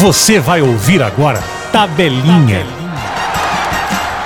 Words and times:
Você 0.00 0.38
vai 0.38 0.62
ouvir 0.62 1.02
agora 1.02 1.40
Tabelinha. 1.72 2.64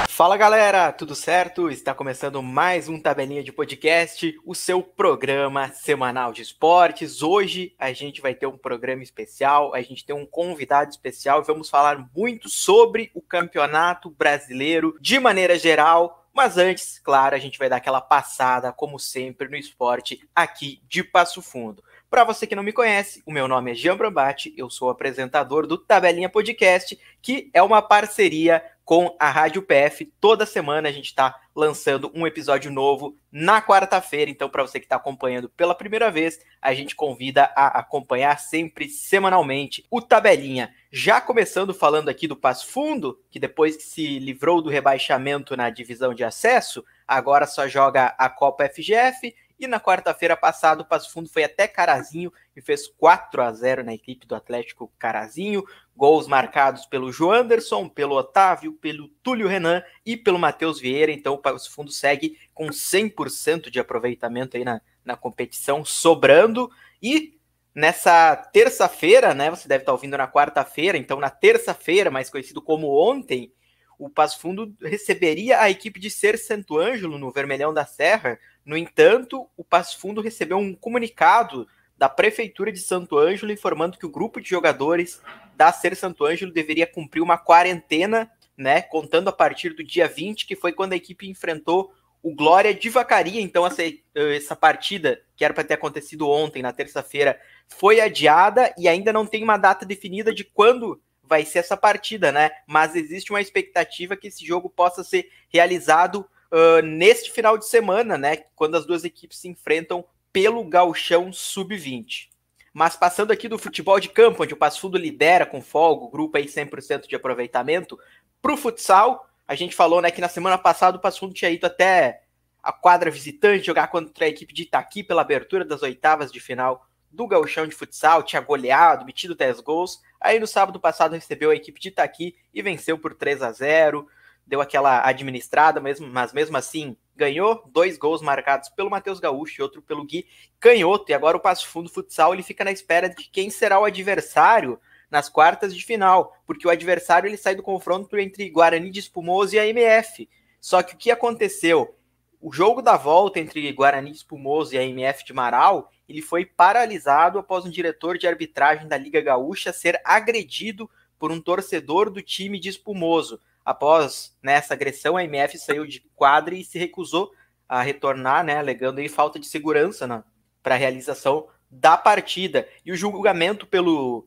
Fala 0.06 0.36
galera, 0.36 0.92
tudo 0.92 1.14
certo? 1.14 1.70
Está 1.70 1.94
começando 1.94 2.42
mais 2.42 2.90
um 2.90 3.00
Tabelinha 3.00 3.42
de 3.42 3.50
Podcast, 3.50 4.38
o 4.44 4.54
seu 4.54 4.82
programa 4.82 5.68
semanal 5.68 6.30
de 6.30 6.42
esportes. 6.42 7.22
Hoje 7.22 7.74
a 7.78 7.90
gente 7.94 8.20
vai 8.20 8.34
ter 8.34 8.46
um 8.46 8.58
programa 8.58 9.02
especial, 9.02 9.74
a 9.74 9.80
gente 9.80 10.04
tem 10.04 10.14
um 10.14 10.26
convidado 10.26 10.90
especial 10.90 11.40
e 11.40 11.46
vamos 11.46 11.70
falar 11.70 12.06
muito 12.14 12.50
sobre 12.50 13.10
o 13.14 13.22
Campeonato 13.22 14.10
Brasileiro 14.10 14.98
de 15.00 15.18
maneira 15.18 15.58
geral. 15.58 16.28
Mas 16.34 16.58
antes, 16.58 16.98
claro, 16.98 17.34
a 17.34 17.38
gente 17.38 17.58
vai 17.58 17.70
dar 17.70 17.76
aquela 17.76 18.02
passada, 18.02 18.70
como 18.72 18.98
sempre, 18.98 19.48
no 19.48 19.56
esporte 19.56 20.20
aqui 20.34 20.82
de 20.86 21.02
Passo 21.02 21.40
Fundo. 21.40 21.82
Para 22.12 22.24
você 22.24 22.46
que 22.46 22.54
não 22.54 22.62
me 22.62 22.74
conhece, 22.74 23.22
o 23.24 23.32
meu 23.32 23.48
nome 23.48 23.70
é 23.70 23.74
Jean 23.74 23.96
Brambati, 23.96 24.52
eu 24.54 24.68
sou 24.68 24.90
apresentador 24.90 25.66
do 25.66 25.78
Tabelinha 25.78 26.28
Podcast, 26.28 27.00
que 27.22 27.50
é 27.54 27.62
uma 27.62 27.80
parceria 27.80 28.62
com 28.84 29.16
a 29.18 29.30
Rádio 29.30 29.62
PF. 29.62 30.12
Toda 30.20 30.44
semana 30.44 30.90
a 30.90 30.92
gente 30.92 31.06
está 31.06 31.40
lançando 31.56 32.12
um 32.14 32.26
episódio 32.26 32.70
novo 32.70 33.16
na 33.30 33.62
quarta-feira. 33.62 34.30
Então, 34.30 34.50
para 34.50 34.62
você 34.62 34.78
que 34.78 34.84
está 34.84 34.96
acompanhando 34.96 35.48
pela 35.48 35.74
primeira 35.74 36.10
vez, 36.10 36.38
a 36.60 36.74
gente 36.74 36.94
convida 36.94 37.50
a 37.56 37.78
acompanhar 37.78 38.38
sempre 38.38 38.90
semanalmente 38.90 39.86
o 39.90 40.02
Tabelinha. 40.02 40.70
Já 40.90 41.18
começando 41.18 41.72
falando 41.72 42.10
aqui 42.10 42.28
do 42.28 42.36
Passo 42.36 42.66
Fundo, 42.66 43.18
que 43.30 43.40
depois 43.40 43.74
que 43.74 43.84
se 43.84 44.18
livrou 44.18 44.60
do 44.60 44.68
rebaixamento 44.68 45.56
na 45.56 45.70
divisão 45.70 46.12
de 46.12 46.24
acesso, 46.24 46.84
agora 47.08 47.46
só 47.46 47.66
joga 47.66 48.14
a 48.18 48.28
Copa 48.28 48.68
FGF 48.68 49.34
e 49.64 49.68
na 49.68 49.80
quarta-feira 49.80 50.36
passada, 50.36 50.82
o 50.82 50.84
Passo 50.84 51.12
Fundo 51.12 51.28
foi 51.28 51.44
até 51.44 51.68
Carazinho 51.68 52.32
e 52.56 52.60
fez 52.60 52.88
4 52.88 53.42
a 53.42 53.52
0 53.52 53.84
na 53.84 53.94
equipe 53.94 54.26
do 54.26 54.34
Atlético 54.34 54.92
Carazinho. 54.98 55.64
Gols 55.96 56.26
marcados 56.26 56.86
pelo 56.86 57.12
João 57.12 57.32
Anderson, 57.32 57.88
pelo 57.88 58.16
Otávio, 58.16 58.72
pelo 58.72 59.08
Túlio 59.22 59.46
Renan 59.46 59.82
e 60.04 60.16
pelo 60.16 60.38
Matheus 60.38 60.80
Vieira. 60.80 61.12
Então, 61.12 61.34
o 61.34 61.38
Passo 61.38 61.70
Fundo 61.70 61.92
segue 61.92 62.38
com 62.52 62.66
100% 62.66 63.70
de 63.70 63.78
aproveitamento 63.78 64.56
aí 64.56 64.64
na, 64.64 64.80
na 65.04 65.16
competição, 65.16 65.84
sobrando. 65.84 66.70
E 67.02 67.38
nessa 67.74 68.36
terça-feira, 68.36 69.34
né? 69.34 69.50
Você 69.50 69.68
deve 69.68 69.82
estar 69.82 69.92
ouvindo 69.92 70.16
na 70.16 70.28
quarta-feira, 70.28 70.98
então 70.98 71.18
na 71.18 71.30
terça-feira, 71.30 72.10
mais 72.10 72.28
conhecido 72.28 72.60
como 72.60 72.88
ontem, 72.88 73.52
o 73.98 74.10
Passo 74.10 74.40
Fundo 74.40 74.74
receberia 74.82 75.60
a 75.60 75.70
equipe 75.70 76.00
de 76.00 76.10
Ser 76.10 76.36
Santo 76.36 76.76
Ângelo 76.76 77.18
no 77.18 77.30
Vermelhão 77.30 77.72
da 77.72 77.86
Serra 77.86 78.38
no 78.64 78.76
entanto, 78.76 79.48
o 79.56 79.64
Passo 79.64 79.98
Fundo 79.98 80.20
recebeu 80.20 80.58
um 80.58 80.74
comunicado 80.74 81.66
da 81.96 82.08
Prefeitura 82.08 82.72
de 82.72 82.80
Santo 82.80 83.18
Ângelo 83.18 83.52
informando 83.52 83.98
que 83.98 84.06
o 84.06 84.10
grupo 84.10 84.40
de 84.40 84.48
jogadores 84.48 85.20
da 85.56 85.72
Ser 85.72 85.94
Santo 85.94 86.24
Ângelo 86.24 86.52
deveria 86.52 86.86
cumprir 86.86 87.20
uma 87.20 87.38
quarentena, 87.38 88.30
né, 88.56 88.82
contando 88.82 89.28
a 89.28 89.32
partir 89.32 89.70
do 89.70 89.84
dia 89.84 90.08
20, 90.08 90.46
que 90.46 90.56
foi 90.56 90.72
quando 90.72 90.92
a 90.92 90.96
equipe 90.96 91.28
enfrentou 91.28 91.92
o 92.22 92.34
Glória 92.34 92.72
de 92.72 92.88
Vacaria. 92.88 93.40
Então, 93.40 93.66
essa, 93.66 93.82
essa 94.14 94.54
partida, 94.54 95.20
que 95.36 95.44
era 95.44 95.52
para 95.52 95.64
ter 95.64 95.74
acontecido 95.74 96.28
ontem, 96.28 96.62
na 96.62 96.72
terça-feira, 96.72 97.40
foi 97.68 98.00
adiada 98.00 98.72
e 98.78 98.88
ainda 98.88 99.12
não 99.12 99.26
tem 99.26 99.42
uma 99.42 99.56
data 99.56 99.84
definida 99.84 100.32
de 100.32 100.44
quando 100.44 101.00
vai 101.22 101.44
ser 101.44 101.60
essa 101.60 101.76
partida, 101.76 102.30
né? 102.30 102.50
Mas 102.66 102.94
existe 102.94 103.32
uma 103.32 103.40
expectativa 103.40 104.16
que 104.16 104.28
esse 104.28 104.44
jogo 104.44 104.68
possa 104.68 105.02
ser 105.02 105.28
realizado 105.48 106.26
uh, 106.52 106.82
neste 106.82 107.32
final 107.32 107.56
de 107.56 107.66
semana, 107.66 108.18
né? 108.18 108.36
Quando 108.54 108.76
as 108.76 108.84
duas 108.84 109.04
equipes 109.04 109.38
se 109.38 109.48
enfrentam 109.48 110.04
pelo 110.32 110.62
Galchão 110.64 111.32
Sub-20. 111.32 112.28
Mas 112.72 112.96
passando 112.96 113.32
aqui 113.32 113.48
do 113.48 113.58
futebol 113.58 113.98
de 113.98 114.08
campo, 114.08 114.42
onde 114.42 114.54
o 114.54 114.56
Passo 114.56 114.80
Fundo 114.80 114.96
lidera 114.96 115.44
com 115.44 115.60
folga, 115.60 116.04
o 116.04 116.10
grupo 116.10 116.38
aí 116.38 116.46
100% 116.46 117.06
de 117.06 117.16
aproveitamento, 117.16 117.98
para 118.40 118.52
o 118.52 118.56
futsal, 118.56 119.28
a 119.46 119.54
gente 119.54 119.74
falou 119.74 120.00
né, 120.00 120.10
que 120.10 120.20
na 120.20 120.28
semana 120.28 120.56
passada 120.56 120.96
o 120.96 121.00
Passo 121.00 121.20
Fundo 121.20 121.34
tinha 121.34 121.50
ido 121.50 121.66
até 121.66 122.22
a 122.62 122.72
quadra 122.72 123.10
visitante 123.10 123.66
jogar 123.66 123.88
contra 123.88 124.24
a 124.24 124.28
equipe 124.28 124.54
de 124.54 124.62
Itaqui 124.62 125.02
pela 125.02 125.20
abertura 125.20 125.64
das 125.64 125.82
oitavas 125.82 126.32
de 126.32 126.40
final 126.40 126.86
do 127.10 127.26
Gauchão 127.26 127.66
de 127.66 127.74
Futsal, 127.74 128.22
tinha 128.22 128.40
goleado, 128.40 129.04
metido 129.04 129.34
10 129.34 129.60
gols. 129.60 130.00
Aí 130.18 130.40
no 130.40 130.46
sábado 130.46 130.80
passado 130.80 131.12
recebeu 131.12 131.50
a 131.50 131.54
equipe 131.54 131.78
de 131.78 131.88
Itaqui 131.88 132.34
e 132.54 132.62
venceu 132.62 132.96
por 132.96 133.14
3 133.14 133.42
a 133.42 133.52
0 133.52 134.08
deu 134.46 134.60
aquela 134.60 135.06
administrada 135.06 135.80
mesmo, 135.80 136.06
mas 136.06 136.32
mesmo 136.32 136.56
assim 136.56 136.96
ganhou 137.14 137.62
dois 137.72 137.96
gols 137.96 138.22
marcados 138.22 138.68
pelo 138.70 138.90
Matheus 138.90 139.20
Gaúcho 139.20 139.60
e 139.60 139.62
outro 139.62 139.82
pelo 139.82 140.04
Gui 140.04 140.26
Canhoto. 140.58 141.10
E 141.10 141.14
agora 141.14 141.36
o 141.36 141.40
Passo 141.40 141.68
Fundo 141.68 141.88
Futsal 141.88 142.34
ele 142.34 142.42
fica 142.42 142.64
na 142.64 142.72
espera 142.72 143.08
de 143.08 143.24
quem 143.30 143.50
será 143.50 143.78
o 143.78 143.84
adversário 143.84 144.80
nas 145.10 145.28
quartas 145.28 145.74
de 145.74 145.84
final, 145.84 146.34
porque 146.46 146.66
o 146.66 146.70
adversário 146.70 147.28
ele 147.28 147.36
sai 147.36 147.54
do 147.54 147.62
confronto 147.62 148.18
entre 148.18 148.48
Guarani 148.48 148.90
de 148.90 149.00
Espumoso 149.00 149.54
e 149.54 149.58
a 149.58 149.66
MF. 149.66 150.28
Só 150.58 150.82
que 150.82 150.94
o 150.94 150.96
que 150.96 151.10
aconteceu? 151.10 151.94
O 152.40 152.50
jogo 152.50 152.80
da 152.80 152.96
volta 152.96 153.38
entre 153.38 153.70
Guarani 153.72 154.10
de 154.10 154.16
Espumoso 154.16 154.74
e 154.74 154.78
a 154.78 154.82
MF 154.82 155.24
de 155.24 155.34
Marau, 155.34 155.90
ele 156.08 156.22
foi 156.22 156.46
paralisado 156.46 157.38
após 157.38 157.66
um 157.66 157.70
diretor 157.70 158.16
de 158.16 158.26
arbitragem 158.26 158.88
da 158.88 158.96
Liga 158.96 159.20
Gaúcha 159.20 159.72
ser 159.72 160.00
agredido 160.02 160.90
por 161.18 161.30
um 161.30 161.40
torcedor 161.40 162.10
do 162.10 162.22
time 162.22 162.58
de 162.58 162.70
Espumoso. 162.70 163.38
Após 163.64 164.36
nessa 164.42 164.74
né, 164.74 164.76
agressão, 164.76 165.16
a 165.16 165.24
MF 165.24 165.58
saiu 165.58 165.86
de 165.86 166.00
quadra 166.14 166.54
e 166.54 166.64
se 166.64 166.78
recusou 166.78 167.32
a 167.68 167.80
retornar, 167.80 168.44
né, 168.44 168.58
alegando 168.58 169.00
aí 169.00 169.08
falta 169.08 169.38
de 169.38 169.46
segurança 169.46 170.06
né, 170.06 170.22
para 170.62 170.74
a 170.74 170.78
realização 170.78 171.48
da 171.70 171.96
partida. 171.96 172.68
E 172.84 172.92
o 172.92 172.96
julgamento 172.96 173.66
pelo 173.66 174.26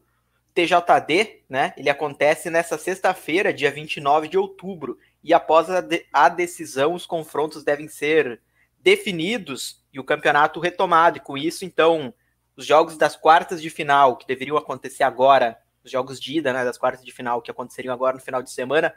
TJD, 0.53 1.43
né, 1.49 1.73
ele 1.77 1.89
acontece 1.89 2.49
nessa 2.49 2.77
sexta-feira, 2.77 3.53
dia 3.53 3.69
29 3.69 4.29
de 4.29 4.37
outubro. 4.37 4.97
E 5.23 5.33
após 5.33 5.69
a, 5.69 5.81
de 5.81 6.05
a 6.13 6.29
decisão, 6.29 6.93
os 6.93 7.05
confrontos 7.05 7.63
devem 7.63 7.87
ser 7.87 8.41
definidos 8.79 9.83
e 9.91 9.99
o 9.99 10.03
campeonato 10.03 10.59
retomado. 10.59 11.17
E 11.17 11.21
com 11.21 11.37
isso, 11.37 11.65
então, 11.65 12.13
os 12.55 12.65
jogos 12.65 12.97
das 12.97 13.15
quartas 13.15 13.61
de 13.61 13.69
final, 13.69 14.15
que 14.15 14.25
deveriam 14.25 14.55
acontecer 14.55 15.03
agora, 15.03 15.57
os 15.83 15.91
jogos 15.91 16.19
de 16.19 16.37
ida 16.37 16.53
né, 16.53 16.63
das 16.63 16.77
quartas 16.77 17.03
de 17.03 17.11
final, 17.11 17.41
que 17.41 17.51
aconteceriam 17.51 17.93
agora 17.93 18.15
no 18.15 18.21
final 18.21 18.41
de 18.41 18.49
semana, 18.49 18.93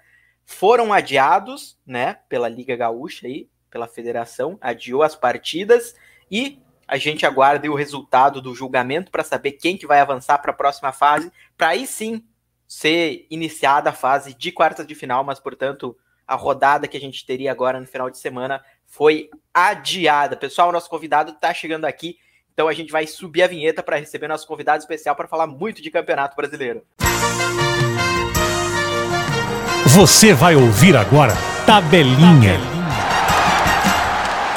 foram 0.51 0.95
adiados, 0.95 1.77
né, 1.87 2.21
pela 2.27 2.49
Liga 2.49 2.75
Gaúcha 2.75 3.27
aí, 3.27 3.51
pela 3.71 3.87
federação, 3.87 4.57
adiou 4.63 5.03
as 5.03 5.15
partidas 5.15 5.95
e 6.31 6.59
a 6.89 6.97
gente 6.97 7.27
aguarda 7.27 7.71
o 7.71 7.75
resultado 7.75 8.41
do 8.41 8.55
julgamento 8.55 9.11
para 9.11 9.23
saber 9.23 9.53
quem 9.53 9.77
que 9.77 9.87
vai 9.87 10.01
avançar 10.01 10.39
para 10.39 10.51
a 10.51 10.55
próxima 10.55 10.91
fase, 10.91 11.31
para 11.55 11.69
aí 11.69 11.87
sim 11.87 12.25
ser 12.67 13.27
iniciada 13.31 13.91
a 13.91 13.93
fase 13.93 14.33
de 14.33 14.51
quartas 14.51 14.87
de 14.87 14.95
final, 14.95 15.23
mas 15.23 15.39
portanto 15.39 15.95
a 16.27 16.35
rodada 16.35 16.89
que 16.89 16.97
a 16.97 17.01
gente 17.01 17.27
teria 17.27 17.53
agora 17.53 17.79
no 17.79 17.87
final 17.87 18.09
de 18.09 18.17
semana 18.17 18.65
foi 18.87 19.29
adiada. 19.53 20.35
Pessoal, 20.35 20.73
nosso 20.73 20.89
convidado 20.89 21.33
está 21.33 21.53
chegando 21.53 21.85
aqui, 21.85 22.19
então 22.55 22.69
a 22.69 22.73
gente 22.73 22.91
vai 22.91 23.07
subir 23.07 23.43
a 23.43 23.47
vinheta 23.47 23.83
para 23.83 23.99
receber 23.99 24.27
nosso 24.27 24.47
convidado 24.47 24.81
especial 24.81 25.15
para 25.15 25.29
falar 25.29 25.47
muito 25.47 25.83
de 25.83 25.91
Campeonato 25.91 26.35
Brasileiro. 26.35 26.87
Você 29.99 30.33
vai 30.33 30.55
ouvir 30.55 30.97
agora 30.97 31.33
Tabelinha. 31.67 32.61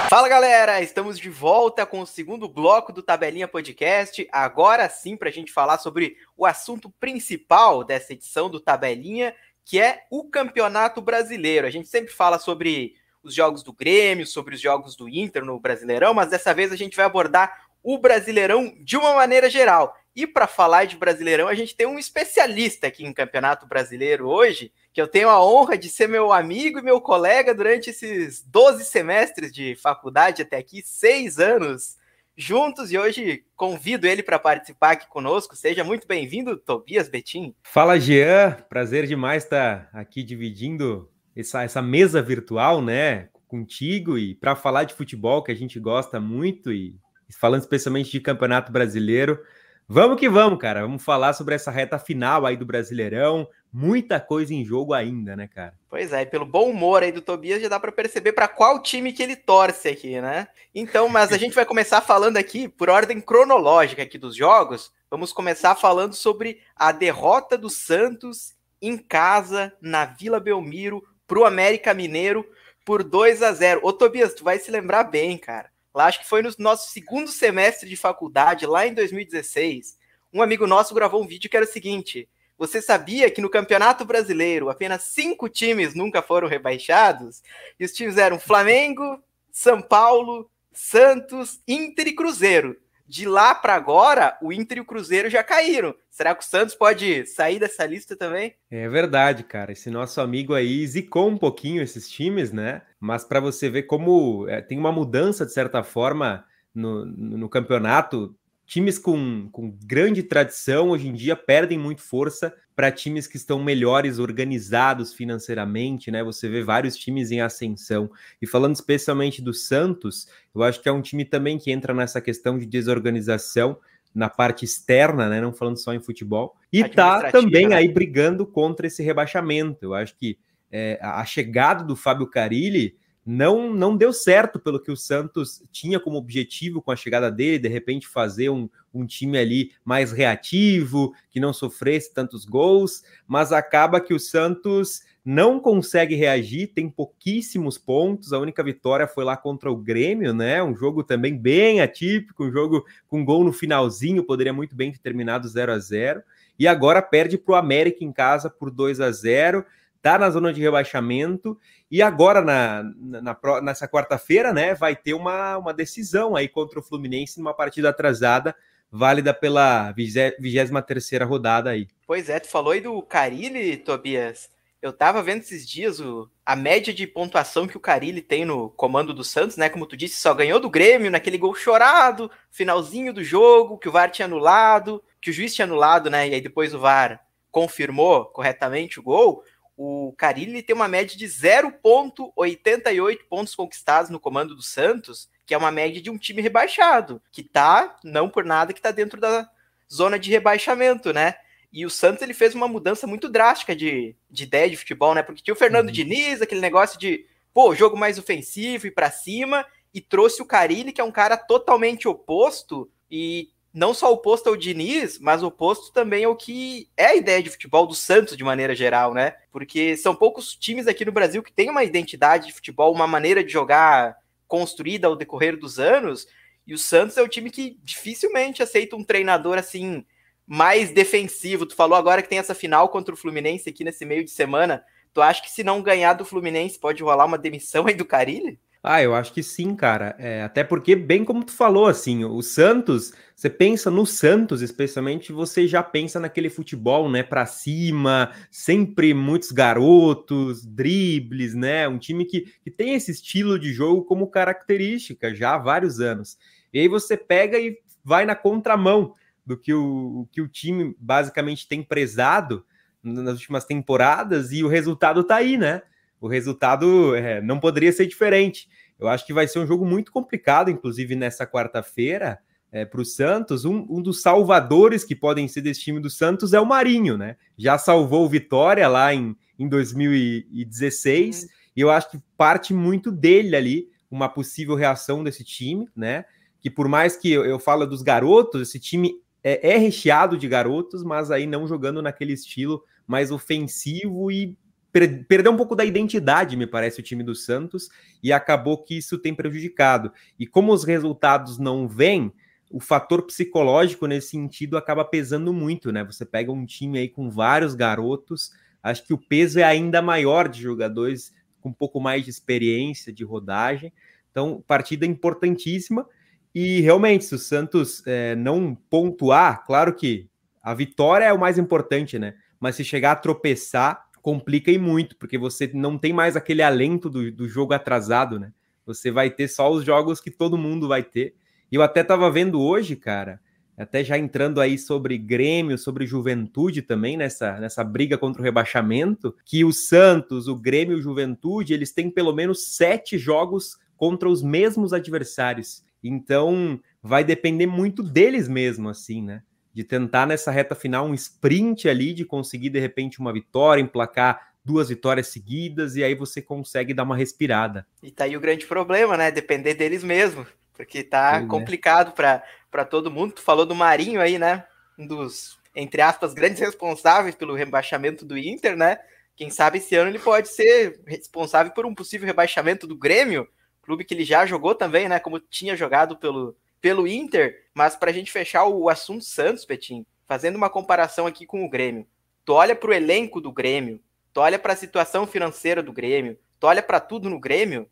Fala 0.08 0.30
galera, 0.30 0.80
estamos 0.82 1.18
de 1.18 1.32
volta 1.32 1.84
com 1.84 2.02
o 2.02 2.06
segundo 2.06 2.48
bloco 2.48 2.94
do 2.94 3.02
Tabelinha 3.02 3.48
Podcast. 3.48 4.28
Agora 4.32 4.88
sim, 4.88 5.18
para 5.18 5.30
a 5.30 5.32
gente 5.32 5.52
falar 5.52 5.80
sobre 5.80 6.16
o 6.38 6.46
assunto 6.46 6.92
principal 6.92 7.84
dessa 7.84 8.14
edição 8.14 8.52
do 8.52 8.60
Tabelinha, 8.60 9.34
que 9.66 9.82
é 9.82 10.04
o 10.12 10.26
Campeonato 10.26 11.02
Brasileiro. 11.02 11.66
A 11.66 11.72
gente 11.72 11.88
sempre 11.88 12.14
fala 12.14 12.38
sobre 12.38 12.94
os 13.24 13.34
jogos 13.34 13.64
do 13.64 13.74
Grêmio, 13.74 14.28
sobre 14.28 14.54
os 14.54 14.62
jogos 14.62 14.96
do 14.96 15.10
Inter 15.10 15.44
no 15.44 15.60
Brasileirão, 15.60 16.14
mas 16.14 16.30
dessa 16.30 16.54
vez 16.54 16.72
a 16.72 16.76
gente 16.76 16.96
vai 16.96 17.08
abordar 17.08 17.66
o 17.82 17.98
Brasileirão 17.98 18.76
de 18.80 18.96
uma 18.96 19.16
maneira 19.16 19.50
geral. 19.50 19.98
E 20.16 20.28
para 20.28 20.46
falar 20.46 20.86
de 20.86 20.98
Brasileirão, 20.98 21.48
a 21.48 21.56
gente 21.56 21.76
tem 21.76 21.88
um 21.88 21.98
especialista 21.98 22.86
aqui 22.86 23.04
em 23.04 23.12
Campeonato 23.12 23.66
Brasileiro 23.66 24.28
hoje, 24.28 24.72
que 24.94 25.02
eu 25.02 25.08
tenho 25.08 25.30
a 25.30 25.44
honra 25.44 25.78
de 25.78 25.90
ser 25.90 26.08
meu 26.08 26.34
amigo 26.34 26.80
e 26.80 26.84
meu 26.84 27.00
colega 27.00 27.54
durante 27.54 27.90
esses 27.90 28.44
12 28.44 28.84
semestres 28.86 29.54
de 29.54 29.76
faculdade 29.76 30.42
até 30.42 30.58
aqui, 30.58 30.82
seis 30.84 31.40
anos 31.40 31.96
juntos, 32.36 32.92
e 32.92 32.98
hoje 32.98 33.44
convido 33.56 34.08
ele 34.08 34.24
para 34.24 34.40
participar 34.40 34.92
aqui 34.92 35.08
conosco. 35.08 35.56
Seja 35.56 35.84
muito 35.84 36.08
bem-vindo, 36.08 36.58
Tobias 36.58 37.08
Betim. 37.08 37.54
Fala, 37.64 38.00
Jean. 38.00 38.58
Prazer 38.68 39.06
demais 39.06 39.44
estar 39.44 39.90
aqui 39.94 40.24
dividindo 40.24 41.10
essa, 41.36 41.64
essa 41.64 41.82
mesa 41.82 42.22
virtual, 42.22 42.82
né, 42.82 43.30
contigo 43.48 44.18
e 44.18 44.36
para 44.36 44.56
falar 44.56 44.86
de 44.86 44.94
futebol 44.94 45.44
que 45.44 45.52
a 45.52 45.56
gente 45.56 45.80
gosta 45.80 46.20
muito 46.20 46.72
e 46.72 46.96
falando 47.40 47.62
especialmente 47.62 48.12
de 48.12 48.20
Campeonato 48.20 48.72
Brasileiro. 48.72 49.40
Vamos 49.88 50.20
que 50.20 50.30
vamos, 50.30 50.60
cara. 50.60 50.82
Vamos 50.82 51.04
falar 51.04 51.34
sobre 51.34 51.56
essa 51.56 51.70
reta 51.70 52.00
final 52.00 52.46
aí 52.46 52.56
do 52.56 52.66
Brasileirão, 52.66 53.48
muita 53.72 54.20
coisa 54.20 54.54
em 54.54 54.66
jogo 54.66 54.94
ainda, 54.94 55.36
né, 55.36 55.48
cara? 55.48 55.74
Pois 55.90 56.12
é, 56.12 56.26
pelo 56.26 56.46
bom 56.46 56.70
humor 56.70 57.04
aí 57.04 57.12
do 57.12 57.22
Tobias 57.22 57.62
já 57.62 57.70
dá 57.70 57.80
para 57.80 57.92
perceber 57.92 58.34
para 58.34 58.48
qual 58.48 58.82
time 58.82 59.14
que 59.14 59.24
ele 59.24 59.36
torce 59.36 59.88
aqui, 59.88 60.20
né? 60.20 60.48
Então, 60.74 61.08
mas 61.08 61.32
a 61.32 61.38
gente 61.38 61.56
vai 61.56 61.66
começar 61.66 62.02
falando 62.02 62.38
aqui 62.38 62.68
por 62.68 62.90
ordem 62.90 63.22
cronológica 63.22 64.04
aqui 64.04 64.18
dos 64.18 64.36
jogos. 64.36 64.92
Vamos 65.10 65.34
começar 65.34 65.76
falando 65.76 66.14
sobre 66.14 66.60
a 66.76 66.92
derrota 66.92 67.58
do 67.58 67.70
Santos 67.70 68.54
em 68.82 68.98
casa 68.98 69.74
na 69.82 70.06
Vila 70.06 70.40
Belmiro 70.40 71.04
pro 71.28 71.46
América 71.46 71.94
Mineiro 71.94 72.46
por 72.86 73.04
2 73.04 73.44
a 73.44 73.54
0. 73.54 73.82
Ô 73.84 73.94
Tobias, 73.94 74.34
tu 74.34 74.44
vai 74.44 74.60
se 74.60 74.72
lembrar 74.72 75.04
bem, 75.06 75.38
cara. 75.38 75.70
Lá 75.94 76.06
acho 76.06 76.20
que 76.20 76.30
foi 76.30 76.42
no 76.42 76.50
nosso 76.58 76.92
segundo 76.92 77.30
semestre 77.30 77.88
de 77.88 77.98
faculdade, 77.98 78.66
lá 78.66 78.88
em 78.88 78.94
2016. 78.94 79.98
Um 80.34 80.42
amigo 80.42 80.66
nosso 80.66 80.96
gravou 80.96 81.22
um 81.22 81.28
vídeo 81.28 81.50
que 81.50 81.58
era 81.58 81.66
o 81.66 81.70
seguinte: 81.70 82.28
você 82.62 82.80
sabia 82.80 83.32
que 83.32 83.42
no 83.42 83.50
Campeonato 83.50 84.06
Brasileiro 84.06 84.70
apenas 84.70 85.06
cinco 85.06 85.50
times 85.50 85.96
nunca 85.96 86.22
foram 86.22 86.48
rebaixados? 86.48 87.42
E 87.80 87.84
os 87.84 87.92
times 87.92 88.18
eram 88.18 88.38
Flamengo, 88.38 89.20
São 89.52 89.82
Paulo, 89.82 90.48
Santos, 90.72 91.60
Inter 91.68 92.10
e 92.10 92.14
Cruzeiro. 92.14 92.78
De 93.08 93.28
lá 93.28 93.56
para 93.56 93.74
agora, 93.74 94.38
o 94.44 94.54
Inter 94.54 94.78
e 94.78 94.82
o 94.82 94.86
Cruzeiro 94.86 95.28
já 95.28 95.44
caíram. 95.44 95.96
Será 96.08 96.36
que 96.36 96.44
o 96.44 96.48
Santos 96.48 96.76
pode 96.76 97.26
sair 97.26 97.58
dessa 97.58 97.84
lista 97.84 98.16
também? 98.16 98.54
É 98.70 98.88
verdade, 98.88 99.44
cara. 99.44 99.72
Esse 99.72 99.90
nosso 99.90 100.22
amigo 100.22 100.54
aí 100.54 100.86
zicou 100.86 101.30
um 101.30 101.40
pouquinho 101.40 101.82
esses 101.82 102.08
times, 102.08 102.52
né? 102.52 102.84
Mas 103.00 103.24
para 103.24 103.40
você 103.40 103.72
ver 103.72 103.84
como 103.84 104.48
é, 104.48 104.62
tem 104.62 104.78
uma 104.78 104.92
mudança, 104.92 105.48
de 105.48 105.52
certa 105.52 105.82
forma, 105.82 106.46
no, 106.76 107.08
no 107.08 107.50
campeonato, 107.50 108.36
times 108.72 108.98
com, 108.98 109.50
com 109.52 109.78
grande 109.84 110.24
tradição 110.24 110.92
hoje 110.92 111.10
em 111.10 111.12
dia 111.12 111.36
perdem 111.36 111.78
muito 111.78 112.02
força 112.02 112.56
para 112.74 112.90
times 112.90 113.28
que 113.28 113.36
estão 113.36 113.62
melhores 113.62 114.18
organizados 114.18 115.14
financeiramente, 115.14 116.10
né? 116.10 116.24
Você 116.24 116.48
vê 116.48 116.64
vários 116.64 116.96
times 116.96 117.32
em 117.32 117.42
ascensão. 117.42 118.10
E 118.42 118.48
falando 118.48 118.74
especialmente 118.74 119.42
do 119.42 119.54
Santos, 119.54 120.30
eu 120.56 120.64
acho 120.64 120.82
que 120.82 120.88
é 120.88 120.92
um 120.92 121.02
time 121.02 121.26
também 121.26 121.58
que 121.58 121.70
entra 121.70 121.94
nessa 121.94 122.22
questão 122.22 122.58
de 122.58 122.66
desorganização 122.66 123.78
na 124.16 124.30
parte 124.30 124.64
externa, 124.64 125.28
né? 125.28 125.42
Não 125.42 125.52
falando 125.52 125.76
só 125.76 125.94
em 125.94 126.00
futebol. 126.00 126.56
E 126.72 126.88
tá 126.88 127.30
também 127.30 127.68
né? 127.68 127.76
aí 127.76 127.90
brigando 127.90 128.48
contra 128.48 128.88
esse 128.88 129.04
rebaixamento. 129.04 129.84
Eu 129.84 129.94
acho 129.94 130.16
que 130.16 130.38
é, 130.72 130.98
a 131.02 131.26
chegada 131.26 131.84
do 131.84 131.98
Fábio 131.98 132.26
Carilli 132.26 132.96
não, 133.26 133.72
não 133.72 133.96
deu 133.96 134.12
certo 134.12 134.60
pelo 134.60 134.80
que 134.80 134.92
o 134.92 134.98
Santos 134.98 135.62
tinha 135.72 136.00
como 136.00 136.18
objetivo 136.18 136.82
com 136.82 136.92
a 136.92 136.96
chegada 136.96 137.32
dele, 137.32 137.60
de 137.60 137.68
repente 137.68 138.08
fazer 138.08 138.50
um, 138.50 138.68
um 138.94 139.06
time 139.06 139.38
ali 139.38 139.72
mais 139.86 140.12
reativo, 140.12 141.14
que 141.30 141.40
não 141.40 141.54
sofresse 141.54 142.14
tantos 142.14 142.46
gols, 142.46 143.04
mas 143.28 143.52
acaba 143.52 144.02
que 144.02 144.14
o 144.14 144.20
Santos 144.20 145.02
não 145.24 145.60
consegue 145.60 146.16
reagir, 146.16 146.68
tem 146.74 146.90
pouquíssimos 146.90 147.78
pontos. 147.78 148.34
A 148.34 148.40
única 148.40 148.64
vitória 148.64 149.08
foi 149.08 149.24
lá 149.24 149.38
contra 149.38 149.72
o 149.72 149.78
Grêmio, 149.78 150.34
né? 150.34 150.64
Um 150.64 150.76
jogo 150.76 151.04
também 151.04 151.38
bem 151.38 151.80
atípico, 151.80 152.46
um 152.46 152.52
jogo 152.52 152.84
com 153.08 153.24
gol 153.24 153.44
no 153.44 153.54
finalzinho, 153.54 154.26
poderia 154.26 154.52
muito 154.52 154.76
bem 154.76 154.92
ter 154.92 154.98
terminado 155.00 155.48
0 155.48 155.74
a 155.74 155.78
0 155.78 156.24
E 156.58 156.68
agora 156.68 157.04
perde 157.04 157.38
para 157.38 157.54
o 157.54 157.56
América 157.56 158.04
em 158.04 158.12
casa 158.12 158.50
por 158.50 158.72
2 158.72 159.00
a 159.00 159.12
0 159.12 159.64
tá 160.02 160.18
na 160.18 160.30
zona 160.30 160.52
de 160.52 160.62
rebaixamento 160.62 161.58
e 161.90 162.02
agora 162.02 162.42
na, 162.42 162.84
na 162.98 163.38
nessa 163.62 163.88
quarta-feira, 163.88 164.52
né, 164.54 164.74
vai 164.74 164.96
ter 164.96 165.14
uma, 165.14 165.58
uma 165.58 165.74
decisão 165.74 166.36
aí 166.36 166.48
contra 166.48 166.80
o 166.80 166.84
Fluminense 166.84 167.38
numa 167.38 167.54
partida 167.54 167.90
atrasada, 167.90 168.56
válida 168.92 169.34
pela 169.34 169.92
23 169.92 170.70
terceira 170.86 171.26
rodada 171.26 171.70
aí. 171.70 171.88
Pois 172.08 172.30
é, 172.30 172.40
tu 172.40 172.48
falou 172.48 172.72
aí 172.72 172.82
do 172.82 173.02
Carilli, 173.02 173.78
Tobias. 173.78 174.50
Eu 174.82 174.92
tava 174.92 175.22
vendo 175.22 175.42
esses 175.42 175.70
dias 175.70 176.00
o, 176.00 176.28
a 176.44 176.56
média 176.56 176.92
de 176.92 177.06
pontuação 177.06 177.68
que 177.68 177.78
o 177.78 177.80
Carilli 177.80 178.22
tem 178.22 178.44
no 178.44 178.72
comando 178.72 179.14
do 179.14 179.24
Santos, 179.24 179.56
né? 179.56 179.70
Como 179.70 179.86
tu 179.86 179.96
disse, 179.96 180.20
só 180.20 180.34
ganhou 180.34 180.60
do 180.60 180.72
Grêmio 180.72 181.12
naquele 181.12 181.38
gol 181.38 181.54
chorado, 181.54 182.32
finalzinho 182.50 183.14
do 183.14 183.24
jogo, 183.24 183.78
que 183.78 183.88
o 183.88 183.92
VAR 183.92 184.10
tinha 184.10 184.26
anulado, 184.26 185.04
que 185.22 185.30
o 185.30 185.34
juiz 185.34 185.54
tinha 185.54 185.66
anulado, 185.66 186.10
né? 186.10 186.28
E 186.28 186.34
aí 186.34 186.42
depois 186.42 186.74
o 186.74 186.80
VAR 186.80 187.24
confirmou 187.52 188.26
corretamente 188.26 189.00
o 189.00 189.04
gol 189.04 189.44
o 189.84 190.14
Carilli 190.14 190.62
tem 190.62 190.76
uma 190.76 190.88
média 190.88 191.18
de 191.18 191.26
0,88 191.26 193.20
pontos 193.28 193.56
conquistados 193.56 194.12
no 194.12 194.20
comando 194.20 194.54
do 194.54 194.62
Santos, 194.62 195.28
que 195.44 195.56
é 195.56 195.58
uma 195.58 195.72
média 195.72 196.00
de 196.00 196.12
um 196.12 196.20
time 196.20 196.40
rebaixado, 196.40 197.20
que 197.32 197.42
tá, 197.42 197.98
não 198.04 198.30
por 198.30 198.46
nada, 198.46 198.74
que 198.74 198.82
tá 198.82 198.92
dentro 198.92 199.20
da 199.20 199.50
zona 199.92 200.20
de 200.20 200.30
rebaixamento, 200.30 201.12
né? 201.12 201.34
E 201.74 201.84
o 201.84 201.90
Santos 201.90 202.22
ele 202.22 202.36
fez 202.36 202.54
uma 202.54 202.68
mudança 202.68 203.08
muito 203.08 203.28
drástica 203.28 203.76
de, 203.76 204.16
de 204.30 204.44
ideia 204.44 204.70
de 204.70 204.78
futebol, 204.78 205.16
né? 205.16 205.24
Porque 205.24 205.42
tinha 205.42 205.54
o 205.54 205.58
Fernando 205.58 205.88
uhum. 205.88 205.94
Diniz, 205.94 206.44
aquele 206.44 206.62
negócio 206.62 207.00
de, 207.00 207.26
pô, 207.52 207.74
jogo 207.74 207.98
mais 207.98 208.20
ofensivo 208.20 208.86
e 208.86 208.92
para 208.92 209.10
cima, 209.10 209.66
e 209.92 210.00
trouxe 210.00 210.44
o 210.44 210.46
Carilli, 210.46 210.92
que 210.92 211.02
é 211.02 211.04
um 211.04 211.12
cara 211.12 211.36
totalmente 211.36 212.08
oposto 212.08 212.88
e 213.10 213.50
não 213.74 213.94
só 213.94 214.12
oposto 214.12 214.50
ao 214.50 214.58
Diniz, 214.58 215.18
mas 215.20 215.44
oposto 215.44 215.94
também 215.94 216.26
ao 216.26 216.36
que 216.36 216.90
é 216.98 217.08
a 217.08 217.16
ideia 217.16 217.42
de 217.42 217.50
futebol 217.50 217.88
do 217.88 217.96
Santos 217.96 218.36
de 218.36 218.44
maneira 218.44 218.76
geral, 218.76 219.14
né? 219.14 219.36
Porque 219.52 219.96
são 219.96 220.14
poucos 220.14 220.56
times 220.56 220.88
aqui 220.88 221.06
no 221.06 221.12
Brasil 221.12 221.42
que 221.42 221.54
têm 221.54 221.70
uma 221.70 221.84
identidade 221.84 222.48
de 222.48 222.54
futebol, 222.54 222.94
uma 222.94 223.08
maneira 223.08 223.44
de 223.44 223.52
jogar 223.52 224.18
construída 224.48 225.08
ao 225.08 225.16
decorrer 225.16 225.58
dos 225.58 225.80
anos, 225.80 226.28
e 226.68 226.74
o 226.74 226.78
Santos 226.78 227.18
é 227.18 227.22
o 227.22 227.28
time 227.28 227.50
que 227.50 227.78
dificilmente 227.84 228.62
aceita 228.62 228.96
um 228.96 229.04
treinador 229.04 229.58
assim 229.58 230.06
mais 230.46 230.92
defensivo. 230.92 231.66
Tu 231.66 231.76
falou 231.76 231.98
agora 231.98 232.22
que 232.22 232.30
tem 232.30 232.38
essa 232.38 232.54
final 232.54 232.90
contra 232.90 233.14
o 233.14 233.18
Fluminense 233.18 233.70
aqui 233.70 233.84
nesse 233.84 234.06
meio 234.06 234.24
de 234.24 234.32
semana. 234.32 234.84
Tu 235.14 235.22
acha 235.22 235.42
que 235.42 235.52
se 235.52 235.64
não 235.64 235.82
ganhar 235.82 236.14
do 236.14 236.26
Fluminense 236.26 236.80
pode 236.80 237.02
rolar 237.02 237.26
uma 237.26 237.38
demissão 237.38 237.88
aí 237.88 237.94
do 237.94 238.06
Carilli? 238.06 238.60
Ah, 238.84 239.00
eu 239.04 239.14
acho 239.14 239.32
que 239.32 239.44
sim, 239.44 239.76
cara. 239.76 240.16
É, 240.18 240.42
até 240.42 240.64
porque, 240.64 240.96
bem 240.96 241.24
como 241.24 241.44
tu 241.44 241.52
falou, 241.52 241.86
assim, 241.86 242.26
o 242.26 242.42
Santos, 242.42 243.14
você 243.36 243.48
pensa 243.48 243.92
no 243.92 244.08
Santos, 244.08 244.62
especialmente, 244.64 245.32
você 245.32 245.68
já 245.68 245.84
pensa 245.84 246.20
naquele 246.20 246.50
futebol, 246.50 247.08
né, 247.10 247.22
para 247.22 247.46
cima, 247.46 248.32
sempre 248.50 249.14
muitos 249.14 249.52
garotos, 249.52 250.66
dribles, 250.66 251.54
né? 251.54 251.88
Um 251.88 252.00
time 252.00 252.26
que, 252.26 252.42
que 252.64 252.72
tem 252.72 252.96
esse 252.96 253.12
estilo 253.12 253.60
de 253.60 253.72
jogo 253.72 254.04
como 254.04 254.26
característica 254.28 255.34
já 255.36 255.54
há 255.54 255.58
vários 255.60 256.00
anos. 256.00 256.36
E 256.74 256.80
aí 256.80 256.88
você 256.88 257.16
pega 257.16 257.60
e 257.60 257.78
vai 258.04 258.26
na 258.26 258.36
contramão 258.36 259.14
do 259.46 259.56
que 259.58 259.74
o, 259.76 260.28
que 260.32 260.42
o 260.42 260.48
time 260.48 260.96
basicamente 261.00 261.68
tem 261.68 261.84
prezado 261.84 262.66
nas 263.04 263.34
últimas 263.36 263.66
temporadas 263.66 264.52
e 264.52 264.64
o 264.64 264.68
resultado 264.68 265.24
tá 265.24 265.36
aí, 265.36 265.56
né? 265.58 265.84
O 266.22 266.28
resultado 266.28 267.16
é, 267.16 267.42
não 267.42 267.60
poderia 267.60 267.92
ser 267.92 268.06
diferente. 268.06 268.70
Eu 269.00 269.08
acho 269.08 269.26
que 269.26 269.34
vai 269.34 269.48
ser 269.48 269.58
um 269.58 269.66
jogo 269.66 269.84
muito 269.84 270.12
complicado, 270.12 270.70
inclusive 270.70 271.16
nessa 271.16 271.48
quarta-feira, 271.48 272.38
é, 272.72 272.86
para 272.86 273.02
o 273.02 273.06
Santos. 273.06 273.66
Um, 273.66 273.88
um, 273.90 274.02
dos 274.02 274.22
salvadores 274.22 275.04
que 275.04 275.16
podem 275.16 275.48
ser 275.48 275.62
desse 275.62 275.82
time 275.82 276.00
do 276.00 276.10
Santos 276.10 276.54
é 276.54 276.60
o 276.60 276.66
Marinho, 276.66 277.18
né? 277.18 277.36
Já 277.58 277.80
salvou 277.80 278.24
o 278.24 278.30
Vitória 278.30 278.88
lá 278.88 279.12
em, 279.12 279.36
em 279.58 279.68
2016, 279.68 281.42
uhum. 281.42 281.50
e 281.76 281.82
eu 281.82 281.90
acho 281.90 282.12
que 282.12 282.20
parte 282.38 282.72
muito 282.72 283.12
dele 283.12 283.56
ali, 283.56 283.90
uma 284.10 284.30
possível 284.30 284.76
reação 284.76 285.24
desse 285.24 285.44
time, 285.44 285.90
né? 285.96 286.24
Que 286.60 286.70
por 286.70 286.88
mais 286.88 287.18
que 287.18 287.32
eu, 287.32 287.44
eu 287.44 287.58
falo 287.58 287.88
dos 287.88 288.04
garotos, 288.04 288.70
esse 288.70 288.80
time 288.80 289.16
é, 289.44 289.72
é 289.72 289.78
recheado 289.78 290.38
de 290.38 290.48
garotos, 290.48 291.04
mas 291.04 291.32
aí 291.32 291.48
não 291.48 291.68
jogando 291.68 292.00
naquele 292.02 292.34
estilo 292.34 292.84
mais 293.08 293.32
ofensivo 293.32 294.32
e 294.32 294.56
perdeu 294.92 295.52
um 295.52 295.58
pouco 295.58 295.76
da 295.76 295.86
identidade, 295.86 296.58
me 296.58 296.68
parece, 296.68 297.00
o 297.00 297.04
time 297.04 297.24
do 297.24 297.34
Santos, 297.34 297.90
e 298.22 298.32
acabou 298.32 298.84
que 298.84 298.98
isso 298.98 299.18
tem 299.18 299.34
prejudicado. 299.34 300.12
E 300.38 300.46
como 300.46 300.74
os 300.74 300.84
resultados 300.84 301.58
não 301.58 301.88
vêm, 301.88 302.32
o 302.70 302.80
fator 302.80 303.24
psicológico 303.24 304.08
nesse 304.08 304.30
sentido 304.30 304.78
acaba 304.78 305.04
pesando 305.04 305.54
muito, 305.54 305.92
né? 305.92 306.04
Você 306.04 306.26
pega 306.26 306.52
um 306.52 306.66
time 306.66 307.00
aí 307.00 307.10
com 307.10 307.30
vários 307.30 307.76
garotos, 307.76 308.52
acho 308.82 309.06
que 309.06 309.14
o 309.14 309.18
peso 309.18 309.60
é 309.60 309.64
ainda 309.64 310.02
maior 310.02 310.48
de 310.48 310.62
jogadores 310.62 311.34
com 311.60 311.70
um 311.70 311.74
pouco 311.74 312.00
mais 312.00 312.24
de 312.24 312.30
experiência, 312.30 313.14
de 313.14 313.24
rodagem. 313.24 313.94
Então, 314.32 314.64
partida 314.66 315.06
importantíssima. 315.06 316.08
E 316.54 316.82
realmente, 316.82 317.26
se 317.26 317.36
o 317.36 317.40
Santos 317.40 318.06
é, 318.06 318.36
não 318.36 318.76
pontuar, 318.90 319.64
claro 319.66 319.94
que 319.94 320.28
a 320.64 320.74
vitória 320.74 321.26
é 321.26 321.34
o 321.34 321.40
mais 321.40 321.58
importante, 321.58 322.18
né? 322.18 322.36
Mas 322.60 322.76
se 322.76 322.84
chegar 322.84 323.14
a 323.14 323.16
tropeçar, 323.16 324.06
complica 324.22 324.72
e 324.72 324.78
muito, 324.78 325.16
porque 325.18 325.38
você 325.38 325.70
não 325.74 325.98
tem 325.98 326.14
mais 326.14 326.36
aquele 326.36 326.62
alento 326.62 327.10
do, 327.10 327.32
do 327.32 327.48
jogo 327.48 327.74
atrasado, 327.74 328.40
né? 328.40 328.52
Você 328.86 329.12
vai 329.12 329.30
ter 329.30 329.48
só 329.48 329.72
os 329.72 329.84
jogos 329.84 330.20
que 330.20 330.32
todo 330.32 330.58
mundo 330.58 330.88
vai 330.88 331.04
ter. 331.04 331.36
E 331.72 331.76
eu 331.76 331.82
até 331.82 332.04
tava 332.04 332.30
vendo 332.30 332.62
hoje, 332.62 332.96
cara, 332.96 333.40
até 333.78 334.04
já 334.04 334.18
entrando 334.18 334.60
aí 334.60 334.78
sobre 334.78 335.18
Grêmio, 335.18 335.78
sobre 335.78 336.06
Juventude 336.06 336.82
também, 336.82 337.18
nessa, 337.18 337.60
nessa 337.60 337.84
briga 337.84 338.18
contra 338.18 338.42
o 338.42 338.46
rebaixamento, 338.46 339.36
que 339.46 339.64
o 339.64 339.72
Santos, 339.72 340.48
o 340.48 340.56
Grêmio 340.56 340.98
e 340.98 341.00
o 341.00 341.02
Juventude, 341.02 341.74
eles 341.74 341.92
têm 341.92 342.10
pelo 342.10 342.34
menos 342.34 342.76
sete 342.76 343.18
jogos 343.18 343.78
contra 343.96 344.30
os 344.30 344.44
mesmos 344.44 344.94
adversários. 344.94 345.84
Então, 346.04 346.80
vai 347.02 347.24
depender 347.24 347.68
muito 347.68 348.04
deles 348.04 348.48
mesmo, 348.48 348.90
assim, 348.90 349.22
né? 349.22 349.44
De 349.74 349.84
tentar 349.84 350.26
nessa 350.26 350.52
reta 350.52 350.76
final 350.76 351.06
um 351.06 351.14
sprint 351.14 351.88
ali, 351.88 352.14
de 352.14 352.26
conseguir 352.26 352.70
de 352.70 352.80
repente 352.80 353.20
uma 353.20 353.32
vitória, 353.32 353.82
emplacar 353.82 354.52
duas 354.64 354.90
vitórias 354.90 355.28
seguidas 355.28 355.96
e 355.96 356.04
aí 356.04 356.14
você 356.14 356.42
consegue 356.42 356.94
dar 356.94 357.04
uma 357.04 357.18
respirada. 357.18 357.86
E 358.02 358.12
tá 358.12 358.26
aí 358.26 358.38
o 358.38 358.42
grande 358.42 358.66
problema, 358.66 359.18
né? 359.18 359.32
Depender 359.32 359.74
deles 359.74 360.04
mesmo, 360.04 360.46
porque 360.74 361.04
tá 361.04 361.32
pois 361.32 361.44
é. 361.44 361.48
complicado 361.48 362.14
é. 362.22 362.42
para 362.70 362.86
todo 362.86 363.12
mundo. 363.12 363.34
Tu 363.34 363.42
falou 363.42 363.66
do 363.66 363.76
Marinho 363.76 364.22
aí, 364.22 364.38
né? 364.38 364.66
Um 364.98 365.08
dos, 365.08 365.58
entre 365.76 366.02
aspas, 366.02 366.34
grandes 366.34 366.60
responsáveis 366.60 367.36
pelo 367.36 367.56
rebaixamento 367.56 368.26
do 368.26 368.38
Inter, 368.38 368.76
né? 368.76 369.00
Quem 369.36 369.50
sabe 369.50 369.80
esse 369.80 369.96
ano 369.96 370.12
ele 370.12 370.20
pode 370.20 370.50
ser 370.50 371.00
responsável 371.08 371.72
por 371.72 371.86
um 371.86 371.96
possível 371.96 372.28
rebaixamento 372.28 372.86
do 372.86 372.96
Grêmio, 372.96 373.48
clube 373.82 374.06
que 374.06 374.14
ele 374.14 374.24
já 374.24 374.46
jogou 374.46 374.76
também, 374.76 375.10
né? 375.10 375.20
Como 375.20 375.40
tinha 375.40 375.76
jogado 375.76 376.16
pelo, 376.18 376.56
pelo 376.82 377.08
Inter. 377.08 377.68
Mas 377.74 377.96
para 377.96 378.10
a 378.10 378.14
gente 378.14 378.32
fechar 378.32 378.66
o 378.66 378.90
assunto 378.90 379.24
Santos, 379.24 379.64
Petim, 379.64 380.06
fazendo 380.28 380.56
uma 380.56 380.70
comparação 380.70 381.28
aqui 381.28 381.46
com 381.46 381.64
o 381.64 381.70
Grêmio. 381.70 382.08
Tu 382.44 382.54
olha 382.54 382.76
para 382.76 382.90
o 382.90 382.94
elenco 382.94 383.40
do 383.40 383.52
Grêmio, 383.52 384.02
tu 384.34 384.42
olha 384.42 384.58
para 384.58 384.74
a 384.74 384.76
situação 384.76 385.28
financeira 385.28 385.84
do 385.84 385.94
Grêmio, 385.94 386.38
tu 386.60 386.68
olha 386.68 386.82
para 386.82 387.00
tudo 387.00 387.30
no 387.30 387.40
Grêmio, 387.40 387.88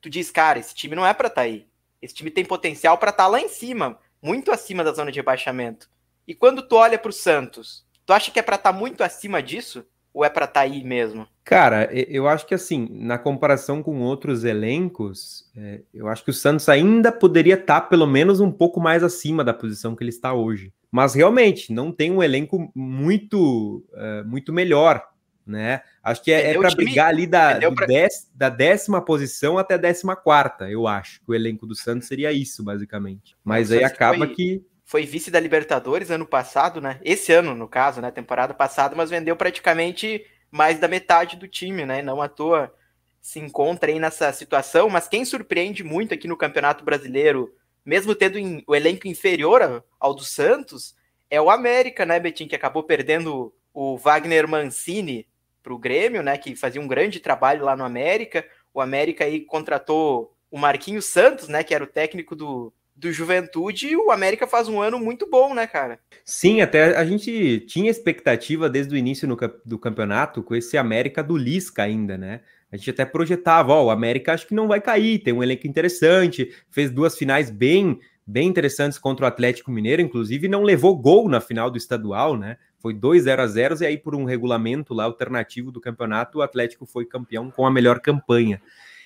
tu 0.00 0.10
diz, 0.10 0.30
cara, 0.30 0.58
esse 0.58 0.74
time 0.74 0.94
não 0.94 1.06
é 1.06 1.14
para 1.14 1.28
estar 1.28 1.40
tá 1.40 1.46
aí. 1.46 1.66
Esse 2.02 2.14
time 2.14 2.30
tem 2.30 2.44
potencial 2.44 2.98
para 2.98 3.10
estar 3.10 3.24
tá 3.24 3.28
lá 3.28 3.40
em 3.40 3.48
cima, 3.48 3.98
muito 4.20 4.52
acima 4.52 4.84
da 4.84 4.92
zona 4.92 5.10
de 5.10 5.18
rebaixamento. 5.18 5.88
E 6.28 6.34
quando 6.34 6.66
tu 6.66 6.76
olha 6.76 6.98
para 6.98 7.08
o 7.08 7.12
Santos, 7.12 7.84
tu 8.04 8.12
acha 8.12 8.30
que 8.30 8.38
é 8.38 8.42
para 8.42 8.56
estar 8.56 8.72
tá 8.72 8.78
muito 8.78 9.02
acima 9.02 9.42
disso? 9.42 9.86
Ou 10.12 10.24
é 10.24 10.28
para 10.28 10.44
estar 10.44 10.60
tá 10.60 10.66
aí 10.66 10.84
mesmo? 10.84 11.26
Cara, 11.44 11.90
eu 11.92 12.26
acho 12.26 12.46
que 12.46 12.54
assim, 12.54 12.88
na 12.90 13.18
comparação 13.18 13.82
com 13.82 14.00
outros 14.00 14.44
elencos, 14.44 15.50
é, 15.54 15.82
eu 15.92 16.08
acho 16.08 16.24
que 16.24 16.30
o 16.30 16.34
Santos 16.34 16.68
ainda 16.70 17.12
poderia 17.12 17.54
estar 17.54 17.82
tá 17.82 17.86
pelo 17.86 18.06
menos 18.06 18.40
um 18.40 18.50
pouco 18.50 18.80
mais 18.80 19.02
acima 19.04 19.44
da 19.44 19.52
posição 19.52 19.94
que 19.94 20.02
ele 20.02 20.10
está 20.10 20.32
hoje. 20.32 20.72
Mas 20.90 21.14
realmente 21.14 21.70
não 21.70 21.92
tem 21.92 22.10
um 22.10 22.22
elenco 22.22 22.72
muito, 22.74 23.84
uh, 23.92 24.26
muito 24.26 24.54
melhor, 24.54 25.06
né? 25.46 25.82
Acho 26.02 26.22
que 26.22 26.32
é, 26.32 26.52
é 26.52 26.58
para 26.58 26.74
brigar 26.74 27.08
ali 27.08 27.26
da, 27.26 27.58
pra... 27.72 27.86
dez, 27.86 28.30
da 28.34 28.48
décima 28.48 29.02
posição 29.02 29.58
até 29.58 29.74
a 29.74 29.78
décima 29.78 30.16
quarta, 30.16 30.70
eu 30.70 30.86
acho. 30.86 31.20
Que 31.20 31.30
o 31.32 31.34
elenco 31.34 31.66
do 31.66 31.74
Santos 31.74 32.08
seria 32.08 32.32
isso, 32.32 32.64
basicamente. 32.64 33.36
Mas 33.44 33.70
aí 33.70 33.84
acaba 33.84 34.18
foi... 34.18 34.28
que 34.28 34.64
foi 34.84 35.04
vice 35.04 35.30
da 35.30 35.40
Libertadores 35.40 36.10
ano 36.10 36.26
passado, 36.26 36.80
né? 36.80 37.00
Esse 37.02 37.32
ano, 37.32 37.54
no 37.54 37.66
caso, 37.66 38.00
né? 38.00 38.10
Temporada 38.10 38.54
passada, 38.54 38.94
mas 38.94 39.10
vendeu 39.10 39.34
praticamente 39.34 40.24
mais 40.54 40.78
da 40.78 40.86
metade 40.86 41.34
do 41.34 41.48
time, 41.48 41.84
né? 41.84 42.00
Não 42.00 42.22
à 42.22 42.28
toa 42.28 42.72
se 43.20 43.40
encontra 43.40 43.90
aí 43.90 43.98
nessa 43.98 44.32
situação, 44.32 44.88
mas 44.88 45.08
quem 45.08 45.24
surpreende 45.24 45.82
muito 45.82 46.14
aqui 46.14 46.28
no 46.28 46.36
Campeonato 46.36 46.84
Brasileiro, 46.84 47.52
mesmo 47.84 48.14
tendo 48.14 48.38
o 48.64 48.76
elenco 48.76 49.08
inferior 49.08 49.84
ao 49.98 50.14
do 50.14 50.22
Santos, 50.22 50.94
é 51.28 51.40
o 51.40 51.50
América, 51.50 52.06
né, 52.06 52.20
Betinho, 52.20 52.48
que 52.48 52.54
acabou 52.54 52.84
perdendo 52.84 53.52
o 53.72 53.96
Wagner 53.96 54.46
Mancini 54.46 55.26
para 55.60 55.74
o 55.74 55.78
Grêmio, 55.78 56.22
né, 56.22 56.38
que 56.38 56.54
fazia 56.54 56.80
um 56.80 56.86
grande 56.86 57.18
trabalho 57.18 57.64
lá 57.64 57.74
no 57.74 57.82
América. 57.82 58.46
O 58.72 58.80
América 58.80 59.24
aí 59.24 59.40
contratou 59.40 60.36
o 60.52 60.56
Marquinhos 60.56 61.06
Santos, 61.06 61.48
né, 61.48 61.64
que 61.64 61.74
era 61.74 61.82
o 61.82 61.88
técnico 61.88 62.36
do, 62.36 62.72
do 62.96 63.12
Juventude, 63.12 63.96
o 63.96 64.10
América 64.10 64.46
faz 64.46 64.68
um 64.68 64.80
ano 64.80 64.98
muito 64.98 65.28
bom, 65.28 65.52
né, 65.52 65.66
cara? 65.66 65.98
Sim, 66.24 66.60
até 66.60 66.96
a 66.96 67.04
gente 67.04 67.60
tinha 67.60 67.90
expectativa 67.90 68.68
desde 68.70 68.94
o 68.94 68.98
início 68.98 69.26
no, 69.26 69.36
do 69.64 69.78
campeonato 69.78 70.42
com 70.42 70.54
esse 70.54 70.76
América 70.76 71.22
do 71.22 71.36
Lisca 71.36 71.82
ainda, 71.82 72.16
né? 72.16 72.40
A 72.70 72.76
gente 72.76 72.90
até 72.90 73.04
projetava, 73.04 73.72
ó, 73.72 73.84
o 73.84 73.90
América 73.90 74.32
acho 74.32 74.46
que 74.46 74.54
não 74.54 74.68
vai 74.68 74.80
cair, 74.80 75.18
tem 75.18 75.34
um 75.34 75.42
elenco 75.42 75.66
interessante, 75.66 76.52
fez 76.70 76.90
duas 76.90 77.16
finais 77.16 77.50
bem, 77.50 77.98
bem 78.26 78.48
interessantes 78.48 78.98
contra 78.98 79.24
o 79.24 79.28
Atlético 79.28 79.70
Mineiro, 79.70 80.02
inclusive 80.02 80.48
não 80.48 80.62
levou 80.62 80.96
gol 80.96 81.28
na 81.28 81.40
final 81.40 81.70
do 81.70 81.78
estadual, 81.78 82.36
né? 82.36 82.56
Foi 82.78 82.92
2 82.92 83.22
0 83.22 83.42
a 83.42 83.46
0 83.46 83.76
e 83.82 83.86
aí 83.86 83.98
por 83.98 84.14
um 84.14 84.24
regulamento 84.24 84.92
lá 84.92 85.04
alternativo 85.04 85.72
do 85.72 85.80
campeonato, 85.80 86.38
o 86.38 86.42
Atlético 86.42 86.84
foi 86.84 87.06
campeão 87.06 87.50
com 87.50 87.66
a 87.66 87.70
melhor 87.70 88.00
campanha. 88.00 88.60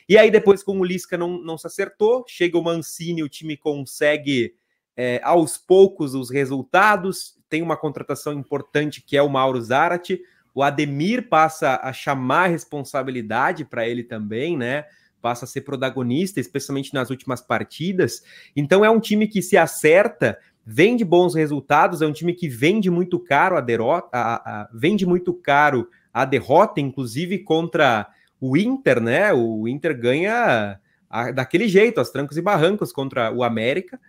E 0.08 0.16
aí, 0.16 0.30
depois, 0.30 0.62
com 0.62 0.80
o 0.80 0.84
Lisca 0.84 1.18
não, 1.18 1.38
não 1.42 1.58
se 1.58 1.66
acertou, 1.66 2.24
chega 2.26 2.56
o 2.56 2.62
Mancini, 2.62 3.22
o 3.22 3.28
time 3.28 3.56
consegue 3.56 4.54
é, 4.96 5.20
aos 5.22 5.58
poucos 5.58 6.14
os 6.14 6.30
resultados. 6.30 7.36
Tem 7.48 7.60
uma 7.60 7.76
contratação 7.76 8.32
importante 8.32 9.02
que 9.02 9.16
é 9.16 9.22
o 9.22 9.28
Mauro 9.28 9.60
Zarate. 9.60 10.20
O 10.54 10.62
Ademir 10.62 11.28
passa 11.28 11.78
a 11.82 11.92
chamar 11.92 12.48
responsabilidade 12.48 13.64
para 13.64 13.86
ele 13.86 14.02
também, 14.02 14.56
né? 14.56 14.86
Passa 15.20 15.44
a 15.44 15.48
ser 15.48 15.60
protagonista, 15.60 16.40
especialmente 16.40 16.94
nas 16.94 17.10
últimas 17.10 17.40
partidas. 17.40 18.22
Então 18.56 18.84
é 18.84 18.90
um 18.90 19.00
time 19.00 19.28
que 19.28 19.42
se 19.42 19.56
acerta, 19.56 20.38
vende 20.64 21.04
bons 21.04 21.34
resultados, 21.34 22.02
é 22.02 22.06
um 22.06 22.12
time 22.12 22.32
que 22.32 22.48
vende 22.48 22.90
muito 22.90 23.20
caro 23.20 23.56
a 23.56 23.60
derrota, 23.60 24.08
a, 24.12 24.34
a, 24.34 24.68
vende 24.72 25.04
muito 25.04 25.34
caro 25.34 25.88
a 26.12 26.24
derrota, 26.24 26.80
inclusive 26.80 27.38
contra 27.40 28.08
o 28.40 28.56
Inter, 28.56 29.00
né? 29.00 29.32
O 29.32 29.66
Inter 29.66 29.98
ganha 29.98 30.78
a, 31.08 31.30
daquele 31.30 31.68
jeito, 31.68 31.98
aos 31.98 32.10
trancos 32.10 32.36
e 32.36 32.42
barrancos 32.42 32.92
contra 32.92 33.32
o 33.32 33.42
América. 33.42 34.00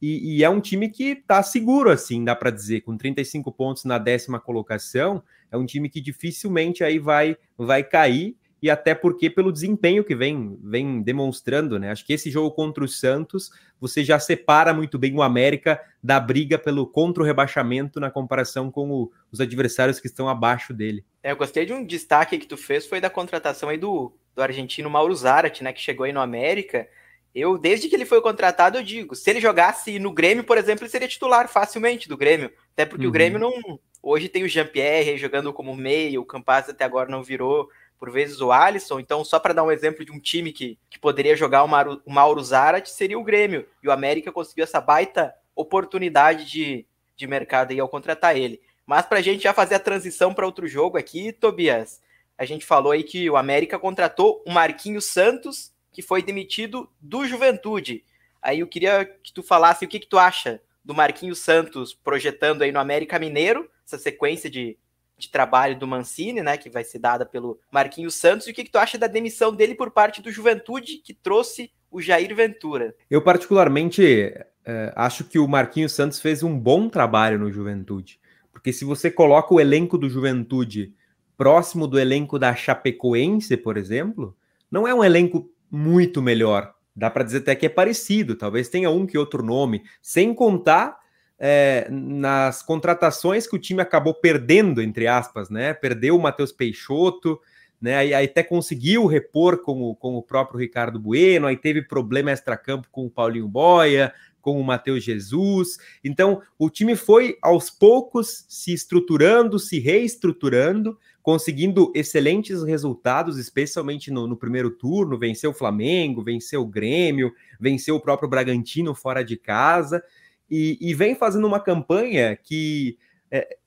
E, 0.00 0.36
e 0.36 0.44
é 0.44 0.50
um 0.50 0.60
time 0.60 0.88
que 0.88 1.10
está 1.10 1.42
seguro, 1.42 1.90
assim, 1.90 2.24
dá 2.24 2.34
para 2.34 2.50
dizer, 2.50 2.82
com 2.82 2.96
35 2.96 3.50
pontos 3.52 3.84
na 3.84 3.98
décima 3.98 4.38
colocação. 4.38 5.22
É 5.50 5.56
um 5.56 5.66
time 5.66 5.88
que 5.88 6.00
dificilmente 6.00 6.84
aí 6.84 6.98
vai, 6.98 7.36
vai 7.56 7.82
cair 7.82 8.36
e 8.60 8.68
até 8.68 8.94
porque 8.94 9.30
pelo 9.30 9.52
desempenho 9.52 10.04
que 10.04 10.14
vem, 10.14 10.58
vem 10.62 11.00
demonstrando, 11.00 11.78
né? 11.78 11.90
Acho 11.90 12.04
que 12.04 12.12
esse 12.12 12.30
jogo 12.30 12.50
contra 12.50 12.84
o 12.84 12.88
Santos, 12.88 13.50
você 13.80 14.04
já 14.04 14.18
separa 14.18 14.74
muito 14.74 14.98
bem 14.98 15.14
o 15.14 15.22
América 15.22 15.80
da 16.02 16.18
briga 16.18 16.58
pelo 16.58 16.86
contra 16.86 17.22
o 17.22 17.26
rebaixamento 17.26 18.00
na 18.00 18.10
comparação 18.10 18.70
com 18.70 18.90
o, 18.90 19.12
os 19.30 19.40
adversários 19.40 20.00
que 20.00 20.08
estão 20.08 20.28
abaixo 20.28 20.74
dele. 20.74 21.04
É, 21.28 21.32
eu 21.32 21.36
gostei 21.36 21.66
de 21.66 21.74
um 21.74 21.84
destaque 21.84 22.38
que 22.38 22.46
tu 22.46 22.56
fez, 22.56 22.86
foi 22.86 23.02
da 23.02 23.10
contratação 23.10 23.68
aí 23.68 23.76
do, 23.76 24.10
do 24.34 24.42
argentino 24.42 24.88
Mauro 24.88 25.14
Zarate, 25.14 25.62
né, 25.62 25.74
que 25.74 25.80
chegou 25.80 26.04
aí 26.04 26.12
no 26.12 26.22
América. 26.22 26.88
Eu, 27.34 27.58
desde 27.58 27.86
que 27.86 27.94
ele 27.94 28.06
foi 28.06 28.22
contratado, 28.22 28.78
eu 28.78 28.82
digo, 28.82 29.14
se 29.14 29.28
ele 29.28 29.38
jogasse 29.38 29.98
no 29.98 30.10
Grêmio, 30.10 30.42
por 30.42 30.56
exemplo, 30.56 30.84
ele 30.84 30.90
seria 30.90 31.06
titular 31.06 31.46
facilmente 31.46 32.08
do 32.08 32.16
Grêmio, 32.16 32.50
até 32.72 32.86
porque 32.86 33.04
uhum. 33.04 33.10
o 33.10 33.12
Grêmio 33.12 33.38
não... 33.38 33.78
Hoje 34.02 34.26
tem 34.26 34.42
o 34.42 34.48
Jean-Pierre 34.48 35.18
jogando 35.18 35.52
como 35.52 35.76
meio, 35.76 36.22
o 36.22 36.24
Campaz 36.24 36.66
até 36.66 36.84
agora 36.84 37.10
não 37.10 37.22
virou 37.22 37.68
por 37.98 38.10
vezes 38.10 38.40
o 38.40 38.50
Alisson. 38.50 38.98
Então, 38.98 39.22
só 39.22 39.38
para 39.38 39.52
dar 39.52 39.64
um 39.64 39.72
exemplo 39.72 40.04
de 40.06 40.12
um 40.12 40.20
time 40.20 40.50
que, 40.50 40.78
que 40.88 40.98
poderia 40.98 41.36
jogar 41.36 41.62
o, 41.62 41.68
Mauro, 41.68 42.00
o 42.06 42.10
Mauro 42.10 42.42
Zarat, 42.42 42.88
seria 42.88 43.18
o 43.18 43.24
Grêmio. 43.24 43.66
E 43.82 43.88
o 43.88 43.92
América 43.92 44.32
conseguiu 44.32 44.64
essa 44.64 44.80
baita 44.80 45.34
oportunidade 45.54 46.46
de, 46.46 46.86
de 47.16 47.26
mercado 47.26 47.72
aí 47.72 47.80
ao 47.80 47.88
contratar 47.88 48.36
ele. 48.36 48.62
Mas 48.88 49.04
para 49.04 49.18
a 49.18 49.22
gente 49.22 49.42
já 49.42 49.52
fazer 49.52 49.74
a 49.74 49.78
transição 49.78 50.32
para 50.32 50.46
outro 50.46 50.66
jogo 50.66 50.96
aqui, 50.96 51.30
Tobias, 51.30 52.00
a 52.38 52.46
gente 52.46 52.64
falou 52.64 52.92
aí 52.92 53.02
que 53.02 53.28
o 53.28 53.36
América 53.36 53.78
contratou 53.78 54.42
o 54.46 54.50
Marquinhos 54.50 55.04
Santos, 55.04 55.70
que 55.92 56.00
foi 56.00 56.22
demitido 56.22 56.88
do 56.98 57.26
Juventude. 57.26 58.02
Aí 58.40 58.60
eu 58.60 58.66
queria 58.66 59.04
que 59.04 59.30
tu 59.30 59.42
falasse 59.42 59.84
o 59.84 59.88
que, 59.88 60.00
que 60.00 60.06
tu 60.06 60.18
acha 60.18 60.58
do 60.82 60.94
Marquinhos 60.94 61.40
Santos 61.40 61.92
projetando 61.92 62.62
aí 62.62 62.72
no 62.72 62.80
América 62.80 63.18
Mineiro, 63.18 63.70
essa 63.84 63.98
sequência 63.98 64.48
de, 64.48 64.78
de 65.18 65.28
trabalho 65.28 65.78
do 65.78 65.86
Mancini, 65.86 66.40
né, 66.40 66.56
que 66.56 66.70
vai 66.70 66.82
ser 66.82 66.98
dada 66.98 67.26
pelo 67.26 67.60
Marquinhos 67.70 68.14
Santos, 68.14 68.46
e 68.46 68.52
o 68.52 68.54
que, 68.54 68.64
que 68.64 68.70
tu 68.70 68.78
acha 68.78 68.96
da 68.96 69.06
demissão 69.06 69.54
dele 69.54 69.74
por 69.74 69.90
parte 69.90 70.22
do 70.22 70.32
Juventude, 70.32 71.02
que 71.04 71.12
trouxe 71.12 71.70
o 71.90 72.00
Jair 72.00 72.34
Ventura? 72.34 72.96
Eu 73.10 73.20
particularmente 73.20 74.32
é, 74.64 74.92
acho 74.96 75.24
que 75.24 75.38
o 75.38 75.46
Marquinhos 75.46 75.92
Santos 75.92 76.22
fez 76.22 76.42
um 76.42 76.58
bom 76.58 76.88
trabalho 76.88 77.38
no 77.38 77.52
Juventude, 77.52 78.18
porque 78.58 78.72
se 78.72 78.84
você 78.84 79.08
coloca 79.08 79.54
o 79.54 79.60
elenco 79.60 79.96
do 79.96 80.10
Juventude 80.10 80.92
próximo 81.36 81.86
do 81.86 81.96
elenco 81.96 82.40
da 82.40 82.52
Chapecoense, 82.52 83.56
por 83.56 83.76
exemplo, 83.76 84.36
não 84.68 84.86
é 84.86 84.92
um 84.92 85.04
elenco 85.04 85.48
muito 85.70 86.20
melhor. 86.20 86.74
Dá 86.94 87.08
para 87.08 87.22
dizer 87.22 87.38
até 87.38 87.54
que 87.54 87.66
é 87.66 87.68
parecido, 87.68 88.34
talvez 88.34 88.68
tenha 88.68 88.90
um 88.90 89.06
que 89.06 89.16
outro 89.16 89.44
nome, 89.44 89.84
sem 90.02 90.34
contar 90.34 90.98
é, 91.38 91.86
nas 91.88 92.60
contratações 92.60 93.46
que 93.46 93.54
o 93.54 93.60
time 93.60 93.80
acabou 93.80 94.12
perdendo, 94.12 94.82
entre 94.82 95.06
aspas, 95.06 95.48
né? 95.48 95.72
Perdeu 95.72 96.16
o 96.16 96.20
Matheus 96.20 96.50
Peixoto, 96.50 97.38
né? 97.80 97.94
Aí, 97.94 98.12
até 98.12 98.42
conseguiu 98.42 99.06
repor 99.06 99.62
com 99.62 99.80
o, 99.82 99.94
com 99.94 100.16
o 100.16 100.22
próprio 100.22 100.58
Ricardo 100.58 100.98
Bueno, 100.98 101.46
aí 101.46 101.56
teve 101.56 101.80
problema 101.82 102.32
extra-campo 102.32 102.88
com 102.90 103.06
o 103.06 103.10
Paulinho 103.10 103.46
Boia, 103.46 104.12
com 104.52 104.60
o 104.60 104.64
Matheus 104.64 105.04
Jesus. 105.04 105.78
Então, 106.02 106.40
o 106.58 106.70
time 106.70 106.96
foi 106.96 107.36
aos 107.42 107.68
poucos 107.68 108.46
se 108.48 108.72
estruturando, 108.72 109.58
se 109.58 109.78
reestruturando, 109.78 110.98
conseguindo 111.22 111.92
excelentes 111.94 112.62
resultados, 112.62 113.38
especialmente 113.38 114.10
no, 114.10 114.26
no 114.26 114.36
primeiro 114.36 114.70
turno. 114.70 115.18
Venceu 115.18 115.50
o 115.50 115.54
Flamengo, 115.54 116.24
venceu 116.24 116.62
o 116.62 116.66
Grêmio, 116.66 117.32
venceu 117.60 117.96
o 117.96 118.00
próprio 118.00 118.28
Bragantino 118.28 118.94
fora 118.94 119.22
de 119.22 119.36
casa 119.36 120.02
e, 120.50 120.78
e 120.80 120.94
vem 120.94 121.14
fazendo 121.14 121.46
uma 121.46 121.60
campanha 121.60 122.34
que 122.34 122.96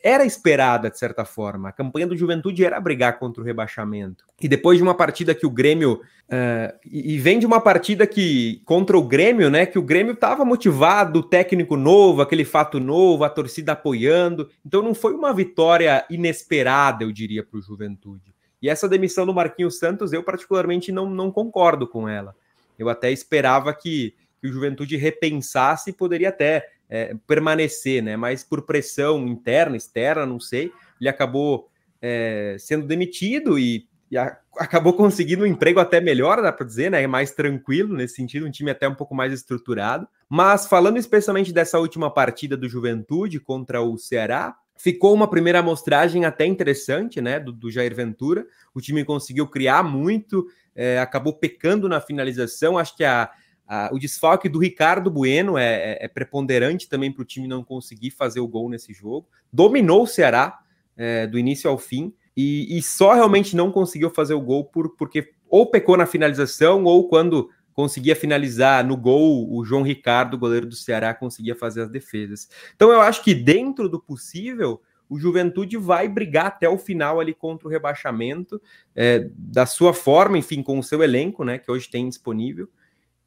era 0.03 0.25
esperada, 0.25 0.89
de 0.89 0.97
certa 0.97 1.23
forma. 1.23 1.69
A 1.69 1.71
campanha 1.71 2.07
do 2.07 2.17
Juventude 2.17 2.65
era 2.65 2.79
brigar 2.79 3.19
contra 3.19 3.41
o 3.41 3.45
rebaixamento. 3.45 4.25
E 4.41 4.47
depois 4.47 4.77
de 4.77 4.83
uma 4.83 4.95
partida 4.95 5.35
que 5.35 5.45
o 5.45 5.49
Grêmio. 5.49 6.01
Uh, 6.31 6.73
e 6.89 7.19
vem 7.19 7.37
de 7.37 7.45
uma 7.45 7.59
partida 7.59 8.07
que 8.07 8.61
contra 8.63 8.97
o 8.97 9.03
Grêmio, 9.03 9.49
né? 9.49 9.65
Que 9.65 9.77
o 9.77 9.83
Grêmio 9.83 10.13
estava 10.13 10.45
motivado, 10.45 11.21
técnico 11.21 11.75
novo, 11.75 12.21
aquele 12.21 12.45
fato 12.45 12.79
novo, 12.79 13.23
a 13.23 13.29
torcida 13.29 13.73
apoiando. 13.73 14.49
Então 14.65 14.81
não 14.81 14.93
foi 14.95 15.13
uma 15.13 15.33
vitória 15.33 16.05
inesperada, 16.09 17.03
eu 17.03 17.11
diria, 17.11 17.43
para 17.43 17.59
o 17.59 17.61
Juventude. 17.61 18.33
E 18.61 18.69
essa 18.69 18.87
demissão 18.87 19.25
do 19.25 19.33
Marquinhos 19.33 19.77
Santos, 19.77 20.13
eu 20.13 20.23
particularmente 20.23 20.91
não, 20.91 21.09
não 21.09 21.31
concordo 21.31 21.87
com 21.87 22.07
ela. 22.07 22.35
Eu 22.79 22.89
até 22.89 23.11
esperava 23.11 23.73
que, 23.73 24.15
que 24.39 24.47
o 24.47 24.53
Juventude 24.53 24.95
repensasse 24.95 25.89
e 25.89 25.93
poderia 25.93 26.29
até 26.29 26.67
é, 26.91 27.15
permanecer, 27.25 28.03
né? 28.03 28.17
Mas 28.17 28.43
por 28.43 28.63
pressão 28.63 29.25
interna, 29.25 29.77
externa, 29.77 30.25
não 30.25 30.41
sei, 30.41 30.73
ele 30.99 31.09
acabou 31.09 31.69
é, 32.01 32.57
sendo 32.59 32.85
demitido 32.85 33.57
e, 33.57 33.87
e 34.11 34.17
a, 34.17 34.37
acabou 34.57 34.91
conseguindo 34.93 35.43
um 35.43 35.47
emprego 35.47 35.79
até 35.79 36.01
melhor, 36.01 36.41
dá 36.41 36.51
para 36.51 36.65
dizer, 36.65 36.91
né? 36.91 37.07
Mais 37.07 37.31
tranquilo 37.31 37.95
nesse 37.95 38.15
sentido, 38.15 38.45
um 38.45 38.51
time 38.51 38.69
até 38.69 38.89
um 38.89 38.93
pouco 38.93 39.15
mais 39.15 39.31
estruturado. 39.31 40.05
Mas 40.29 40.67
falando 40.67 40.97
especialmente 40.97 41.53
dessa 41.53 41.79
última 41.79 42.13
partida 42.13 42.57
do 42.57 42.67
Juventude 42.67 43.39
contra 43.39 43.81
o 43.81 43.97
Ceará, 43.97 44.53
ficou 44.75 45.13
uma 45.13 45.29
primeira 45.29 45.59
amostragem 45.59 46.25
até 46.25 46.45
interessante, 46.45 47.21
né? 47.21 47.39
Do, 47.39 47.53
do 47.53 47.71
Jair 47.71 47.95
Ventura. 47.95 48.45
O 48.75 48.81
time 48.81 49.05
conseguiu 49.05 49.47
criar 49.47 49.81
muito, 49.81 50.45
é, 50.75 50.99
acabou 50.99 51.33
pecando 51.33 51.87
na 51.87 52.01
finalização. 52.01 52.77
Acho 52.77 52.97
que 52.97 53.05
a 53.05 53.31
ah, 53.73 53.89
o 53.89 53.97
desfalque 53.97 54.49
do 54.49 54.59
Ricardo 54.59 55.09
Bueno 55.09 55.57
é, 55.57 55.93
é, 55.93 55.97
é 56.01 56.07
preponderante 56.09 56.89
também 56.89 57.09
para 57.09 57.21
o 57.21 57.25
time 57.25 57.47
não 57.47 57.63
conseguir 57.63 58.11
fazer 58.11 58.41
o 58.41 58.47
gol 58.47 58.69
nesse 58.69 58.91
jogo. 58.91 59.29
Dominou 59.51 60.03
o 60.03 60.07
Ceará 60.07 60.59
é, 60.97 61.25
do 61.25 61.39
início 61.39 61.69
ao 61.69 61.77
fim 61.77 62.13
e, 62.35 62.77
e, 62.77 62.81
só 62.81 63.13
realmente 63.13 63.55
não 63.55 63.71
conseguiu 63.71 64.09
fazer 64.09 64.33
o 64.33 64.41
gol 64.41 64.65
por, 64.65 64.97
porque 64.97 65.31
ou 65.47 65.71
pecou 65.71 65.95
na 65.95 66.05
finalização 66.05 66.83
ou 66.83 67.07
quando 67.07 67.49
conseguia 67.71 68.13
finalizar 68.13 68.85
no 68.85 68.97
gol, 68.97 69.49
o 69.49 69.63
João 69.63 69.83
Ricardo, 69.83 70.37
goleiro 70.37 70.65
do 70.65 70.75
Ceará, 70.75 71.13
conseguia 71.13 71.55
fazer 71.55 71.83
as 71.83 71.89
defesas. 71.89 72.49
Então 72.75 72.91
eu 72.91 72.99
acho 72.99 73.23
que 73.23 73.33
dentro 73.33 73.87
do 73.87 74.01
possível, 74.01 74.81
o 75.07 75.17
Juventude 75.17 75.77
vai 75.77 76.09
brigar 76.09 76.47
até 76.47 76.67
o 76.67 76.77
final 76.77 77.21
ali 77.21 77.33
contra 77.33 77.69
o 77.69 77.71
rebaixamento, 77.71 78.61
é, 78.93 79.29
da 79.33 79.65
sua 79.65 79.93
forma, 79.93 80.37
enfim, 80.37 80.61
com 80.61 80.77
o 80.77 80.83
seu 80.83 81.01
elenco, 81.01 81.45
né, 81.45 81.57
que 81.57 81.71
hoje 81.71 81.89
tem 81.89 82.09
disponível 82.09 82.67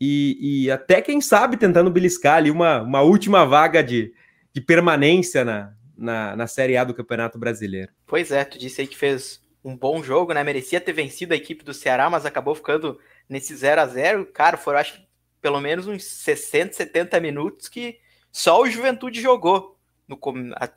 e, 0.05 0.65
e, 0.65 0.71
até, 0.71 1.01
quem 1.01 1.21
sabe, 1.21 1.57
tentando 1.57 1.91
beliscar 1.91 2.37
ali 2.37 2.51
uma, 2.51 2.83
uma 2.83 3.01
última 3.01 3.47
vaga 3.47 3.83
de, 3.83 4.13
de 4.53 4.61
permanência 4.61 5.45
na, 5.45 5.73
na, 5.97 6.37
na 6.37 6.47
Série 6.47 6.77
A 6.77 6.85
do 6.85 6.95
Campeonato 6.95 7.39
Brasileiro. 7.39 7.91
Pois 8.07 8.31
é, 8.31 8.45
tu 8.45 8.59
disse 8.59 8.81
aí 8.81 8.87
que 8.87 8.97
fez 8.97 9.43
um 9.65 9.77
bom 9.77 10.03
jogo, 10.03 10.35
né? 10.35 10.45
Merecia 10.45 10.81
ter 10.81 10.93
vencido 10.93 11.33
a 11.33 11.37
equipe 11.37 11.65
do 11.65 11.73
Ceará, 11.73 12.11
mas 12.11 12.27
acabou 12.27 12.55
ficando 12.55 12.99
nesse 13.29 13.57
0 13.57 13.81
a 13.81 13.87
0 13.87 14.27
Cara, 14.27 14.59
foram 14.59 14.79
acho 14.79 15.03
pelo 15.41 15.61
menos 15.61 15.87
uns 15.87 16.05
60, 16.05 16.75
70 16.75 17.21
minutos 17.21 17.69
que 17.69 17.99
só 18.31 18.61
o 18.61 18.69
Juventude 18.69 19.21
jogou. 19.21 19.79
No, 20.07 20.19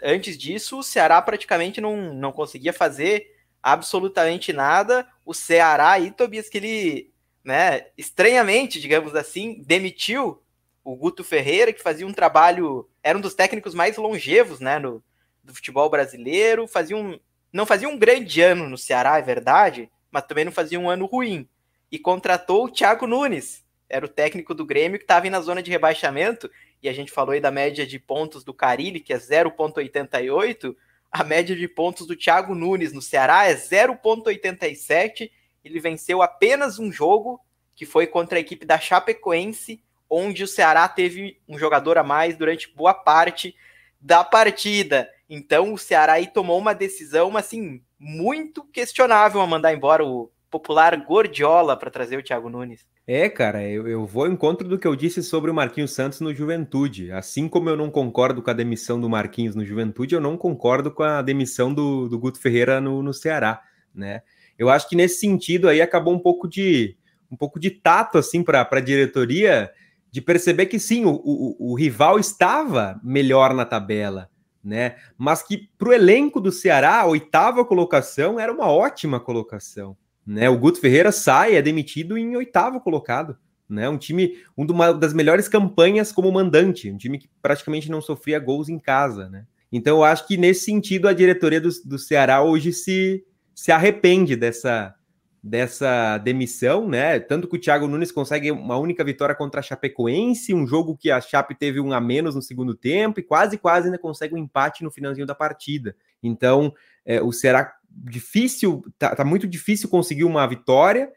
antes 0.01 0.37
disso, 0.37 0.79
o 0.79 0.83
Ceará 0.83 1.21
praticamente 1.21 1.81
não, 1.81 2.13
não 2.13 2.31
conseguia 2.31 2.71
fazer 2.71 3.27
absolutamente 3.61 4.53
nada. 4.53 5.05
O 5.25 5.33
Ceará 5.33 5.91
aí, 5.91 6.11
Tobias, 6.11 6.47
que 6.47 6.57
ele 6.57 7.13
né, 7.47 7.85
estranhamente, 7.97 8.77
digamos 8.77 9.15
assim, 9.15 9.63
demitiu 9.65 10.43
o 10.83 10.97
Guto 10.97 11.23
Ferreira, 11.23 11.71
que 11.71 11.81
fazia 11.81 12.05
um 12.05 12.11
trabalho, 12.11 12.89
era 13.01 13.17
um 13.17 13.21
dos 13.21 13.33
técnicos 13.33 13.73
mais 13.73 13.95
longevos, 13.95 14.59
né, 14.59 14.77
no, 14.77 15.01
do 15.41 15.55
futebol 15.55 15.89
brasileiro, 15.89 16.67
fazia 16.67 16.97
um, 16.97 17.17
não 17.53 17.65
fazia 17.65 17.87
um 17.87 17.97
grande 17.97 18.41
ano 18.41 18.67
no 18.67 18.77
Ceará, 18.77 19.17
é 19.17 19.21
verdade, 19.21 19.89
mas 20.11 20.25
também 20.25 20.43
não 20.43 20.51
fazia 20.51 20.77
um 20.77 20.89
ano 20.89 21.05
ruim. 21.05 21.47
E 21.89 21.97
contratou 21.97 22.65
o 22.65 22.69
Thiago 22.69 23.07
Nunes, 23.07 23.63
era 23.87 24.05
o 24.05 24.09
técnico 24.09 24.53
do 24.53 24.65
Grêmio 24.65 24.99
que 24.99 25.05
estava 25.05 25.29
na 25.29 25.39
zona 25.39 25.63
de 25.63 25.71
rebaixamento, 25.71 26.51
e 26.83 26.89
a 26.89 26.93
gente 26.93 27.13
falou 27.13 27.31
aí 27.31 27.39
da 27.39 27.49
média 27.49 27.87
de 27.87 27.97
pontos 27.97 28.43
do 28.43 28.53
Carilli, 28.53 28.99
que 28.99 29.13
é 29.13 29.17
0,88, 29.17 30.75
a 31.09 31.23
média 31.23 31.55
de 31.55 31.65
pontos 31.65 32.05
do 32.05 32.13
Thiago 32.13 32.53
Nunes 32.53 32.91
no 32.91 33.01
Ceará 33.01 33.45
é 33.45 33.55
0,87 33.55 35.31
ele 35.67 35.79
venceu 35.79 36.21
apenas 36.21 36.79
um 36.79 36.91
jogo, 36.91 37.39
que 37.75 37.85
foi 37.85 38.07
contra 38.07 38.37
a 38.37 38.41
equipe 38.41 38.65
da 38.65 38.79
Chapecoense, 38.79 39.81
onde 40.09 40.43
o 40.43 40.47
Ceará 40.47 40.87
teve 40.87 41.39
um 41.47 41.57
jogador 41.59 41.97
a 41.97 42.03
mais 42.03 42.37
durante 42.37 42.73
boa 42.73 42.93
parte 42.93 43.55
da 43.99 44.23
partida. 44.23 45.09
Então 45.29 45.73
o 45.73 45.77
Ceará 45.77 46.13
aí 46.13 46.27
tomou 46.27 46.57
uma 46.57 46.73
decisão 46.73 47.35
assim 47.35 47.81
muito 47.99 48.63
questionável 48.63 49.41
a 49.41 49.47
mandar 49.47 49.73
embora 49.73 50.05
o 50.05 50.31
popular 50.49 50.95
Gordiola 51.05 51.75
para 51.75 51.91
trazer 51.91 52.17
o 52.17 52.23
Thiago 52.23 52.49
Nunes. 52.49 52.85
É, 53.05 53.29
cara, 53.29 53.63
eu, 53.63 53.87
eu 53.87 54.05
vou 54.05 54.25
ao 54.25 54.31
encontro 54.31 54.67
do 54.67 54.77
que 54.77 54.87
eu 54.87 54.95
disse 54.95 55.23
sobre 55.23 55.49
o 55.49 55.53
Marquinhos 55.53 55.93
Santos 55.93 56.19
no 56.19 56.33
Juventude. 56.33 57.11
Assim 57.11 57.47
como 57.47 57.69
eu 57.69 57.77
não 57.77 57.89
concordo 57.89 58.41
com 58.41 58.49
a 58.49 58.53
demissão 58.53 58.99
do 58.99 59.09
Marquinhos 59.09 59.55
no 59.55 59.65
Juventude, 59.65 60.15
eu 60.15 60.21
não 60.21 60.37
concordo 60.37 60.91
com 60.91 61.03
a 61.03 61.21
demissão 61.21 61.73
do, 61.73 62.09
do 62.09 62.19
Guto 62.19 62.39
Ferreira 62.39 62.81
no, 62.81 63.01
no 63.01 63.13
Ceará, 63.13 63.61
né? 63.93 64.21
Eu 64.57 64.69
acho 64.69 64.89
que 64.89 64.95
nesse 64.95 65.19
sentido 65.19 65.67
aí 65.67 65.81
acabou 65.81 66.13
um 66.13 66.19
pouco 66.19 66.47
de 66.47 66.97
um 67.31 67.35
pouco 67.35 67.59
de 67.59 67.69
tato 67.69 68.17
assim 68.17 68.41
para 68.41 68.67
a 68.69 68.79
diretoria 68.79 69.69
de 70.11 70.21
perceber 70.21 70.67
que 70.67 70.79
sim, 70.79 71.05
o, 71.05 71.11
o, 71.11 71.71
o, 71.71 71.75
rival 71.75 72.17
estava 72.17 72.99
melhor 73.03 73.53
na 73.53 73.65
tabela, 73.65 74.29
né? 74.63 74.95
Mas 75.17 75.43
que 75.43 75.69
para 75.77 75.89
o 75.89 75.93
elenco 75.93 76.39
do 76.39 76.51
Ceará, 76.51 77.01
a 77.01 77.05
oitava 77.05 77.63
colocação 77.65 78.39
era 78.39 78.51
uma 78.51 78.67
ótima 78.67 79.19
colocação, 79.19 79.95
né? 80.25 80.49
O 80.49 80.57
Guto 80.57 80.79
Ferreira 80.79 81.11
sai, 81.11 81.55
é 81.55 81.61
demitido 81.61 82.17
em 82.17 82.35
oitavo 82.35 82.79
colocado, 82.79 83.37
né? 83.69 83.89
Um 83.89 83.97
time, 83.97 84.37
uma 84.55 84.93
das 84.93 85.13
melhores 85.13 85.47
campanhas 85.47 86.11
como 86.11 86.31
mandante, 86.31 86.89
um 86.89 86.97
time 86.97 87.19
que 87.19 87.29
praticamente 87.41 87.91
não 87.91 88.01
sofria 88.01 88.39
gols 88.39 88.69
em 88.69 88.79
casa, 88.79 89.29
né? 89.29 89.45
Então 89.71 89.97
eu 89.97 90.03
acho 90.03 90.25
que 90.25 90.37
nesse 90.37 90.65
sentido 90.65 91.07
a 91.07 91.13
diretoria 91.13 91.59
do, 91.59 91.69
do 91.83 91.99
Ceará 91.99 92.41
hoje 92.41 92.71
se 92.71 93.23
se 93.57 93.71
arrepende 93.71 94.35
dessa, 94.35 94.93
dessa 95.41 96.19
demissão, 96.19 96.87
né? 96.87 97.19
Tanto 97.19 97.47
que 97.47 97.55
o 97.55 97.59
Thiago 97.59 97.87
Nunes 97.87 98.11
consegue 98.11 98.51
uma 98.51 98.77
única 98.77 99.03
vitória 99.03 99.33
contra 99.33 99.61
a 99.61 99.63
Chapecoense, 99.63 100.53
um 100.53 100.67
jogo 100.67 100.95
que 100.95 101.09
a 101.09 101.19
Chape 101.19 101.55
teve 101.55 101.79
um 101.79 101.91
a 101.91 101.99
menos 101.99 102.35
no 102.35 102.41
segundo 102.41 102.75
tempo 102.75 103.19
e 103.19 103.23
quase, 103.23 103.57
quase 103.57 103.87
ainda 103.87 103.97
consegue 103.97 104.35
um 104.35 104.37
empate 104.37 104.83
no 104.83 104.91
finalzinho 104.91 105.25
da 105.25 105.33
partida. 105.33 105.95
Então, 106.21 106.71
é, 107.03 107.19
o 107.19 107.31
Ceará 107.31 107.73
difícil, 107.89 108.83
tá, 108.99 109.15
tá, 109.15 109.25
muito 109.25 109.47
difícil 109.47 109.89
conseguir 109.89 110.23
uma 110.23 110.45
vitória 110.45 111.09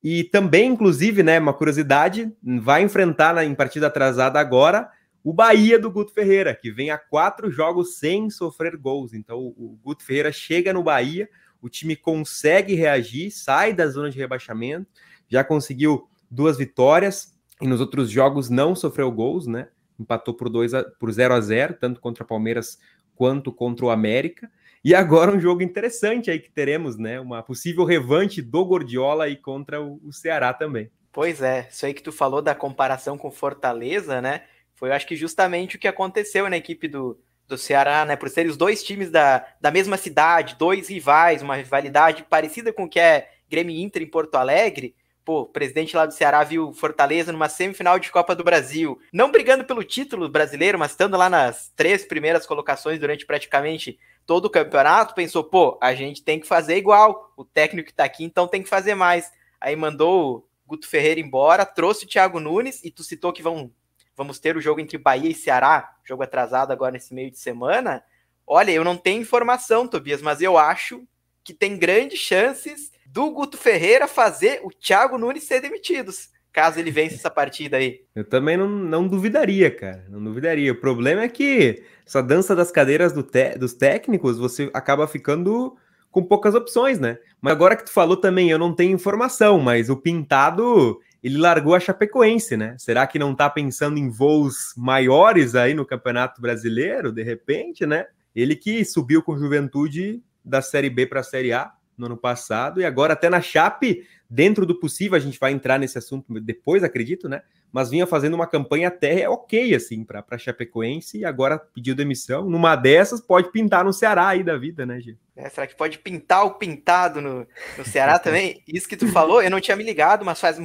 e 0.00 0.22
também, 0.22 0.70
inclusive, 0.70 1.24
né, 1.24 1.40
uma 1.40 1.52
curiosidade, 1.52 2.32
vai 2.62 2.82
enfrentar 2.82 3.34
na, 3.34 3.44
em 3.44 3.56
partida 3.56 3.88
atrasada 3.88 4.38
agora 4.38 4.88
o 5.24 5.32
Bahia 5.32 5.80
do 5.80 5.90
Guto 5.90 6.14
Ferreira, 6.14 6.54
que 6.54 6.70
vem 6.70 6.92
a 6.92 6.96
quatro 6.96 7.50
jogos 7.50 7.98
sem 7.98 8.30
sofrer 8.30 8.76
gols. 8.76 9.12
Então, 9.12 9.36
o, 9.36 9.48
o 9.48 9.80
Guto 9.82 10.04
Ferreira 10.04 10.30
chega 10.30 10.72
no 10.72 10.84
Bahia 10.84 11.28
o 11.60 11.68
time 11.68 11.96
consegue 11.96 12.74
reagir, 12.74 13.30
sai 13.30 13.72
da 13.72 13.86
zona 13.86 14.10
de 14.10 14.18
rebaixamento, 14.18 14.86
já 15.28 15.42
conseguiu 15.42 16.08
duas 16.30 16.56
vitórias 16.56 17.34
e 17.60 17.66
nos 17.66 17.80
outros 17.80 18.10
jogos 18.10 18.48
não 18.48 18.74
sofreu 18.74 19.10
gols, 19.10 19.46
né? 19.46 19.68
Empatou 19.98 20.34
por, 20.34 20.48
dois 20.48 20.74
a, 20.74 20.84
por 20.84 21.10
0 21.10 21.34
a 21.34 21.40
0 21.40 21.74
tanto 21.80 22.00
contra 22.00 22.22
o 22.22 22.26
Palmeiras 22.26 22.78
quanto 23.14 23.52
contra 23.52 23.84
o 23.84 23.90
América. 23.90 24.50
E 24.84 24.94
agora 24.94 25.34
um 25.34 25.40
jogo 25.40 25.62
interessante 25.62 26.30
aí 26.30 26.38
que 26.38 26.50
teremos, 26.50 26.96
né? 26.96 27.18
Uma 27.20 27.42
possível 27.42 27.84
revanche 27.84 28.40
do 28.40 28.64
Gordiola 28.64 29.24
aí 29.24 29.36
contra 29.36 29.82
o, 29.82 30.00
o 30.04 30.12
Ceará 30.12 30.54
também. 30.54 30.90
Pois 31.10 31.42
é, 31.42 31.68
isso 31.68 31.84
aí 31.84 31.92
que 31.92 32.02
tu 32.02 32.12
falou 32.12 32.40
da 32.40 32.54
comparação 32.54 33.18
com 33.18 33.30
Fortaleza, 33.30 34.22
né? 34.22 34.42
Foi, 34.74 34.90
eu 34.90 34.92
acho 34.92 35.06
que 35.06 35.16
justamente 35.16 35.74
o 35.74 35.78
que 35.78 35.88
aconteceu 35.88 36.48
na 36.48 36.56
equipe 36.56 36.86
do, 36.86 37.18
do 37.48 37.56
Ceará, 37.56 38.04
né? 38.04 38.14
Por 38.14 38.28
serem 38.28 38.50
os 38.50 38.56
dois 38.56 38.84
times 38.84 39.10
da, 39.10 39.44
da 39.60 39.70
mesma 39.70 39.96
cidade, 39.96 40.56
dois 40.56 40.88
rivais, 40.88 41.42
uma 41.42 41.56
rivalidade 41.56 42.24
parecida 42.24 42.72
com 42.72 42.84
o 42.84 42.88
que 42.88 43.00
é 43.00 43.30
Grêmio 43.50 43.76
Inter 43.76 44.02
em 44.02 44.06
Porto 44.06 44.34
Alegre. 44.36 44.94
Pô, 45.24 45.40
o 45.40 45.46
presidente 45.46 45.96
lá 45.96 46.06
do 46.06 46.14
Ceará 46.14 46.44
viu 46.44 46.72
Fortaleza 46.72 47.32
numa 47.32 47.48
semifinal 47.48 47.98
de 47.98 48.10
Copa 48.10 48.34
do 48.34 48.44
Brasil, 48.44 48.98
não 49.12 49.30
brigando 49.30 49.64
pelo 49.64 49.84
título 49.84 50.28
brasileiro, 50.28 50.78
mas 50.78 50.92
estando 50.92 51.16
lá 51.16 51.28
nas 51.28 51.70
três 51.74 52.04
primeiras 52.04 52.46
colocações 52.46 52.98
durante 52.98 53.26
praticamente 53.26 53.98
todo 54.24 54.46
o 54.46 54.50
campeonato, 54.50 55.14
pensou, 55.14 55.44
pô, 55.44 55.78
a 55.82 55.94
gente 55.94 56.22
tem 56.22 56.40
que 56.40 56.46
fazer 56.46 56.76
igual, 56.76 57.32
o 57.36 57.44
técnico 57.44 57.88
que 57.88 57.94
tá 57.94 58.04
aqui, 58.04 58.24
então 58.24 58.48
tem 58.48 58.62
que 58.62 58.68
fazer 58.68 58.94
mais. 58.94 59.30
Aí 59.60 59.74
mandou 59.74 60.36
o 60.36 60.44
Guto 60.66 60.88
Ferreira 60.88 61.20
embora, 61.20 61.64
trouxe 61.66 62.04
o 62.04 62.08
Thiago 62.08 62.40
Nunes, 62.40 62.82
e 62.84 62.90
tu 62.90 63.02
citou 63.02 63.32
que 63.32 63.42
vão 63.42 63.70
vamos 64.18 64.40
ter 64.40 64.56
o 64.56 64.60
jogo 64.60 64.80
entre 64.80 64.98
Bahia 64.98 65.30
e 65.30 65.34
Ceará, 65.34 65.94
jogo 66.04 66.24
atrasado 66.24 66.72
agora 66.72 66.90
nesse 66.90 67.14
meio 67.14 67.30
de 67.30 67.38
semana. 67.38 68.02
Olha, 68.44 68.72
eu 68.72 68.82
não 68.82 68.96
tenho 68.96 69.22
informação, 69.22 69.86
Tobias, 69.86 70.20
mas 70.20 70.42
eu 70.42 70.58
acho 70.58 71.04
que 71.44 71.54
tem 71.54 71.78
grandes 71.78 72.18
chances 72.18 72.90
do 73.06 73.30
Guto 73.30 73.56
Ferreira 73.56 74.08
fazer 74.08 74.60
o 74.64 74.70
Thiago 74.70 75.16
Nunes 75.16 75.44
ser 75.44 75.60
demitidos. 75.60 76.30
caso 76.52 76.80
ele 76.80 76.90
vença 76.90 77.14
essa 77.14 77.30
partida 77.30 77.76
aí. 77.76 78.00
Eu 78.12 78.24
também 78.24 78.56
não, 78.56 78.68
não 78.68 79.06
duvidaria, 79.06 79.70
cara. 79.70 80.04
Não 80.08 80.22
duvidaria. 80.22 80.72
O 80.72 80.80
problema 80.80 81.22
é 81.22 81.28
que 81.28 81.84
essa 82.04 82.20
dança 82.20 82.56
das 82.56 82.72
cadeiras 82.72 83.12
do 83.12 83.24
dos 83.56 83.74
técnicos, 83.74 84.36
você 84.36 84.68
acaba 84.74 85.06
ficando 85.06 85.76
com 86.10 86.24
poucas 86.24 86.56
opções, 86.56 86.98
né? 86.98 87.18
Mas 87.40 87.52
agora 87.52 87.76
que 87.76 87.84
tu 87.84 87.92
falou 87.92 88.16
também, 88.16 88.50
eu 88.50 88.58
não 88.58 88.74
tenho 88.74 88.94
informação, 88.94 89.60
mas 89.60 89.88
o 89.88 89.96
Pintado, 89.96 90.98
ele 91.22 91.38
largou 91.38 91.74
a 91.74 91.80
Chapecoense, 91.80 92.56
né? 92.56 92.76
Será 92.78 93.06
que 93.06 93.18
não 93.18 93.34
tá 93.34 93.50
pensando 93.50 93.98
em 93.98 94.08
voos 94.08 94.72
maiores 94.76 95.54
aí 95.54 95.74
no 95.74 95.84
Campeonato 95.84 96.40
Brasileiro, 96.40 97.12
de 97.12 97.22
repente, 97.22 97.84
né? 97.84 98.06
Ele 98.34 98.54
que 98.54 98.84
subiu 98.84 99.22
com 99.22 99.36
Juventude 99.36 100.22
da 100.44 100.62
Série 100.62 100.88
B 100.88 101.06
para 101.06 101.20
a 101.20 101.24
Série 101.24 101.52
A 101.52 101.72
no 101.96 102.06
ano 102.06 102.16
passado 102.16 102.80
e 102.80 102.84
agora 102.84 103.14
até 103.14 103.28
na 103.28 103.40
Chape, 103.40 104.06
dentro 104.30 104.64
do 104.64 104.78
possível, 104.78 105.16
a 105.16 105.20
gente 105.20 105.38
vai 105.38 105.52
entrar 105.52 105.78
nesse 105.78 105.98
assunto 105.98 106.40
depois, 106.40 106.84
acredito, 106.84 107.28
né? 107.28 107.42
Mas 107.72 107.90
vinha 107.90 108.06
fazendo 108.06 108.34
uma 108.34 108.46
campanha 108.46 108.88
até 108.88 109.28
ok, 109.28 109.74
assim, 109.74 110.04
para 110.04 110.38
Chapecoense 110.38 111.18
e 111.18 111.24
agora 111.24 111.58
pediu 111.58 111.94
demissão. 111.94 112.48
Numa 112.48 112.74
dessas, 112.74 113.20
pode 113.20 113.50
pintar 113.52 113.84
no 113.84 113.92
Ceará 113.92 114.28
aí 114.28 114.42
da 114.42 114.56
vida, 114.56 114.86
né, 114.86 115.00
Gê? 115.00 115.16
É, 115.36 115.48
será 115.48 115.66
que 115.66 115.76
pode 115.76 115.98
pintar 115.98 116.44
o 116.44 116.54
pintado 116.54 117.20
no, 117.20 117.46
no 117.76 117.84
Ceará 117.84 118.18
também? 118.20 118.62
Isso 118.66 118.88
que 118.88 118.96
tu 118.96 119.06
falou, 119.08 119.42
eu 119.42 119.50
não 119.50 119.60
tinha 119.60 119.76
me 119.76 119.84
ligado, 119.84 120.24
mas 120.24 120.40
faz, 120.40 120.58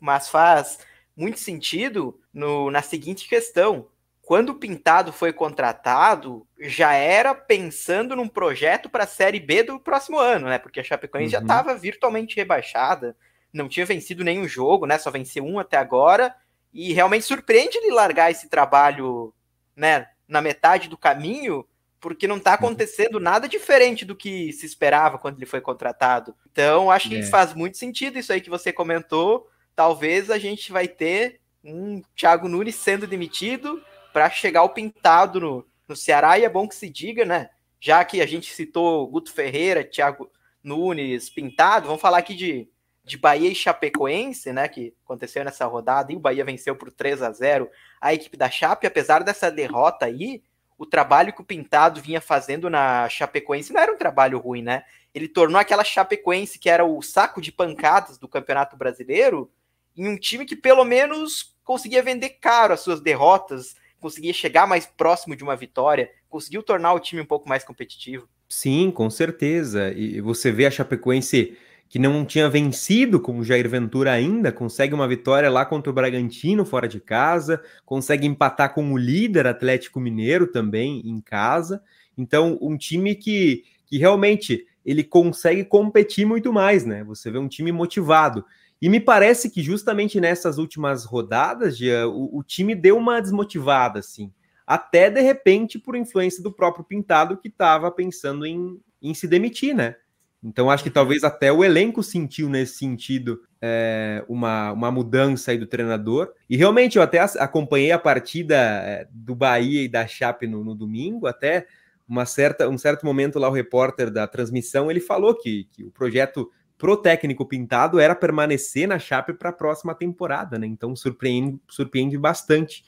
mas 0.00 0.28
faz 0.28 0.78
muito 1.16 1.40
sentido 1.40 2.18
no, 2.32 2.70
na 2.70 2.82
seguinte 2.82 3.28
questão 3.28 3.86
quando 4.30 4.50
o 4.50 4.54
Pintado 4.54 5.12
foi 5.12 5.32
contratado, 5.32 6.46
já 6.60 6.92
era 6.92 7.34
pensando 7.34 8.14
num 8.14 8.28
projeto 8.28 8.88
para 8.88 9.02
a 9.02 9.06
Série 9.08 9.40
B 9.40 9.64
do 9.64 9.80
próximo 9.80 10.20
ano, 10.20 10.46
né? 10.46 10.56
Porque 10.56 10.78
a 10.78 10.84
Chapecoense 10.84 11.34
uhum. 11.34 11.40
já 11.40 11.40
estava 11.40 11.74
virtualmente 11.74 12.36
rebaixada, 12.36 13.16
não 13.52 13.68
tinha 13.68 13.84
vencido 13.84 14.22
nenhum 14.22 14.46
jogo, 14.46 14.86
né? 14.86 14.98
Só 14.98 15.10
venceu 15.10 15.44
um 15.44 15.58
até 15.58 15.76
agora. 15.78 16.32
E 16.72 16.92
realmente 16.92 17.24
surpreende 17.24 17.78
ele 17.78 17.92
largar 17.92 18.30
esse 18.30 18.48
trabalho, 18.48 19.34
né? 19.74 20.08
Na 20.28 20.40
metade 20.40 20.88
do 20.88 20.96
caminho, 20.96 21.66
porque 22.00 22.26
não 22.26 22.36
está 22.38 22.50
uhum. 22.52 22.56
acontecendo 22.56 23.20
nada 23.20 23.48
diferente 23.48 24.04
do 24.04 24.16
que 24.16 24.52
se 24.52 24.64
esperava 24.64 25.18
quando 25.18 25.36
ele 25.36 25.46
foi 25.46 25.60
contratado. 25.60 26.34
Então, 26.50 26.90
acho 26.90 27.08
que 27.08 27.16
é. 27.16 27.22
faz 27.24 27.54
muito 27.54 27.76
sentido 27.76 28.18
isso 28.18 28.32
aí 28.32 28.40
que 28.40 28.50
você 28.50 28.72
comentou. 28.72 29.48
Talvez 29.74 30.30
a 30.30 30.38
gente 30.38 30.72
vai 30.72 30.88
ter 30.88 31.40
um 31.62 32.02
Thiago 32.16 32.48
Nunes 32.48 32.74
sendo 32.74 33.06
demitido 33.06 33.82
para 34.12 34.30
chegar 34.30 34.62
o 34.62 34.70
pintado 34.70 35.40
no, 35.40 35.66
no 35.86 35.94
Ceará, 35.94 36.38
e 36.38 36.44
é 36.44 36.48
bom 36.48 36.66
que 36.66 36.74
se 36.74 36.88
diga, 36.88 37.24
né? 37.24 37.50
Já 37.78 38.04
que 38.04 38.20
a 38.20 38.26
gente 38.26 38.52
citou 38.52 39.06
Guto 39.08 39.32
Ferreira, 39.32 39.84
Thiago 39.84 40.30
Nunes, 40.62 41.30
Pintado, 41.30 41.86
vamos 41.86 42.02
falar 42.02 42.18
aqui 42.18 42.34
de, 42.34 42.68
de 43.10 43.18
Bahia 43.18 43.50
e 43.50 43.54
Chapecoense, 43.54 44.52
né? 44.52 44.68
Que 44.68 44.94
aconteceu 45.04 45.44
nessa 45.44 45.66
rodada, 45.66 46.12
e 46.12 46.16
o 46.16 46.20
Bahia 46.20 46.44
venceu 46.44 46.76
por 46.76 46.90
3 46.90 47.22
a 47.22 47.32
0 47.32 47.68
a 48.00 48.14
equipe 48.14 48.36
da 48.36 48.48
Chape, 48.48 48.86
apesar 48.86 49.22
dessa 49.24 49.50
derrota 49.50 50.06
aí, 50.06 50.42
o 50.78 50.86
trabalho 50.86 51.32
que 51.32 51.42
o 51.42 51.44
Pintado 51.44 52.00
vinha 52.00 52.20
fazendo 52.20 52.70
na 52.70 53.08
Chapecoense 53.08 53.72
não 53.72 53.80
era 53.80 53.92
um 53.92 53.98
trabalho 53.98 54.38
ruim, 54.38 54.62
né? 54.62 54.84
Ele 55.12 55.28
tornou 55.28 55.60
aquela 55.60 55.84
Chapecoense 55.84 56.58
que 56.58 56.70
era 56.70 56.84
o 56.84 57.02
saco 57.02 57.40
de 57.40 57.52
pancadas 57.52 58.16
do 58.16 58.28
Campeonato 58.28 58.76
Brasileiro 58.76 59.50
em 59.96 60.08
um 60.08 60.16
time 60.16 60.46
que 60.46 60.56
pelo 60.56 60.84
menos 60.84 61.54
conseguia 61.64 62.02
vender 62.02 62.30
caro 62.40 62.72
as 62.72 62.80
suas 62.80 63.00
derrotas, 63.00 63.74
conseguia 64.00 64.32
chegar 64.32 64.66
mais 64.66 64.86
próximo 64.86 65.36
de 65.36 65.42
uma 65.42 65.56
vitória, 65.56 66.10
conseguiu 66.28 66.62
tornar 66.62 66.94
o 66.94 67.00
time 67.00 67.20
um 67.20 67.26
pouco 67.26 67.48
mais 67.48 67.64
competitivo. 67.64 68.28
Sim, 68.48 68.90
com 68.90 69.10
certeza. 69.10 69.92
E 69.92 70.20
você 70.20 70.50
vê 70.50 70.66
a 70.66 70.70
Chapecoense 70.70 71.58
que 71.90 71.98
não 71.98 72.24
tinha 72.24 72.48
vencido 72.48 73.18
com 73.18 73.40
o 73.40 73.44
Jair 73.44 73.68
Ventura 73.68 74.12
ainda, 74.12 74.52
consegue 74.52 74.94
uma 74.94 75.08
vitória 75.08 75.50
lá 75.50 75.66
contra 75.66 75.90
o 75.90 75.92
Bragantino 75.92 76.64
fora 76.64 76.86
de 76.86 77.00
casa, 77.00 77.60
consegue 77.84 78.28
empatar 78.28 78.72
com 78.72 78.92
o 78.92 78.96
líder 78.96 79.48
Atlético 79.48 79.98
Mineiro 79.98 80.46
também 80.46 81.02
em 81.04 81.20
casa. 81.20 81.82
Então, 82.16 82.56
um 82.62 82.76
time 82.76 83.16
que, 83.16 83.64
que 83.86 83.98
realmente 83.98 84.68
ele 84.86 85.02
consegue 85.02 85.64
competir 85.64 86.24
muito 86.24 86.52
mais, 86.52 86.86
né? 86.86 87.02
Você 87.02 87.28
vê 87.28 87.38
um 87.38 87.48
time 87.48 87.72
motivado. 87.72 88.44
E 88.80 88.88
me 88.88 89.00
parece 89.00 89.50
que 89.50 89.60
justamente 89.60 90.20
nessas 90.20 90.58
últimas 90.58 91.04
rodadas, 91.04 91.76
o, 91.80 92.38
o, 92.38 92.44
time 92.44 92.76
deu 92.76 92.96
uma 92.96 93.20
desmotivada, 93.20 93.98
assim. 93.98 94.32
Até 94.64 95.10
de 95.10 95.20
repente 95.20 95.76
por 95.76 95.96
influência 95.96 96.40
do 96.40 96.52
próprio 96.52 96.84
Pintado, 96.84 97.36
que 97.36 97.48
estava 97.48 97.90
pensando 97.90 98.46
em, 98.46 98.80
em 99.02 99.12
se 99.12 99.26
demitir, 99.26 99.74
né? 99.74 99.96
Então 100.42 100.70
acho 100.70 100.82
que 100.82 100.90
talvez 100.90 101.22
até 101.22 101.52
o 101.52 101.62
elenco 101.62 102.02
sentiu 102.02 102.48
nesse 102.48 102.76
sentido 102.76 103.42
é, 103.60 104.24
uma, 104.26 104.72
uma 104.72 104.90
mudança 104.90 105.50
aí 105.50 105.58
do 105.58 105.66
treinador. 105.66 106.32
E 106.48 106.56
realmente 106.56 106.96
eu 106.96 107.02
até 107.02 107.18
acompanhei 107.18 107.92
a 107.92 107.98
partida 107.98 108.56
é, 108.56 109.06
do 109.10 109.34
Bahia 109.34 109.82
e 109.82 109.88
da 109.88 110.06
Chape 110.06 110.46
no, 110.46 110.64
no, 110.64 110.74
domingo, 110.74 111.26
até 111.26 111.66
uma 112.08 112.24
certa, 112.24 112.68
um 112.68 112.78
certo 112.78 113.04
momento 113.04 113.38
lá 113.38 113.48
o 113.48 113.52
repórter 113.52 114.10
da 114.10 114.26
transmissão 114.26 114.90
ele 114.90 115.00
falou 115.00 115.34
que, 115.34 115.68
que 115.70 115.84
o 115.84 115.90
projeto 115.90 116.50
pro 116.78 116.96
técnico 116.96 117.44
pintado 117.44 118.00
era 118.00 118.14
permanecer 118.14 118.88
na 118.88 118.98
Chape 118.98 119.34
para 119.34 119.50
a 119.50 119.52
próxima 119.52 119.94
temporada, 119.94 120.58
né? 120.58 120.66
Então 120.66 120.96
surpreende, 120.96 121.60
surpreende 121.68 122.16
bastante. 122.16 122.82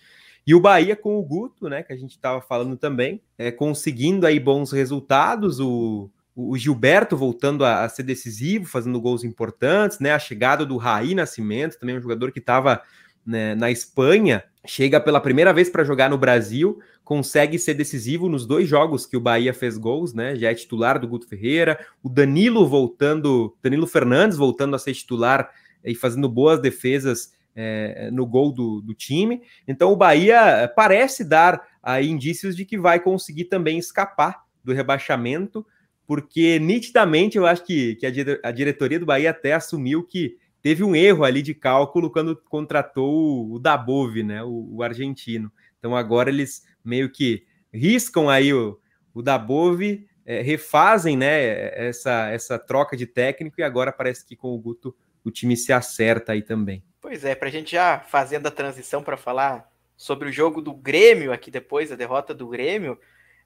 E 0.47 0.55
o 0.55 0.61
Bahia 0.61 0.97
com 0.97 1.19
o 1.19 1.23
Guto, 1.23 1.69
né, 1.69 1.83
que 1.83 1.93
a 1.93 1.97
gente 1.97 2.13
estava 2.13 2.41
falando 2.41 2.77
também, 2.77 3.21
é, 3.39 3.53
conseguindo 3.53 4.27
aí 4.27 4.41
bons 4.41 4.73
resultados, 4.73 5.61
o, 5.61 6.11
o 6.35 6.57
Gilberto 6.57 7.17
voltando 7.17 7.65
a, 7.65 7.85
a, 7.85 7.89
ser 7.89 8.03
decisivo, 8.03 8.67
fazendo 8.67 9.01
gols 9.01 9.25
importantes, 9.25 9.99
né, 9.99 10.13
a 10.13 10.19
chegada 10.19 10.65
do 10.65 10.77
Raí 10.77 11.15
Nascimento, 11.15 11.79
também 11.79 11.97
um 11.97 12.01
jogador 12.01 12.33
que 12.33 12.39
estava 12.39 12.83
né, 13.25 13.55
na 13.55 13.71
Espanha, 13.71 14.43
chega 14.67 15.01
pela 15.01 15.21
primeira 15.21 15.53
vez 15.53 15.69
para 15.69 15.85
jogar 15.85 16.09
no 16.09 16.19
Brasil, 16.19 16.81
consegue 17.05 17.59
ser 17.59 17.75
decisivo 17.75 18.29
nos 18.29 18.47
dois 18.47 18.69
jogos 18.69 19.07
que 19.07 19.17
o 19.17 19.21
Bahia 19.21 19.53
fez 19.53 19.77
gols, 19.77 20.15
né? 20.15 20.37
Já 20.37 20.51
é 20.51 20.55
titular 20.55 20.99
do 20.99 21.09
Guto 21.09 21.29
Ferreira, 21.29 21.79
o 22.03 22.09
Danilo 22.09 22.67
voltando, 22.67 23.57
Danilo 23.63 23.87
Fernandes 23.87 24.37
voltando 24.37 24.77
a 24.77 24.79
ser 24.79 24.95
titular 24.95 25.51
e 25.85 25.95
fazendo 25.95 26.29
boas 26.29 26.61
defesas 26.61 27.33
é, 27.55 28.11
no 28.11 28.25
gol 28.27 28.53
do, 28.53 28.81
do, 28.81 28.95
time. 28.95 29.43
Então 29.67 29.93
o 29.93 29.97
Bahia 29.97 30.73
parece 30.75 31.25
dar 31.25 31.61
aí 31.83 32.09
indícios 32.09 32.57
de 32.57 32.65
que 32.65 32.79
vai 32.79 33.01
conseguir 33.01 33.45
também 33.45 33.79
escapar 33.79 34.43
do 34.65 34.73
rebaixamento, 34.73 35.67
porque 36.07 36.59
nitidamente 36.59 37.39
eu 37.39 37.47
acho 37.47 37.65
que, 37.65 37.97
que 37.97 38.07
a, 38.07 38.51
diretoria 38.51 38.99
do 38.99 39.07
Bahia 39.07 39.31
até 39.31 39.53
assumiu 39.53 40.03
que 40.03 40.37
teve 40.61 40.85
um 40.85 40.95
erro 40.95 41.25
ali 41.25 41.43
de 41.43 41.55
cálculo 41.55 42.11
quando 42.11 42.37
contratou 42.37 43.51
o, 43.53 43.59
Dabove, 43.59 44.23
né, 44.23 44.43
o, 44.43 44.69
o, 44.77 44.83
argentino. 44.83 45.51
Então 45.79 45.97
agora 45.97 46.31
eles 46.31 46.65
meio 46.85 47.11
que 47.11 47.45
riscam 47.73 48.29
aí 48.29 48.53
o, 48.53 48.79
o 49.15 49.23
Dabove, 49.23 50.07
é, 50.25 50.41
refazem, 50.41 51.17
né, 51.17 51.89
essa, 51.89 52.29
essa 52.31 52.59
troca 52.59 52.97
de 52.97 53.07
técnico 53.07 53.61
e 53.61 53.65
agora 53.65 53.93
parece 53.93 54.25
que 54.25 54.37
com 54.37 54.55
o 54.55 54.59
Guto 54.59 54.95
o 55.25 55.31
time 55.31 55.57
se 55.57 55.73
acerta 55.73 56.33
aí 56.33 56.43
também. 56.43 56.83
Pois 57.01 57.25
é, 57.25 57.35
para 57.35 57.49
a 57.49 57.51
gente 57.51 57.73
já 57.73 57.99
fazendo 58.01 58.47
a 58.47 58.51
transição 58.51 59.03
para 59.03 59.17
falar 59.17 59.69
sobre 59.97 60.29
o 60.29 60.33
jogo 60.33 60.61
do 60.61 60.73
Grêmio 60.73 61.33
aqui 61.33 61.51
depois, 61.51 61.93
a 61.93 61.97
derrota 61.97 62.35
do 62.35 62.49
Grêmio, 62.49 62.99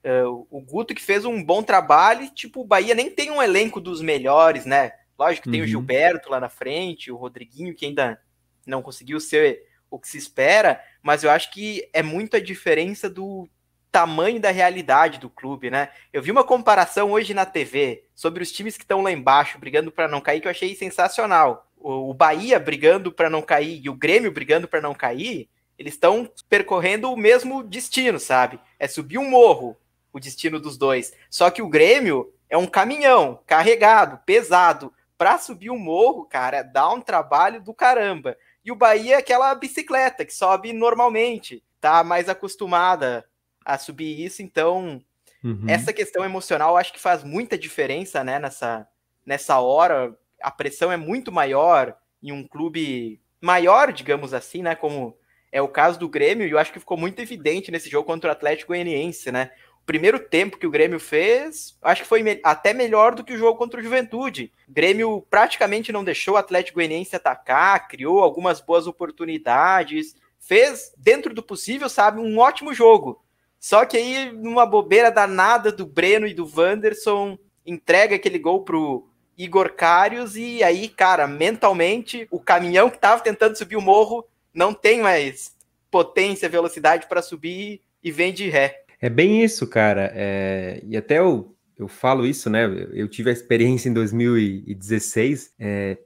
uh, 0.03 0.47
o 0.49 0.61
Guto 0.61 0.93
que 0.93 1.01
fez 1.01 1.25
um 1.25 1.43
bom 1.43 1.63
trabalho 1.63 2.23
e, 2.23 2.29
tipo, 2.29 2.61
o 2.61 2.65
Bahia 2.65 2.95
nem 2.95 3.09
tem 3.09 3.31
um 3.31 3.41
elenco 3.41 3.79
dos 3.79 4.01
melhores, 4.01 4.65
né? 4.65 4.93
Lógico 5.17 5.45
que 5.45 5.51
tem 5.51 5.61
uhum. 5.61 5.65
o 5.65 5.69
Gilberto 5.69 6.29
lá 6.29 6.39
na 6.39 6.49
frente, 6.49 7.11
o 7.11 7.17
Rodriguinho, 7.17 7.73
que 7.73 7.85
ainda 7.85 8.21
não 8.65 8.81
conseguiu 8.81 9.19
ser 9.19 9.63
o 9.89 9.97
que 9.97 10.07
se 10.07 10.17
espera, 10.17 10.81
mas 11.01 11.23
eu 11.23 11.31
acho 11.31 11.51
que 11.51 11.87
é 11.93 12.03
muito 12.03 12.35
a 12.35 12.39
diferença 12.39 13.09
do 13.09 13.49
tamanho 13.91 14.39
da 14.39 14.51
realidade 14.51 15.17
do 15.17 15.29
clube, 15.29 15.71
né? 15.71 15.89
Eu 16.11 16.21
vi 16.21 16.29
uma 16.29 16.43
comparação 16.43 17.11
hoje 17.11 17.33
na 17.33 17.45
TV 17.45 18.03
sobre 18.13 18.43
os 18.43 18.51
times 18.51 18.77
que 18.77 18.83
estão 18.83 19.01
lá 19.01 19.11
embaixo 19.11 19.57
brigando 19.57 19.91
para 19.91 20.07
não 20.07 20.21
cair 20.21 20.41
que 20.41 20.47
eu 20.47 20.51
achei 20.51 20.75
sensacional. 20.75 21.67
O 21.77 22.13
Bahia 22.13 22.59
brigando 22.59 23.11
para 23.11 23.29
não 23.29 23.41
cair 23.41 23.81
e 23.83 23.89
o 23.89 23.95
Grêmio 23.95 24.31
brigando 24.31 24.67
para 24.67 24.81
não 24.81 24.93
cair, 24.93 25.49
eles 25.77 25.93
estão 25.93 26.29
percorrendo 26.49 27.11
o 27.11 27.17
mesmo 27.17 27.63
destino, 27.63 28.19
sabe? 28.19 28.59
É 28.77 28.87
subir 28.87 29.17
um 29.17 29.29
morro, 29.29 29.77
o 30.11 30.19
destino 30.19 30.59
dos 30.59 30.77
dois. 30.77 31.13
Só 31.29 31.49
que 31.49 31.61
o 31.61 31.69
Grêmio 31.69 32.33
é 32.49 32.57
um 32.57 32.67
caminhão 32.67 33.41
carregado, 33.45 34.19
pesado, 34.25 34.93
para 35.17 35.37
subir 35.37 35.69
o 35.69 35.79
morro, 35.79 36.25
cara, 36.25 36.61
dá 36.61 36.89
um 36.91 37.01
trabalho 37.01 37.61
do 37.61 37.73
caramba. 37.73 38.37
E 38.63 38.71
o 38.71 38.75
Bahia 38.75 39.15
é 39.15 39.17
aquela 39.17 39.53
bicicleta 39.55 40.23
que 40.23 40.33
sobe 40.33 40.73
normalmente, 40.73 41.63
tá 41.81 42.03
mais 42.03 42.29
acostumada 42.29 43.25
a 43.65 43.77
subir 43.77 44.23
isso, 44.23 44.41
então 44.41 45.01
uhum. 45.43 45.65
essa 45.67 45.91
questão 45.91 46.23
emocional 46.23 46.77
acho 46.77 46.93
que 46.93 46.99
faz 46.99 47.23
muita 47.23 47.57
diferença, 47.57 48.23
né, 48.23 48.39
nessa, 48.39 48.87
nessa 49.25 49.59
hora. 49.59 50.15
A 50.41 50.51
pressão 50.51 50.91
é 50.91 50.97
muito 50.97 51.31
maior 51.31 51.97
em 52.21 52.31
um 52.31 52.47
clube 52.47 53.21
maior, 53.41 53.91
digamos 53.91 54.33
assim, 54.33 54.61
né, 54.61 54.75
como 54.75 55.17
é 55.51 55.61
o 55.61 55.67
caso 55.67 55.97
do 55.97 56.09
Grêmio, 56.09 56.45
e 56.45 56.51
eu 56.51 56.59
acho 56.59 56.71
que 56.71 56.79
ficou 56.79 56.97
muito 56.97 57.21
evidente 57.21 57.71
nesse 57.71 57.89
jogo 57.89 58.05
contra 58.05 58.29
o 58.29 58.31
Atlético 58.31 58.69
Goianiense, 58.69 59.31
né? 59.31 59.51
Primeiro 59.87 60.19
tempo 60.19 60.57
que 60.57 60.67
o 60.67 60.69
Grêmio 60.69 60.99
fez, 60.99 61.77
acho 61.81 62.01
que 62.01 62.07
foi 62.07 62.21
me 62.21 62.41
até 62.43 62.73
melhor 62.73 63.15
do 63.15 63.23
que 63.23 63.33
o 63.33 63.37
jogo 63.37 63.57
contra 63.57 63.79
o 63.79 63.83
Juventude. 63.83 64.51
O 64.67 64.71
Grêmio 64.73 65.25
praticamente 65.29 65.93
não 65.93 66.03
deixou 66.03 66.33
o 66.33 66.37
Atlético 66.37 66.75
Goianiense 66.75 67.15
atacar, 67.15 67.87
criou 67.87 68.19
algumas 68.19 68.59
boas 68.59 68.85
oportunidades, 68.85 70.13
fez, 70.39 70.91
dentro 70.97 71.33
do 71.33 71.41
possível, 71.41 71.87
sabe, 71.87 72.19
um 72.19 72.37
ótimo 72.37 72.73
jogo. 72.73 73.23
Só 73.57 73.85
que 73.85 73.95
aí, 73.95 74.29
numa 74.33 74.65
bobeira 74.65 75.09
danada 75.09 75.71
do 75.71 75.85
Breno 75.85 76.27
e 76.27 76.33
do 76.33 76.45
Wanderson, 76.45 77.39
entrega 77.65 78.17
aquele 78.17 78.37
gol 78.37 78.63
pro 78.63 79.07
Igor 79.37 79.73
Carius 79.73 80.35
e 80.35 80.61
aí, 80.65 80.89
cara, 80.89 81.27
mentalmente, 81.27 82.27
o 82.29 82.41
caminhão 82.41 82.89
que 82.89 82.99
tava 82.99 83.23
tentando 83.23 83.57
subir 83.57 83.77
o 83.77 83.81
morro 83.81 84.27
não 84.53 84.73
tem 84.73 84.99
mais 84.99 85.55
potência, 85.89 86.49
velocidade 86.49 87.07
para 87.07 87.21
subir 87.21 87.81
e 88.03 88.11
vem 88.11 88.33
de 88.33 88.49
ré. 88.49 88.83
É 88.99 89.09
bem 89.09 89.43
isso, 89.43 89.67
cara. 89.67 90.11
É... 90.13 90.81
E 90.85 90.97
até 90.97 91.19
eu, 91.19 91.55
eu 91.77 91.87
falo 91.87 92.25
isso, 92.25 92.49
né? 92.49 92.65
Eu 92.93 93.07
tive 93.07 93.29
a 93.29 93.33
experiência 93.33 93.89
em 93.89 93.93
2016. 93.93 95.53
É... 95.59 95.97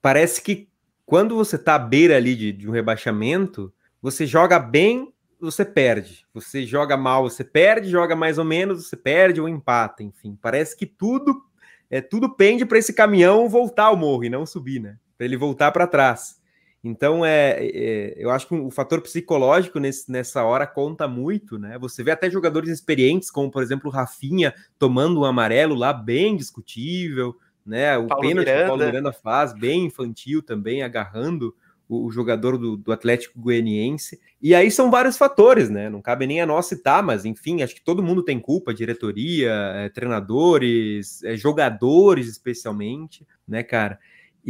Parece 0.00 0.40
que 0.42 0.68
quando 1.04 1.34
você 1.34 1.56
tá 1.56 1.74
à 1.74 1.78
beira 1.78 2.16
ali 2.16 2.34
de, 2.34 2.52
de 2.52 2.68
um 2.68 2.72
rebaixamento, 2.72 3.72
você 4.00 4.26
joga 4.26 4.58
bem, 4.58 5.12
você 5.40 5.64
perde. 5.64 6.26
Você 6.34 6.66
joga 6.66 6.96
mal, 6.96 7.28
você 7.28 7.44
perde, 7.44 7.88
joga 7.88 8.14
mais 8.14 8.38
ou 8.38 8.44
menos, 8.44 8.86
você 8.86 8.96
perde 8.96 9.40
ou 9.40 9.48
empata, 9.48 10.02
enfim. 10.02 10.36
Parece 10.40 10.76
que 10.76 10.86
tudo 10.86 11.42
é 11.90 12.00
tudo 12.02 12.34
pende 12.34 12.66
para 12.66 12.78
esse 12.78 12.92
caminhão 12.92 13.48
voltar 13.48 13.84
ao 13.84 13.96
morro 13.96 14.24
e 14.24 14.28
não 14.28 14.44
subir, 14.44 14.80
né? 14.80 14.98
Para 15.16 15.24
ele 15.24 15.36
voltar 15.36 15.72
para 15.72 15.86
trás. 15.86 16.38
Então, 16.82 17.24
é, 17.24 17.58
é, 17.60 18.14
eu 18.16 18.30
acho 18.30 18.46
que 18.46 18.54
o 18.54 18.70
fator 18.70 19.00
psicológico 19.00 19.80
nesse, 19.80 20.10
nessa 20.10 20.44
hora 20.44 20.66
conta 20.66 21.08
muito, 21.08 21.58
né? 21.58 21.76
Você 21.78 22.04
vê 22.04 22.12
até 22.12 22.30
jogadores 22.30 22.70
experientes, 22.70 23.30
como 23.30 23.50
por 23.50 23.62
exemplo 23.62 23.90
o 23.90 23.92
Rafinha, 23.92 24.54
tomando 24.78 25.20
um 25.20 25.24
amarelo 25.24 25.74
lá, 25.74 25.92
bem 25.92 26.36
discutível, 26.36 27.36
né? 27.66 27.98
O 27.98 28.06
Paulo 28.06 28.22
pênalti 28.22 28.46
Miranda. 28.46 28.60
que 28.60 28.64
o 28.64 28.68
Paulo 28.68 28.84
Miranda 28.84 29.12
faz, 29.12 29.52
bem 29.52 29.86
infantil 29.86 30.40
também, 30.40 30.82
agarrando 30.82 31.52
o, 31.88 32.06
o 32.06 32.12
jogador 32.12 32.56
do, 32.56 32.76
do, 32.76 32.92
Atlético 32.92 33.40
Goianiense. 33.40 34.20
E 34.40 34.54
aí 34.54 34.70
são 34.70 34.90
vários 34.90 35.16
fatores, 35.16 35.68
né? 35.68 35.90
Não 35.90 36.00
cabe 36.00 36.28
nem 36.28 36.40
a 36.40 36.46
nós 36.46 36.66
citar, 36.66 37.02
mas 37.02 37.24
enfim, 37.24 37.62
acho 37.62 37.74
que 37.74 37.84
todo 37.84 38.02
mundo 38.02 38.22
tem 38.22 38.38
culpa, 38.38 38.72
diretoria, 38.72 39.52
é, 39.74 39.88
treinadores, 39.88 41.24
é, 41.24 41.36
jogadores 41.36 42.28
especialmente, 42.28 43.26
né, 43.46 43.64
cara? 43.64 43.98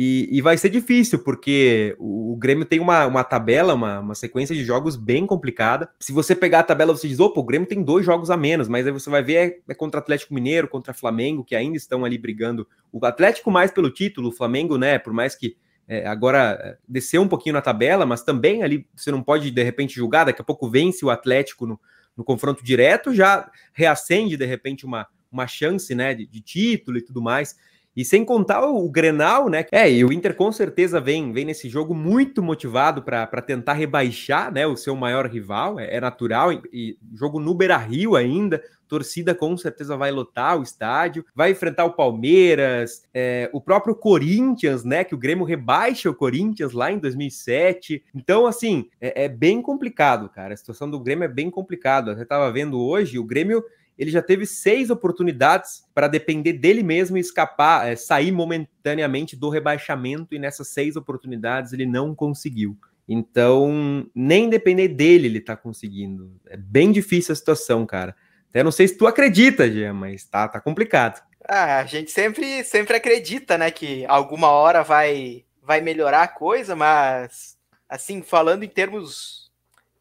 E, 0.00 0.28
e, 0.30 0.40
vai 0.40 0.56
ser 0.56 0.68
difícil, 0.68 1.18
porque 1.24 1.96
o, 1.98 2.32
o 2.32 2.36
Grêmio 2.36 2.64
tem 2.64 2.78
uma, 2.78 3.04
uma 3.04 3.24
tabela, 3.24 3.74
uma, 3.74 3.98
uma, 3.98 4.14
sequência 4.14 4.54
de 4.54 4.62
jogos 4.62 4.94
bem 4.94 5.26
complicada. 5.26 5.90
Se 5.98 6.12
você 6.12 6.36
pegar 6.36 6.60
a 6.60 6.62
tabela, 6.62 6.96
você 6.96 7.08
diz, 7.08 7.18
opa, 7.18 7.40
o 7.40 7.42
Grêmio 7.42 7.66
tem 7.66 7.82
dois 7.82 8.06
jogos 8.06 8.30
a 8.30 8.36
menos, 8.36 8.68
mas 8.68 8.86
aí 8.86 8.92
você 8.92 9.10
vai 9.10 9.24
ver 9.24 9.34
é, 9.34 9.72
é 9.72 9.74
contra 9.74 9.98
Atlético 9.98 10.32
Mineiro, 10.32 10.68
contra 10.68 10.94
Flamengo, 10.94 11.42
que 11.42 11.56
ainda 11.56 11.76
estão 11.76 12.04
ali 12.04 12.16
brigando. 12.16 12.64
O 12.92 13.04
Atlético 13.04 13.50
mais 13.50 13.72
pelo 13.72 13.90
título, 13.90 14.28
o 14.28 14.32
Flamengo, 14.32 14.78
né, 14.78 15.00
por 15.00 15.12
mais 15.12 15.34
que 15.34 15.56
é, 15.88 16.06
agora 16.06 16.56
é, 16.62 16.78
desceu 16.88 17.20
um 17.20 17.28
pouquinho 17.28 17.54
na 17.54 17.60
tabela, 17.60 18.06
mas 18.06 18.22
também 18.22 18.62
ali 18.62 18.86
você 18.94 19.10
não 19.10 19.20
pode, 19.20 19.50
de 19.50 19.62
repente, 19.64 19.96
julgar, 19.96 20.26
daqui 20.26 20.40
a 20.40 20.44
pouco 20.44 20.70
vence 20.70 21.04
o 21.04 21.10
Atlético 21.10 21.66
no, 21.66 21.80
no 22.16 22.22
confronto 22.22 22.62
direto, 22.62 23.12
já 23.12 23.50
reacende, 23.72 24.36
de 24.36 24.46
repente, 24.46 24.86
uma, 24.86 25.08
uma 25.28 25.48
chance, 25.48 25.92
né, 25.92 26.14
de, 26.14 26.24
de 26.24 26.40
título 26.40 26.98
e 26.98 27.02
tudo 27.02 27.20
mais. 27.20 27.56
E 27.98 28.04
sem 28.04 28.24
contar 28.24 28.64
o, 28.64 28.88
Grenal, 28.88 29.48
né? 29.48 29.66
É, 29.72 29.90
e 29.90 30.04
o 30.04 30.12
Inter 30.12 30.32
com 30.32 30.52
certeza 30.52 31.00
vem, 31.00 31.32
vem 31.32 31.44
nesse 31.44 31.68
jogo 31.68 31.96
muito 31.96 32.40
motivado 32.40 33.02
para 33.02 33.42
tentar 33.42 33.72
rebaixar 33.72 34.52
né, 34.52 34.64
o 34.68 34.76
seu 34.76 34.94
maior 34.94 35.26
rival, 35.26 35.80
é, 35.80 35.96
é 35.96 36.00
natural. 36.00 36.52
E, 36.52 36.62
e, 36.72 36.98
jogo 37.12 37.40
no 37.40 37.52
Beira 37.52 37.76
Rio 37.76 38.14
ainda, 38.14 38.62
torcida 38.86 39.34
com 39.34 39.56
certeza 39.56 39.96
vai 39.96 40.12
lotar 40.12 40.60
o 40.60 40.62
estádio, 40.62 41.24
vai 41.34 41.50
enfrentar 41.50 41.86
o 41.86 41.92
Palmeiras, 41.92 43.02
é, 43.12 43.50
o 43.52 43.60
próprio 43.60 43.96
Corinthians, 43.96 44.84
né? 44.84 45.02
Que 45.02 45.16
o 45.16 45.18
Grêmio 45.18 45.44
rebaixa 45.44 46.08
o 46.08 46.14
Corinthians 46.14 46.72
lá 46.72 46.92
em 46.92 47.00
2007. 47.00 48.04
Então, 48.14 48.46
assim, 48.46 48.88
é, 49.00 49.24
é 49.24 49.28
bem 49.28 49.60
complicado, 49.60 50.28
cara. 50.28 50.54
A 50.54 50.56
situação 50.56 50.88
do 50.88 51.00
Grêmio 51.00 51.24
é 51.24 51.28
bem 51.28 51.50
complicada. 51.50 52.14
Você 52.14 52.22
estava 52.22 52.48
vendo 52.52 52.80
hoje, 52.80 53.18
o 53.18 53.24
Grêmio 53.24 53.64
ele 53.98 54.10
já 54.10 54.22
teve 54.22 54.46
seis 54.46 54.90
oportunidades 54.90 55.84
para 55.92 56.06
depender 56.06 56.52
dele 56.52 56.82
mesmo 56.82 57.16
e 57.16 57.20
escapar, 57.20 57.88
é, 57.88 57.96
sair 57.96 58.30
momentaneamente 58.30 59.34
do 59.34 59.48
rebaixamento, 59.48 60.34
e 60.34 60.38
nessas 60.38 60.68
seis 60.68 60.94
oportunidades 60.94 61.72
ele 61.72 61.84
não 61.84 62.14
conseguiu. 62.14 62.78
Então, 63.08 64.06
nem 64.14 64.48
depender 64.48 64.88
dele 64.88 65.26
ele 65.26 65.40
tá 65.40 65.56
conseguindo. 65.56 66.30
É 66.46 66.56
bem 66.56 66.92
difícil 66.92 67.32
a 67.32 67.36
situação, 67.36 67.84
cara. 67.84 68.14
Até 68.50 68.62
não 68.62 68.70
sei 68.70 68.86
se 68.86 68.96
tu 68.96 69.06
acredita, 69.06 69.70
Jean, 69.70 69.94
mas 69.94 70.24
tá, 70.24 70.46
tá 70.46 70.60
complicado. 70.60 71.22
Ah, 71.48 71.78
a 71.78 71.84
gente 71.84 72.10
sempre, 72.10 72.62
sempre 72.64 72.96
acredita, 72.96 73.56
né, 73.56 73.70
que 73.70 74.04
alguma 74.06 74.48
hora 74.48 74.82
vai, 74.82 75.44
vai 75.62 75.80
melhorar 75.80 76.22
a 76.22 76.28
coisa, 76.28 76.76
mas, 76.76 77.56
assim, 77.88 78.22
falando 78.22 78.62
em 78.62 78.68
termos 78.68 79.50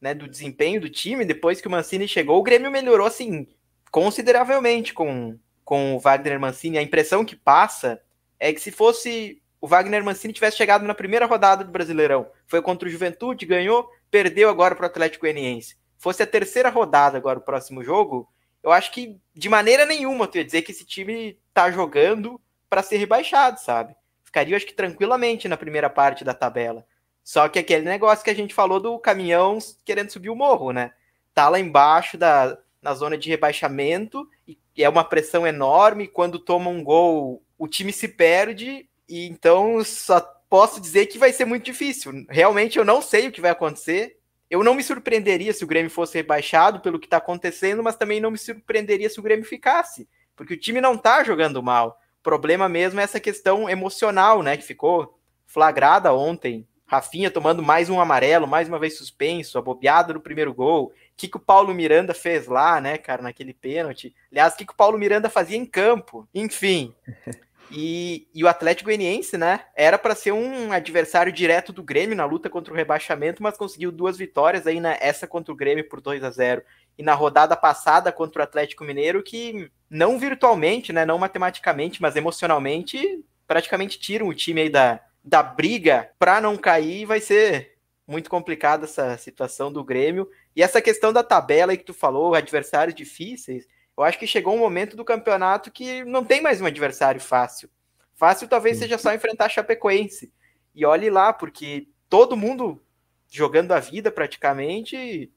né, 0.01 0.13
do 0.13 0.27
desempenho 0.27 0.81
do 0.81 0.89
time, 0.89 1.25
depois 1.25 1.61
que 1.61 1.67
o 1.67 1.71
Mancini 1.71 2.07
chegou, 2.07 2.37
o 2.37 2.43
Grêmio 2.43 2.69
melhorou, 2.69 3.07
assim, 3.07 3.47
consideravelmente 3.91 4.93
com, 4.93 5.37
com 5.63 5.95
o 5.95 5.99
Wagner 5.99 6.39
Mancini. 6.39 6.77
A 6.77 6.81
impressão 6.81 7.25
que 7.25 7.35
passa 7.35 8.01
é 8.39 8.53
que 8.53 8.59
se 8.59 8.71
fosse 8.71 9.41
o 9.59 9.67
Wagner 9.67 10.03
Mancini 10.03 10.33
tivesse 10.33 10.57
chegado 10.57 10.85
na 10.85 10.93
primeira 10.93 11.25
rodada 11.25 11.63
do 11.63 11.71
Brasileirão, 11.71 12.29
foi 12.45 12.61
contra 12.61 12.87
o 12.87 12.91
Juventude, 12.91 13.45
ganhou, 13.45 13.89
perdeu 14.11 14.49
agora 14.49 14.75
para 14.75 14.83
o 14.83 14.85
Atlético 14.87 15.23
Goianiense. 15.23 15.75
Fosse 15.97 16.21
a 16.21 16.27
terceira 16.27 16.69
rodada 16.69 17.17
agora 17.17 17.39
o 17.39 17.41
próximo 17.41 17.83
jogo, 17.83 18.29
eu 18.63 18.71
acho 18.71 18.91
que 18.91 19.19
de 19.33 19.49
maneira 19.49 19.85
nenhuma 19.85 20.27
tu 20.27 20.37
ia 20.37 20.45
dizer 20.45 20.61
que 20.61 20.71
esse 20.71 20.85
time 20.85 21.39
tá 21.53 21.71
jogando 21.71 22.39
para 22.69 22.83
ser 22.83 22.97
rebaixado, 22.97 23.59
sabe? 23.59 23.95
Ficaria, 24.23 24.55
acho 24.55 24.65
que 24.65 24.73
tranquilamente 24.73 25.47
na 25.47 25.57
primeira 25.57 25.89
parte 25.89 26.23
da 26.23 26.33
tabela. 26.33 26.85
Só 27.23 27.49
que 27.49 27.59
aquele 27.59 27.85
negócio 27.85 28.23
que 28.23 28.29
a 28.29 28.35
gente 28.35 28.53
falou 28.53 28.79
do 28.79 28.99
caminhão 28.99 29.57
querendo 29.83 30.11
subir 30.11 30.29
o 30.29 30.35
morro, 30.35 30.71
né? 30.71 30.91
Tá 31.33 31.49
lá 31.49 31.59
embaixo 31.59 32.17
da, 32.17 32.57
na 32.87 32.93
zona 32.93 33.17
de 33.17 33.29
rebaixamento 33.29 34.29
e 34.47 34.57
é 34.81 34.87
uma 34.87 35.03
pressão 35.03 35.45
enorme. 35.45 36.07
Quando 36.07 36.39
toma 36.39 36.69
um 36.69 36.81
gol, 36.81 37.43
o 37.57 37.67
time 37.67 37.91
se 37.91 38.07
perde 38.07 38.87
e 39.09 39.27
então 39.27 39.83
só 39.83 40.21
posso 40.49 40.79
dizer 40.79 41.07
que 41.07 41.17
vai 41.17 41.33
ser 41.33 41.43
muito 41.43 41.65
difícil. 41.65 42.25
Realmente 42.29 42.79
eu 42.79 42.85
não 42.85 43.01
sei 43.01 43.27
o 43.27 43.31
que 43.31 43.41
vai 43.41 43.51
acontecer. 43.51 44.17
Eu 44.49 44.63
não 44.63 44.73
me 44.73 44.81
surpreenderia 44.81 45.51
se 45.51 45.65
o 45.65 45.67
Grêmio 45.67 45.91
fosse 45.91 46.17
rebaixado 46.17 46.79
pelo 46.79 46.97
que 46.97 47.07
está 47.07 47.17
acontecendo, 47.17 47.83
mas 47.83 47.97
também 47.97 48.21
não 48.21 48.31
me 48.31 48.37
surpreenderia 48.37 49.09
se 49.09 49.19
o 49.19 49.23
Grêmio 49.23 49.45
ficasse, 49.45 50.07
porque 50.33 50.53
o 50.53 50.59
time 50.59 50.79
não 50.79 50.95
está 50.95 51.21
jogando 51.25 51.61
mal. 51.61 51.99
O 52.21 52.23
problema 52.23 52.69
mesmo 52.69 53.01
é 53.01 53.03
essa 53.03 53.19
questão 53.19 53.69
emocional, 53.69 54.41
né, 54.41 54.55
que 54.55 54.63
ficou 54.63 55.19
flagrada 55.45 56.13
ontem. 56.13 56.65
Rafinha 56.85 57.29
tomando 57.29 57.61
mais 57.61 57.89
um 57.89 57.99
amarelo, 57.99 58.47
mais 58.47 58.69
uma 58.69 58.79
vez 58.79 58.97
suspenso, 58.97 59.57
a 59.57 59.61
bobeada 59.61 60.13
no 60.13 60.21
primeiro 60.21 60.53
gol 60.53 60.93
que, 61.17 61.27
que 61.27 61.37
o 61.37 61.41
Paulo 61.41 61.73
Miranda 61.73 62.13
fez 62.13 62.45
lá, 62.45 62.79
né, 62.79 62.97
cara, 62.97 63.23
naquele 63.23 63.53
pênalti. 63.53 64.15
Aliás, 64.31 64.53
o 64.53 64.57
que, 64.57 64.65
que 64.65 64.73
o 64.73 64.77
Paulo 64.77 64.99
Miranda 64.99 65.29
fazia 65.29 65.57
em 65.57 65.65
campo. 65.65 66.29
Enfim. 66.33 66.93
E, 67.69 68.29
e 68.33 68.45
o 68.45 68.47
Atlético 68.47 68.85
Goianiense, 68.85 69.37
né, 69.37 69.65
era 69.75 69.97
para 69.97 70.15
ser 70.15 70.31
um 70.31 70.71
adversário 70.71 71.33
direto 71.33 71.73
do 71.73 71.83
Grêmio 71.83 72.15
na 72.15 72.23
luta 72.23 72.49
contra 72.49 72.73
o 72.73 72.75
rebaixamento, 72.75 73.43
mas 73.43 73.57
conseguiu 73.57 73.91
duas 73.91 74.17
vitórias 74.17 74.65
aí, 74.65 74.79
né, 74.79 74.97
essa 75.01 75.27
contra 75.27 75.51
o 75.51 75.55
Grêmio 75.55 75.87
por 75.89 75.99
2 75.99 76.23
a 76.23 76.31
0 76.31 76.61
e 76.97 77.03
na 77.03 77.13
rodada 77.13 77.57
passada 77.57 78.09
contra 78.09 78.39
o 78.39 78.43
Atlético 78.43 78.85
Mineiro, 78.85 79.21
que 79.21 79.69
não 79.89 80.17
virtualmente, 80.17 80.93
né, 80.93 81.05
não 81.05 81.17
matematicamente, 81.17 82.01
mas 82.01 82.15
emocionalmente, 82.15 83.21
praticamente 83.45 83.99
tiram 83.99 84.29
o 84.29 84.33
time 84.33 84.61
aí 84.61 84.69
da, 84.69 85.01
da 85.21 85.43
briga 85.43 86.09
para 86.17 86.39
não 86.39 86.55
cair, 86.55 87.05
vai 87.05 87.19
ser 87.19 87.76
muito 88.07 88.29
complicada 88.29 88.85
essa 88.85 89.17
situação 89.17 89.71
do 89.71 89.83
Grêmio. 89.83 90.29
E 90.55 90.63
essa 90.63 90.81
questão 90.81 91.11
da 91.11 91.21
tabela 91.21 91.73
aí 91.73 91.77
que 91.77 91.83
tu 91.83 91.93
falou, 91.93 92.33
adversários 92.33 92.95
difíceis, 92.95 93.67
eu 93.97 94.03
acho 94.03 94.17
que 94.17 94.25
chegou 94.25 94.55
um 94.55 94.59
momento 94.59 94.95
do 94.95 95.03
campeonato 95.03 95.69
que 95.69 96.05
não 96.05 96.23
tem 96.23 96.41
mais 96.41 96.61
um 96.61 96.65
adversário 96.65 97.19
fácil. 97.19 97.69
Fácil 98.15 98.47
talvez 98.47 98.77
seja 98.77 98.97
só 98.97 99.13
enfrentar 99.13 99.45
a 99.45 99.49
Chapecoense. 99.49 100.31
E 100.73 100.85
olhe 100.85 101.09
lá, 101.09 101.33
porque 101.33 101.87
todo 102.09 102.37
mundo 102.37 102.81
jogando 103.29 103.73
a 103.73 103.79
vida 103.79 104.09
praticamente. 104.09 105.31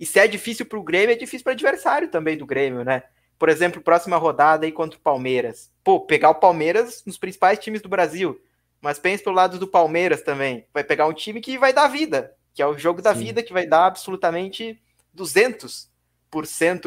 E 0.00 0.06
se 0.06 0.18
é 0.18 0.26
difícil 0.26 0.66
para 0.66 0.78
o 0.78 0.82
Grêmio, 0.82 1.12
é 1.12 1.16
difícil 1.16 1.44
para 1.44 1.50
o 1.50 1.54
adversário 1.54 2.08
também 2.08 2.36
do 2.36 2.46
Grêmio, 2.46 2.84
né? 2.84 3.04
Por 3.38 3.48
exemplo, 3.48 3.82
próxima 3.82 4.16
rodada 4.16 4.64
aí 4.64 4.72
contra 4.72 4.98
o 4.98 5.02
Palmeiras. 5.02 5.70
Pô, 5.82 6.00
pegar 6.00 6.30
o 6.30 6.36
Palmeiras 6.36 7.04
nos 7.04 7.18
principais 7.18 7.58
times 7.58 7.82
do 7.82 7.88
Brasil. 7.88 8.40
Mas 8.84 8.98
pense 8.98 9.24
pelo 9.24 9.34
lado 9.34 9.58
do 9.58 9.66
Palmeiras 9.66 10.20
também. 10.20 10.66
Vai 10.72 10.84
pegar 10.84 11.06
um 11.06 11.12
time 11.14 11.40
que 11.40 11.56
vai 11.56 11.72
dar 11.72 11.88
vida, 11.88 12.36
que 12.52 12.60
é 12.60 12.66
o 12.66 12.76
jogo 12.76 13.00
da 13.00 13.14
Sim. 13.14 13.24
vida, 13.24 13.42
que 13.42 13.50
vai 13.52 13.66
dar 13.66 13.86
absolutamente 13.86 14.78
200% 15.16 15.88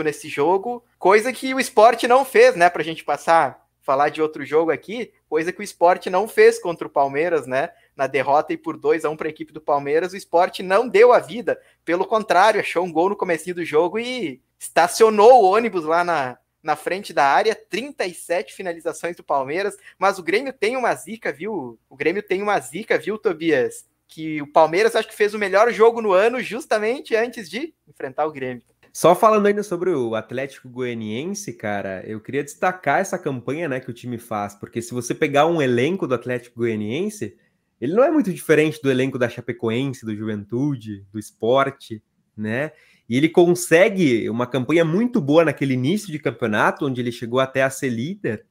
nesse 0.03 0.29
jogo, 0.29 0.85
coisa 0.99 1.33
que 1.33 1.55
o 1.55 1.59
esporte 1.59 2.07
não 2.07 2.23
fez, 2.23 2.55
né? 2.55 2.69
Pra 2.69 2.83
gente 2.83 3.03
passar, 3.03 3.67
falar 3.81 4.09
de 4.09 4.21
outro 4.21 4.45
jogo 4.45 4.69
aqui, 4.69 5.11
coisa 5.27 5.51
que 5.51 5.59
o 5.59 5.63
esporte 5.63 6.07
não 6.07 6.27
fez 6.27 6.59
contra 6.59 6.85
o 6.85 6.91
Palmeiras, 6.91 7.47
né? 7.47 7.71
na 7.97 8.05
derrota 8.05 8.53
e 8.53 8.57
por 8.57 8.77
2 8.77 9.03
a 9.03 9.09
1 9.09 9.13
um 9.13 9.17
para 9.17 9.27
a 9.27 9.31
equipe 9.31 9.51
do 9.51 9.59
Palmeiras, 9.59 10.13
o 10.13 10.17
esporte 10.17 10.61
não 10.61 10.87
deu 10.87 11.11
a 11.11 11.17
vida. 11.17 11.59
Pelo 11.83 12.05
contrário, 12.05 12.61
achou 12.61 12.85
um 12.85 12.93
gol 12.93 13.09
no 13.09 13.15
começo 13.15 13.51
do 13.55 13.65
jogo 13.65 13.97
e 13.97 14.39
estacionou 14.59 15.41
o 15.41 15.51
ônibus 15.51 15.83
lá 15.83 16.03
na, 16.03 16.37
na 16.61 16.75
frente 16.75 17.13
da 17.13 17.25
área, 17.25 17.55
37 17.55 18.53
finalizações 18.53 19.15
do 19.15 19.23
Palmeiras, 19.23 19.77
mas 19.97 20.19
o 20.19 20.23
Grêmio 20.23 20.51
tem 20.51 20.75
uma 20.75 20.93
zica, 20.95 21.31
viu? 21.31 21.79
O 21.89 21.95
Grêmio 21.95 22.23
tem 22.23 22.41
uma 22.41 22.59
zica, 22.59 22.97
viu, 22.97 23.17
Tobias? 23.17 23.85
Que 24.07 24.41
o 24.41 24.47
Palmeiras 24.47 24.95
acho 24.95 25.07
que 25.07 25.15
fez 25.15 25.33
o 25.33 25.39
melhor 25.39 25.71
jogo 25.71 26.01
no 26.01 26.11
ano 26.11 26.41
justamente 26.41 27.15
antes 27.15 27.49
de 27.49 27.73
enfrentar 27.87 28.25
o 28.25 28.31
Grêmio. 28.31 28.63
Só 28.91 29.13
falando 29.13 29.45
ainda 29.45 29.61
sobre 29.61 29.91
o 29.91 30.15
Atlético 30.15 30.67
Goianiense, 30.67 31.53
cara, 31.53 32.03
eu 32.07 32.19
queria 32.19 32.43
destacar 32.43 32.99
essa 32.99 33.17
campanha, 33.19 33.69
né, 33.69 33.79
que 33.79 33.91
o 33.91 33.93
time 33.93 34.17
faz, 34.17 34.55
porque 34.55 34.81
se 34.81 34.91
você 34.91 35.13
pegar 35.13 35.45
um 35.45 35.61
elenco 35.61 36.07
do 36.07 36.15
Atlético 36.15 36.61
Goianiense, 36.61 37.37
ele 37.79 37.93
não 37.93 38.03
é 38.03 38.09
muito 38.09 38.33
diferente 38.33 38.81
do 38.81 38.89
elenco 38.89 39.19
da 39.19 39.29
Chapecoense, 39.29 40.03
do 40.03 40.15
Juventude, 40.15 41.05
do 41.11 41.19
Esporte, 41.19 42.01
né? 42.35 42.71
E 43.09 43.15
ele 43.15 43.29
consegue 43.29 44.29
uma 44.29 44.45
campanha 44.45 44.83
muito 44.83 45.21
boa 45.21 45.45
naquele 45.45 45.73
início 45.73 46.11
de 46.11 46.19
campeonato, 46.19 46.85
onde 46.85 46.99
ele 46.99 47.11
chegou 47.11 47.39
até 47.39 47.63
a 47.63 47.69
ser 47.69 47.89
líder. 47.89 48.45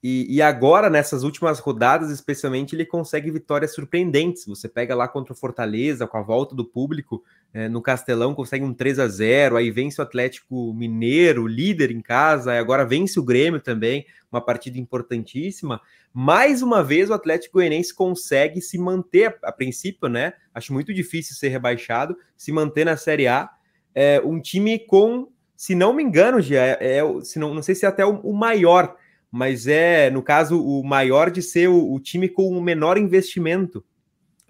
E, 0.00 0.36
e, 0.36 0.40
agora, 0.40 0.88
nessas 0.88 1.24
últimas 1.24 1.58
rodadas, 1.58 2.10
especialmente, 2.10 2.76
ele 2.76 2.86
consegue 2.86 3.32
vitórias 3.32 3.74
surpreendentes. 3.74 4.44
Você 4.46 4.68
pega 4.68 4.94
lá 4.94 5.08
contra 5.08 5.32
o 5.32 5.36
Fortaleza, 5.36 6.06
com 6.06 6.16
a 6.16 6.22
volta 6.22 6.54
do 6.54 6.64
público 6.64 7.24
é, 7.52 7.68
no 7.68 7.82
Castelão, 7.82 8.32
consegue 8.32 8.64
um 8.64 8.72
3 8.72 9.00
a 9.00 9.08
0 9.08 9.56
aí 9.56 9.72
vence 9.72 10.00
o 10.00 10.04
Atlético 10.04 10.72
Mineiro, 10.72 11.48
líder 11.48 11.90
em 11.90 12.00
casa, 12.00 12.56
agora 12.56 12.86
vence 12.86 13.18
o 13.18 13.24
Grêmio 13.24 13.60
também, 13.60 14.06
uma 14.30 14.40
partida 14.40 14.78
importantíssima. 14.78 15.80
Mais 16.12 16.62
uma 16.62 16.84
vez, 16.84 17.10
o 17.10 17.14
Atlético 17.14 17.54
Goianiense 17.54 17.92
consegue 17.92 18.60
se 18.60 18.78
manter, 18.78 19.36
a, 19.42 19.50
princípio, 19.50 20.08
né? 20.08 20.34
Acho 20.54 20.72
muito 20.72 20.94
difícil 20.94 21.34
ser 21.34 21.48
rebaixado, 21.48 22.16
se 22.36 22.52
manter 22.52 22.84
na 22.84 22.96
Série 22.96 23.26
A 23.26 23.50
é, 24.00 24.22
um 24.24 24.40
time 24.40 24.78
com, 24.78 25.26
se 25.56 25.74
não 25.74 25.92
me 25.92 26.04
engano, 26.04 26.40
já 26.40 26.62
é, 26.64 26.98
é 26.98 27.20
se 27.24 27.36
não, 27.36 27.52
não 27.52 27.60
sei 27.64 27.74
se 27.74 27.84
é 27.84 27.88
até 27.88 28.06
o, 28.06 28.20
o, 28.20 28.32
maior, 28.32 28.94
mas 29.28 29.66
é, 29.66 30.08
no 30.08 30.22
caso, 30.22 30.64
o 30.64 30.84
maior 30.84 31.32
de 31.32 31.42
ser 31.42 31.68
o, 31.68 31.92
o 31.92 31.98
time 31.98 32.28
com 32.28 32.48
o 32.48 32.62
menor 32.62 32.96
investimento 32.96 33.84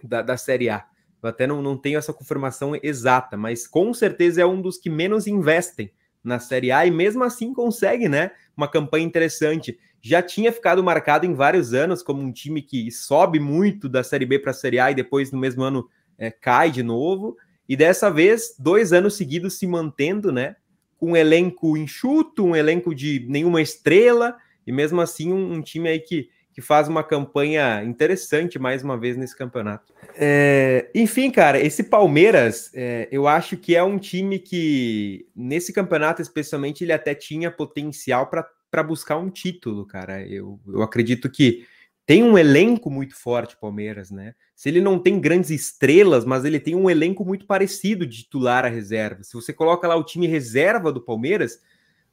da, 0.05 0.21
da 0.21 0.37
Série 0.37 0.69
A. 0.69 0.85
Eu 1.23 1.31
até 1.31 1.47
não, 1.47 1.63
não 1.63 1.79
tenho 1.79 1.97
essa 1.97 2.13
confirmação 2.13 2.79
exata, 2.83 3.39
mas 3.39 3.67
com 3.67 3.95
certeza 3.95 4.43
é 4.43 4.45
um 4.45 4.61
dos 4.61 4.77
que 4.77 4.91
menos 4.91 5.27
investem 5.27 5.91
na 6.23 6.39
Série 6.39 6.71
A 6.71 6.85
e 6.85 6.91
mesmo 6.91 7.25
assim 7.25 7.55
consegue, 7.55 8.07
né? 8.07 8.33
Uma 8.55 8.69
campanha 8.69 9.07
interessante. 9.07 9.79
Já 10.03 10.21
tinha 10.21 10.53
ficado 10.53 10.85
marcado 10.85 11.25
em 11.25 11.33
vários 11.33 11.73
anos 11.73 12.03
como 12.03 12.21
um 12.21 12.31
time 12.31 12.61
que 12.61 12.91
sobe 12.91 13.41
muito 13.41 13.89
da 13.89 14.03
Série 14.03 14.27
B 14.27 14.39
para 14.39 14.51
a 14.51 14.55
Série 14.55 14.79
A 14.79 14.91
e 14.91 14.95
depois 14.95 15.33
no 15.33 15.39
mesmo 15.39 15.63
ano 15.63 15.89
é, 16.19 16.31
cai 16.31 16.71
de 16.71 16.83
novo. 16.83 17.35
E 17.69 17.77
dessa 17.77 18.11
vez, 18.11 18.55
dois 18.59 18.93
anos 18.93 19.15
seguidos 19.15 19.59
se 19.59 19.67
mantendo, 19.67 20.33
né? 20.33 20.57
Com 20.97 21.13
um 21.13 21.17
elenco 21.17 21.77
enxuto, 21.77 22.45
um 22.45 22.57
elenco 22.57 22.95
de 22.95 23.27
nenhuma 23.29 23.61
estrela, 23.61 24.37
e 24.67 24.73
mesmo 24.73 25.01
assim 25.01 25.33
um, 25.33 25.55
um 25.55 25.63
time 25.63 25.89
aí 25.89 26.01
que, 26.01 26.31
que 26.53 26.63
faz 26.63 26.89
uma 26.89 27.05
campanha 27.05 27.85
interessante 27.85 28.59
mais 28.59 28.83
uma 28.83 28.99
vez 28.99 29.17
nesse 29.17 29.37
campeonato. 29.37 29.93
É, 30.17 30.91
enfim, 30.95 31.31
cara, 31.31 31.61
esse 31.61 31.85
Palmeiras, 31.85 32.71
é, 32.75 33.07
eu 33.13 33.29
acho 33.29 33.57
que 33.57 33.77
é 33.77 33.83
um 33.83 33.99
time 33.99 34.39
que, 34.39 35.27
nesse 35.37 35.73
campeonato 35.73 36.23
especialmente, 36.23 36.83
ele 36.83 36.93
até 36.93 37.15
tinha 37.15 37.51
potencial 37.51 38.29
para 38.29 38.83
buscar 38.83 39.19
um 39.19 39.31
título, 39.31 39.87
cara. 39.87 40.27
Eu, 40.27 40.59
eu 40.67 40.83
acredito 40.83 41.31
que 41.31 41.67
tem 42.09 42.23
um 42.25 42.39
elenco 42.39 42.91
muito 42.91 43.15
forte, 43.15 43.55
Palmeiras, 43.55 44.11
né? 44.11 44.35
Se 44.57 44.67
ele 44.67 44.81
não 44.81 44.99
tem 44.99 45.21
grandes 45.21 45.51
estrelas, 45.51 46.25
mas 46.25 46.43
ele 46.47 46.59
tem 46.59 46.75
um 46.75 46.89
elenco 46.89 47.23
muito 47.23 47.45
parecido 47.45 48.07
de 48.07 48.23
titular 48.23 48.65
à 48.65 48.69
reserva. 48.69 49.23
Se 49.23 49.35
você 49.35 49.53
coloca 49.53 49.87
lá 49.87 49.95
o 49.95 50.03
time 50.03 50.27
reserva 50.27 50.91
do 50.91 51.03
Palmeiras, 51.03 51.61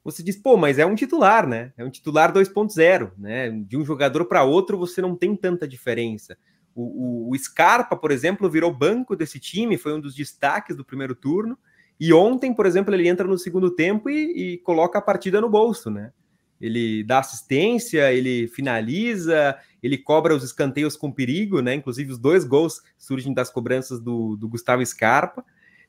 você 0.03 0.21
diz, 0.21 0.35
pô, 0.35 0.57
mas 0.57 0.79
é 0.79 0.85
um 0.85 0.95
titular, 0.95 1.47
né? 1.47 1.71
É 1.77 1.85
um 1.85 1.89
titular 1.89 2.33
2.0, 2.33 3.13
né? 3.17 3.49
De 3.49 3.77
um 3.77 3.85
jogador 3.85 4.25
para 4.25 4.43
outro 4.43 4.77
você 4.77 5.01
não 5.01 5.15
tem 5.15 5.33
tanta 5.33 5.65
diferença. 5.65 6.37
O, 6.75 7.29
o, 7.29 7.31
o, 7.31 7.37
Scarpa, 7.37 7.95
por 7.95 8.11
exemplo, 8.11 8.49
virou 8.49 8.75
banco 8.75 9.15
desse 9.15 9.39
time, 9.39 9.77
foi 9.77 9.93
um 9.93 10.01
dos 10.01 10.13
destaques 10.13 10.75
do 10.75 10.83
primeiro 10.83 11.15
turno. 11.15 11.57
E 11.97 12.11
ontem, 12.11 12.53
por 12.53 12.65
exemplo, 12.65 12.93
ele 12.93 13.07
entra 13.07 13.25
no 13.25 13.37
segundo 13.37 13.71
tempo 13.71 14.09
e, 14.09 14.55
e 14.55 14.57
coloca 14.57 14.99
a 14.99 15.01
partida 15.01 15.39
no 15.39 15.49
bolso, 15.49 15.89
né? 15.89 16.11
Ele 16.59 17.03
dá 17.03 17.19
assistência, 17.19 18.11
ele 18.13 18.47
finaliza, 18.47 19.57
ele 19.81 19.97
cobra 19.97 20.35
os 20.35 20.43
escanteios 20.43 20.95
com 20.95 21.11
perigo, 21.11 21.61
né? 21.61 21.75
Inclusive, 21.75 22.11
os 22.11 22.17
dois 22.17 22.43
gols 22.43 22.81
surgem 22.97 23.33
das 23.33 23.49
cobranças 23.49 23.99
do, 23.99 24.35
do 24.35 24.47
Gustavo 24.47 24.85
Scarpa. 24.85 25.43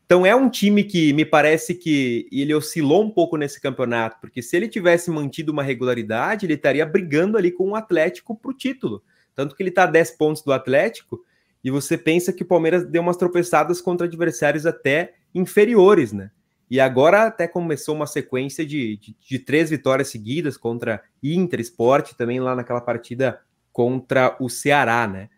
Então, 0.05 0.25
é 0.25 0.35
um 0.35 0.49
time 0.49 0.85
que 0.85 1.13
me 1.13 1.25
parece 1.25 1.75
que 1.75 2.29
ele 2.31 2.55
oscilou 2.55 3.03
um 3.03 3.11
pouco 3.11 3.37
nesse 3.37 3.61
campeonato, 3.61 4.19
porque 4.21 4.41
se 4.41 4.57
ele 4.57 4.69
tivesse 4.69 5.11
mantido 5.11 5.51
uma 5.51 5.63
regularidade, 5.63 6.47
ele 6.47 6.55
estaria 6.55 6.87
brigando 6.87 7.37
ali 7.37 7.51
com 7.51 7.71
o 7.71 7.77
Atlético 7.77 8.37
para 8.37 8.51
o 8.51 8.55
título. 8.55 9.03
Tanto 9.35 9.57
que 9.57 9.63
ele 9.63 9.71
está 9.71 9.83
a 9.83 9.87
10 9.87 10.13
pontos 10.13 10.43
do 10.43 10.53
Atlético, 10.53 11.21
e 11.63 11.71
você 11.71 11.99
pensa 11.99 12.33
que 12.33 12.45
o 12.45 12.47
Palmeiras 12.47 12.87
deu 12.87 13.03
umas 13.03 13.17
tropeçadas 13.17 13.81
contra 13.81 14.07
adversários 14.07 14.65
até 14.65 15.15
inferiores, 15.35 16.13
né? 16.13 16.31
E 16.71 16.81
agora 16.81 17.27
até 17.27 17.47
começou 17.47 17.95
uma 17.95 18.07
sequência 18.07 18.67
de, 18.67 18.97
de, 18.97 19.17
de 19.19 19.39
três 19.39 19.71
vitórias 19.71 20.09
seguidas 20.09 20.57
contra 20.57 21.03
Inter 21.23 21.61
Sport, 21.61 22.15
também 22.15 22.41
lá 22.41 22.57
naquela 22.57 22.81
partida 22.81 23.41
contra 23.73 24.37
o 24.41 24.49
Ceará, 24.49 25.07
né? 25.07 25.29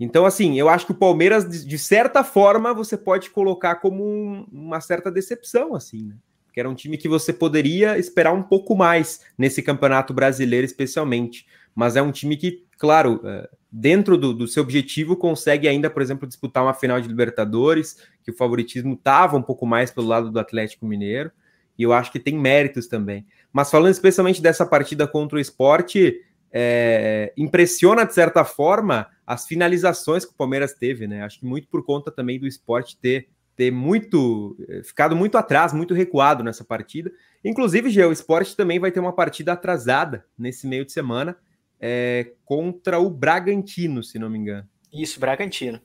Então, 0.00 0.24
assim, 0.24 0.58
eu 0.58 0.68
acho 0.68 0.86
que 0.86 0.92
o 0.92 0.94
Palmeiras, 0.94 1.66
de, 1.66 1.78
certa 1.78 2.22
forma, 2.22 2.72
você 2.72 2.96
pode 2.96 3.30
colocar 3.30 3.76
como 3.76 4.04
um, 4.04 4.46
uma 4.52 4.80
certa 4.80 5.10
decepção, 5.10 5.74
assim, 5.74 6.04
né? 6.04 6.14
Porque 6.46 6.60
era 6.60 6.70
um 6.70 6.74
time 6.74 6.96
que 6.96 7.08
você 7.08 7.32
poderia 7.32 7.98
esperar 7.98 8.32
um 8.32 8.42
pouco 8.42 8.76
mais 8.76 9.22
nesse 9.36 9.60
campeonato 9.60 10.14
brasileiro, 10.14 10.64
especialmente. 10.64 11.46
Mas 11.74 11.96
é 11.96 12.02
um 12.02 12.12
time 12.12 12.36
que, 12.36 12.64
claro, 12.78 13.20
é, 13.24 13.50
dentro 13.70 14.16
do, 14.16 14.32
do, 14.32 14.48
seu 14.48 14.62
objetivo, 14.62 15.16
consegue 15.16 15.68
ainda, 15.68 15.90
por 15.90 16.02
exemplo, 16.02 16.26
disputar 16.26 16.62
uma 16.62 16.74
final 16.74 17.00
de 17.00 17.08
Libertadores, 17.08 17.96
que 18.22 18.30
o 18.30 18.36
favoritismo 18.36 18.94
estava 18.94 19.36
um 19.36 19.42
pouco 19.42 19.66
mais 19.66 19.90
pelo 19.90 20.06
lado 20.06 20.30
do 20.30 20.40
Atlético 20.40 20.86
Mineiro, 20.86 21.30
e 21.78 21.82
eu 21.82 21.92
acho 21.92 22.10
que 22.10 22.18
tem 22.18 22.36
méritos 22.36 22.88
também. 22.88 23.26
Mas 23.52 23.70
falando 23.70 23.92
especialmente 23.92 24.42
dessa 24.42 24.66
partida 24.66 25.06
contra 25.06 25.38
o 25.38 25.40
esporte, 25.40 26.20
é, 26.50 27.32
impressiona 27.36 28.04
de 28.04 28.14
certa 28.14 28.44
forma 28.44 29.06
as 29.26 29.46
finalizações 29.46 30.24
que 30.24 30.32
o 30.32 30.36
Palmeiras 30.36 30.72
teve, 30.72 31.06
né? 31.06 31.22
Acho 31.22 31.40
que 31.40 31.46
muito 31.46 31.68
por 31.68 31.84
conta 31.84 32.10
também 32.10 32.40
do 32.40 32.46
esporte 32.46 32.96
ter, 32.96 33.28
ter 33.54 33.70
muito 33.70 34.56
é, 34.68 34.82
ficado 34.82 35.14
muito 35.14 35.36
atrás, 35.36 35.72
muito 35.72 35.94
recuado 35.94 36.42
nessa 36.42 36.64
partida. 36.64 37.12
Inclusive, 37.44 37.90
Gê, 37.90 38.04
o 38.04 38.12
esporte 38.12 38.56
também 38.56 38.80
vai 38.80 38.90
ter 38.90 38.98
uma 38.98 39.12
partida 39.12 39.52
atrasada 39.52 40.24
nesse 40.36 40.66
meio 40.66 40.84
de 40.84 40.92
semana 40.92 41.36
é, 41.80 42.32
contra 42.44 42.98
o 42.98 43.10
Bragantino, 43.10 44.02
se 44.02 44.18
não 44.18 44.30
me 44.30 44.38
engano. 44.38 44.68
Isso, 44.92 45.20
Bragantino. 45.20 45.80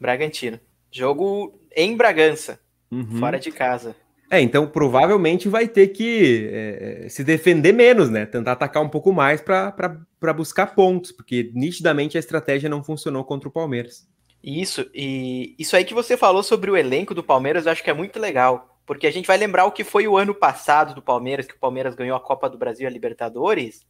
Bragantino. 0.00 0.60
Jogo 0.90 1.60
em 1.74 1.96
Bragança, 1.96 2.60
uhum. 2.90 3.18
fora 3.18 3.38
de 3.38 3.50
casa. 3.50 3.94
É, 4.30 4.40
então 4.40 4.66
provavelmente 4.66 5.48
vai 5.48 5.68
ter 5.68 5.88
que 5.88 6.48
é, 6.50 7.04
é 7.04 7.08
se 7.08 7.22
defender 7.22 7.72
menos, 7.72 8.10
né? 8.10 8.26
Tentar 8.26 8.52
atacar 8.52 8.82
um 8.82 8.88
pouco 8.88 9.12
mais 9.12 9.40
para 9.40 10.32
buscar 10.34 10.74
pontos, 10.74 11.12
porque 11.12 11.50
nitidamente 11.54 12.16
a 12.16 12.20
estratégia 12.20 12.68
não 12.68 12.82
funcionou 12.82 13.24
contra 13.24 13.48
o 13.48 13.52
Palmeiras. 13.52 14.08
Isso, 14.42 14.88
e 14.94 15.54
isso 15.58 15.76
aí 15.76 15.84
que 15.84 15.94
você 15.94 16.16
falou 16.16 16.42
sobre 16.42 16.70
o 16.70 16.76
elenco 16.76 17.14
do 17.14 17.22
Palmeiras, 17.22 17.66
eu 17.66 17.72
acho 17.72 17.82
que 17.82 17.90
é 17.90 17.94
muito 17.94 18.18
legal, 18.18 18.80
porque 18.84 19.06
a 19.06 19.10
gente 19.10 19.26
vai 19.26 19.36
lembrar 19.36 19.64
o 19.64 19.72
que 19.72 19.82
foi 19.82 20.06
o 20.06 20.16
ano 20.16 20.34
passado 20.34 20.94
do 20.94 21.02
Palmeiras, 21.02 21.46
que 21.46 21.54
o 21.54 21.58
Palmeiras 21.58 21.94
ganhou 21.94 22.16
a 22.16 22.20
Copa 22.20 22.48
do 22.48 22.58
Brasil 22.58 22.84
e 22.84 22.86
a 22.86 22.92
Libertadores, 22.92 23.84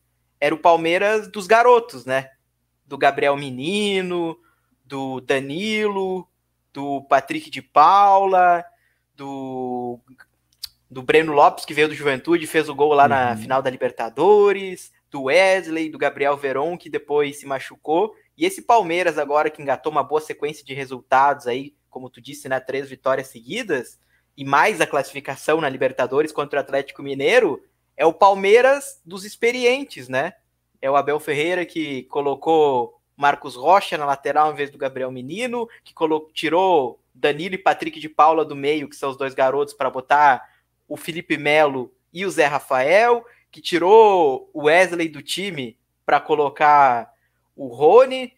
era 0.46 0.54
o 0.54 0.58
Palmeiras 0.58 1.28
dos 1.28 1.46
garotos, 1.46 2.06
né? 2.06 2.30
Do 2.86 2.96
Gabriel 2.96 3.36
Menino, 3.36 4.38
do 4.84 5.20
Danilo, 5.20 6.28
do 6.72 7.02
Patrick 7.02 7.50
de 7.50 7.60
Paula, 7.60 8.64
do, 9.14 9.98
do 10.90 11.02
Breno 11.02 11.32
Lopes, 11.32 11.64
que 11.64 11.74
veio 11.74 11.88
do 11.88 11.94
Juventude, 11.94 12.46
fez 12.46 12.68
o 12.68 12.74
gol 12.74 12.92
lá 12.92 13.04
uhum. 13.04 13.08
na 13.08 13.36
final 13.36 13.60
da 13.60 13.70
Libertadores, 13.70 14.92
do 15.10 15.24
Wesley, 15.24 15.88
do 15.88 15.98
Gabriel 15.98 16.36
Veron, 16.36 16.76
que 16.78 16.88
depois 16.88 17.40
se 17.40 17.46
machucou. 17.46 18.14
E 18.36 18.44
esse 18.44 18.62
Palmeiras 18.62 19.18
agora, 19.18 19.50
que 19.50 19.60
engatou 19.60 19.90
uma 19.90 20.02
boa 20.02 20.20
sequência 20.20 20.64
de 20.64 20.74
resultados 20.74 21.46
aí, 21.46 21.74
como 21.90 22.10
tu 22.10 22.20
disse, 22.20 22.48
né? 22.48 22.60
Três 22.60 22.88
vitórias 22.88 23.28
seguidas, 23.28 23.98
e 24.36 24.44
mais 24.44 24.80
a 24.80 24.86
classificação 24.86 25.60
na 25.60 25.68
Libertadores 25.68 26.30
contra 26.30 26.58
o 26.58 26.62
Atlético 26.62 27.02
Mineiro, 27.02 27.62
é 27.96 28.04
o 28.04 28.12
Palmeiras 28.12 29.00
dos 29.04 29.24
experientes, 29.24 30.08
né? 30.08 30.34
É 30.80 30.90
o 30.90 30.96
Abel 30.96 31.18
Ferreira 31.18 31.64
que 31.64 32.04
colocou 32.04 33.00
Marcos 33.16 33.56
Rocha 33.56 33.96
na 33.96 34.04
lateral 34.04 34.52
em 34.52 34.54
vez 34.54 34.70
do 34.70 34.78
Gabriel 34.78 35.10
Menino, 35.10 35.68
que 35.82 35.94
colocou, 35.94 36.30
tirou 36.32 37.00
Danilo 37.14 37.54
e 37.54 37.58
Patrick 37.58 37.98
de 37.98 38.08
Paula 38.08 38.44
do 38.44 38.54
meio, 38.54 38.88
que 38.88 38.96
são 38.96 39.10
os 39.10 39.16
dois 39.16 39.32
garotos, 39.32 39.72
para 39.72 39.88
botar 39.88 40.46
o 40.86 40.96
Felipe 40.96 41.38
Melo 41.38 41.92
e 42.12 42.26
o 42.26 42.30
Zé 42.30 42.46
Rafael, 42.46 43.24
que 43.50 43.60
tirou 43.62 44.50
o 44.52 44.64
Wesley 44.64 45.08
do 45.08 45.22
time 45.22 45.78
para 46.04 46.20
colocar 46.20 47.10
o 47.56 47.68
Rony, 47.68 48.34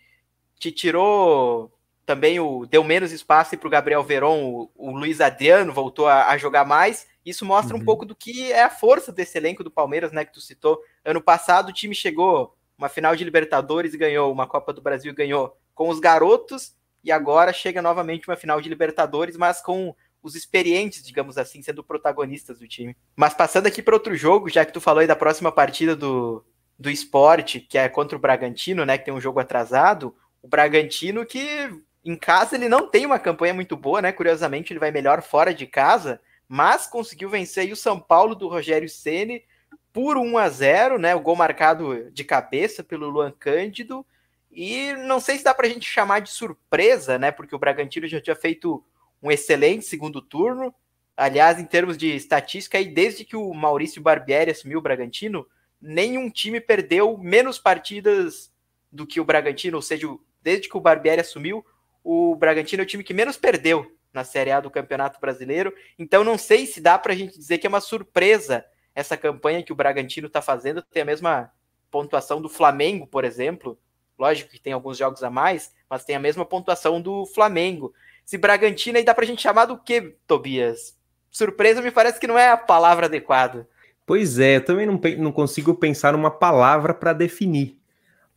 te 0.59 0.71
tirou 0.71 1.73
também 2.07 2.41
o 2.41 2.65
deu 2.65 2.83
menos 2.83 3.13
espaço 3.13 3.59
para 3.59 3.67
o 3.67 3.71
Gabriel 3.71 4.03
Veron, 4.03 4.43
o, 4.43 4.71
o, 4.75 4.91
Luiz 4.93 5.21
Adriano 5.21 5.73
voltou 5.73 6.07
a, 6.07 6.29
a 6.29 6.39
jogar 6.39 6.65
mais. 6.65 7.07
Isso 7.25 7.45
mostra 7.45 7.77
uhum. 7.77 7.83
um 7.83 7.85
pouco 7.85 8.07
do 8.07 8.15
que 8.15 8.53
é 8.53 8.63
a 8.63 8.71
força 8.71 9.13
desse 9.13 9.37
elenco 9.37 9.65
do 9.65 9.71
Palmeiras, 9.71 10.13
né? 10.13 10.25
Que 10.25 10.33
tu 10.33 10.41
citou. 10.41 10.81
Ano 11.05 11.21
passado 11.21 11.69
o 11.69 11.73
time 11.73 11.95
chegou 11.95 12.57
uma 12.77 12.89
final 12.89 13.17
de 13.17 13.25
Libertadores 13.25 13.93
e 13.93 13.99
ganhou, 13.99 14.33
uma 14.33 14.47
Copa 14.47 14.73
do 14.73 14.81
Brasil 14.81 15.11
e 15.11 15.15
ganhou 15.15 15.57
com 15.75 15.89
os 15.89 15.99
garotos, 15.99 16.75
e 17.03 17.13
agora 17.13 17.53
chega 17.53 17.83
novamente 17.83 18.29
uma 18.29 18.37
final 18.37 18.61
de 18.61 18.69
Libertadores, 18.69 19.37
mas 19.37 19.61
com 19.61 19.95
os 20.23 20.35
experientes, 20.35 21.03
digamos 21.03 21.39
assim, 21.39 21.63
sendo 21.63 21.83
protagonistas 21.83 22.59
do 22.59 22.69
time. 22.69 22.97
Mas 23.17 23.35
passando 23.35 23.67
aqui 23.67 23.83
para 23.83 23.95
outro 23.95 24.15
jogo, 24.17 24.49
já 24.49 24.65
que 24.65 24.73
tu 24.73 24.81
falou 24.81 25.01
aí 25.01 25.07
da 25.07 25.17
próxima 25.17 25.51
partida 25.51 25.95
do, 25.95 26.45
do 26.79 26.91
esporte, 26.91 27.61
que 27.61 27.79
é 27.79 27.89
contra 27.89 28.17
o 28.17 28.21
Bragantino, 28.21 28.85
né? 28.85 28.99
Que 28.99 29.07
tem 29.07 29.15
um 29.15 29.21
jogo 29.21 29.41
atrasado. 29.41 30.15
O 30.43 30.49
Bragantino 30.49 31.25
que 31.25 31.71
em 32.05 32.17
casa 32.17 32.57
ele 32.57 32.69
não 32.69 32.89
tem 32.89 33.07
uma 33.07 33.19
campanha 33.19 33.55
muito 33.55 33.77
boa, 33.77 34.01
né? 34.01 34.13
Curiosamente, 34.13 34.73
ele 34.73 34.81
vai 34.81 34.91
melhor 34.91 35.23
fora 35.23 35.53
de 35.53 35.67
casa, 35.67 36.21
mas 36.49 36.87
conseguiu 36.87 37.29
vencer 37.29 37.71
o 37.71 37.77
São 37.77 38.01
Paulo 38.01 38.35
do 38.35 38.49
Rogério 38.49 38.89
Ceni 38.89 39.45
por 39.93 40.17
1 40.17 40.39
a 40.39 40.49
0, 40.49 40.99
né? 40.99 41.15
O 41.15 41.21
gol 41.21 41.37
marcado 41.37 42.11
de 42.11 42.25
cabeça 42.25 42.83
pelo 42.83 43.11
Luan 43.11 43.31
Cândido. 43.39 44.05
E 44.51 44.95
não 44.95 45.21
sei 45.21 45.37
se 45.37 45.45
dá 45.45 45.53
para 45.53 45.67
a 45.67 45.71
gente 45.71 45.89
chamar 45.89 46.21
de 46.21 46.31
surpresa, 46.31 47.19
né? 47.19 47.31
Porque 47.31 47.55
o 47.55 47.59
Bragantino 47.59 48.09
já 48.09 48.21
tinha 48.21 48.35
feito 48.35 48.83
um 49.23 49.31
excelente 49.31 49.85
segundo 49.85 50.23
turno. 50.23 50.75
Aliás, 51.15 51.59
em 51.59 51.65
termos 51.65 51.99
de 51.99 52.15
estatística, 52.15 52.79
aí 52.79 52.87
desde 52.87 53.25
que 53.25 53.37
o 53.37 53.53
Maurício 53.53 54.01
Barbieri 54.01 54.53
assumiu 54.53 54.79
o 54.79 54.83
Bragantino, 54.83 55.47
nenhum 55.81 56.31
time 56.31 56.61
perdeu 56.61 57.19
menos 57.19 57.59
partidas 57.59 58.53
do 58.91 59.07
que 59.07 59.21
o 59.21 59.25
Bragantino, 59.25 59.77
ou 59.77 59.83
seja, 59.83 60.07
desde 60.41 60.69
que 60.69 60.77
o 60.77 60.81
Barbieri 60.81 61.21
assumiu, 61.21 61.67
o 62.03 62.35
Bragantino 62.37 62.83
é 62.83 62.85
o 62.85 62.87
time 62.87 63.05
que 63.05 63.13
menos 63.13 63.37
perdeu 63.37 63.98
na 64.13 64.25
Série 64.25 64.51
A 64.51 64.61
do 64.61 64.71
Campeonato 64.71 65.21
Brasileiro. 65.21 65.73
Então 65.99 66.25
não 66.25 66.39
sei 66.39 66.67
se 66.67 66.81
dá 66.81 66.99
para 66.99 67.13
a 67.13 67.17
gente 67.17 67.39
dizer 67.39 67.59
que 67.59 67.67
é 67.67 67.69
uma 67.69 67.81
surpresa 67.81 68.65
essa 68.95 69.17
campanha 69.17 69.63
que 69.63 69.73
o 69.73 69.77
Bragantino 69.77 70.27
está 70.27 70.43
fazendo. 70.43 70.83
Tem 70.83 71.03
a 71.03 71.07
mesma 71.07 71.53
pontuação 71.91 72.41
do 72.41 72.49
Flamengo, 72.49 73.07
por 73.07 73.25
exemplo. 73.25 73.79
Lógico 74.19 74.51
que 74.51 74.61
tem 74.61 74.73
alguns 74.73 74.99
jogos 74.99 75.23
a 75.23 75.31
mais, 75.31 75.73
mas 75.89 76.05
tem 76.05 76.17
a 76.17 76.21
mesma 76.21 76.45
pontuação 76.45 77.01
do 77.01 77.25
Flamengo. 77.27 77.95
Se 78.25 78.37
Bragantino 78.37 78.99
aí 78.99 79.05
dá 79.05 79.15
para 79.15 79.25
a 79.25 79.27
gente 79.27 79.43
chamar 79.43 79.67
do 79.67 79.79
que, 79.79 80.17
Tobias? 80.27 80.99
Surpresa 81.31 81.81
me 81.81 81.91
parece 81.91 82.19
que 82.19 82.27
não 82.27 82.39
é 82.39 82.51
a 82.51 82.57
palavra 82.57 83.07
adequada. 83.07 83.69
Pois 84.05 84.39
é, 84.39 84.57
eu 84.57 84.65
também 84.65 84.87
não, 84.87 85.01
não 85.19 85.31
consigo 85.31 85.75
pensar 85.75 86.13
numa 86.13 86.31
palavra 86.31 86.93
para 86.93 87.13
definir 87.13 87.79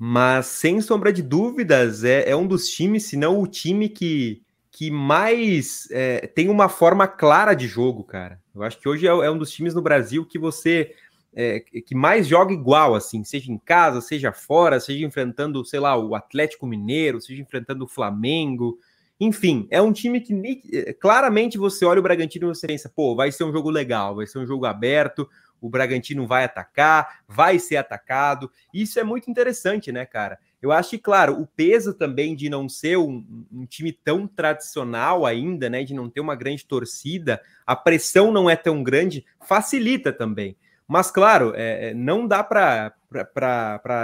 mas 0.03 0.47
sem 0.47 0.81
sombra 0.81 1.13
de 1.13 1.21
dúvidas 1.21 2.03
é, 2.03 2.27
é 2.27 2.35
um 2.35 2.47
dos 2.47 2.67
times, 2.67 3.03
se 3.03 3.15
não 3.15 3.39
o 3.39 3.45
time 3.45 3.87
que, 3.87 4.41
que 4.71 4.89
mais 4.89 5.87
é, 5.91 6.27
tem 6.27 6.49
uma 6.49 6.69
forma 6.69 7.07
clara 7.07 7.53
de 7.53 7.67
jogo, 7.67 8.03
cara. 8.03 8.39
Eu 8.55 8.63
acho 8.63 8.79
que 8.79 8.87
hoje 8.87 9.05
é, 9.05 9.09
é 9.09 9.29
um 9.29 9.37
dos 9.37 9.51
times 9.51 9.73
no 9.73 9.81
Brasil 9.81 10.25
que 10.25 10.39
você 10.39 10.95
é, 11.33 11.59
que 11.59 11.95
mais 11.95 12.27
joga 12.27 12.53
igual, 12.53 12.95
assim, 12.95 13.23
seja 13.23 13.51
em 13.51 13.57
casa, 13.57 14.01
seja 14.01 14.31
fora, 14.31 14.79
seja 14.79 15.05
enfrentando, 15.05 15.63
sei 15.65 15.79
lá, 15.79 15.97
o 15.97 16.15
Atlético 16.15 16.65
Mineiro, 16.65 17.21
seja 17.21 17.41
enfrentando 17.41 17.85
o 17.85 17.87
Flamengo. 17.87 18.77
Enfim, 19.19 19.67
é 19.69 19.81
um 19.81 19.93
time 19.93 20.19
que 20.19 20.33
é, 20.73 20.93
claramente 20.93 21.57
você 21.57 21.85
olha 21.85 21.99
o 21.99 22.03
Bragantino 22.03 22.51
e 22.51 22.55
você 22.55 22.67
pensa, 22.67 22.89
pô, 22.89 23.15
vai 23.15 23.31
ser 23.31 23.43
um 23.43 23.51
jogo 23.51 23.69
legal, 23.69 24.15
vai 24.15 24.25
ser 24.25 24.39
um 24.39 24.45
jogo 24.45 24.65
aberto, 24.65 25.29
o 25.59 25.69
Bragantino 25.69 26.25
vai 26.25 26.43
atacar, 26.43 27.21
vai 27.27 27.59
ser 27.59 27.77
atacado. 27.77 28.51
Isso 28.73 28.99
é 28.99 29.03
muito 29.03 29.29
interessante, 29.29 29.91
né, 29.91 30.05
cara? 30.05 30.39
Eu 30.61 30.71
acho 30.71 30.91
que, 30.91 30.99
claro, 30.99 31.41
o 31.41 31.47
peso 31.47 31.93
também 31.93 32.35
de 32.35 32.47
não 32.49 32.69
ser 32.69 32.97
um, 32.97 33.25
um, 33.51 33.65
time 33.65 33.91
tão 33.91 34.27
tradicional 34.27 35.25
ainda, 35.25 35.69
né, 35.69 35.83
de 35.83 35.93
não 35.93 36.09
ter 36.09 36.19
uma 36.19 36.35
grande 36.35 36.65
torcida, 36.65 37.41
a 37.65 37.75
pressão 37.75 38.31
não 38.31 38.49
é 38.49 38.55
tão 38.55 38.83
grande, 38.83 39.25
facilita 39.39 40.13
também. 40.13 40.55
Mas, 40.87 41.09
claro, 41.09 41.53
é, 41.55 41.89
é 41.89 41.93
não 41.93 42.27
dá 42.27 42.43
para 42.43 42.93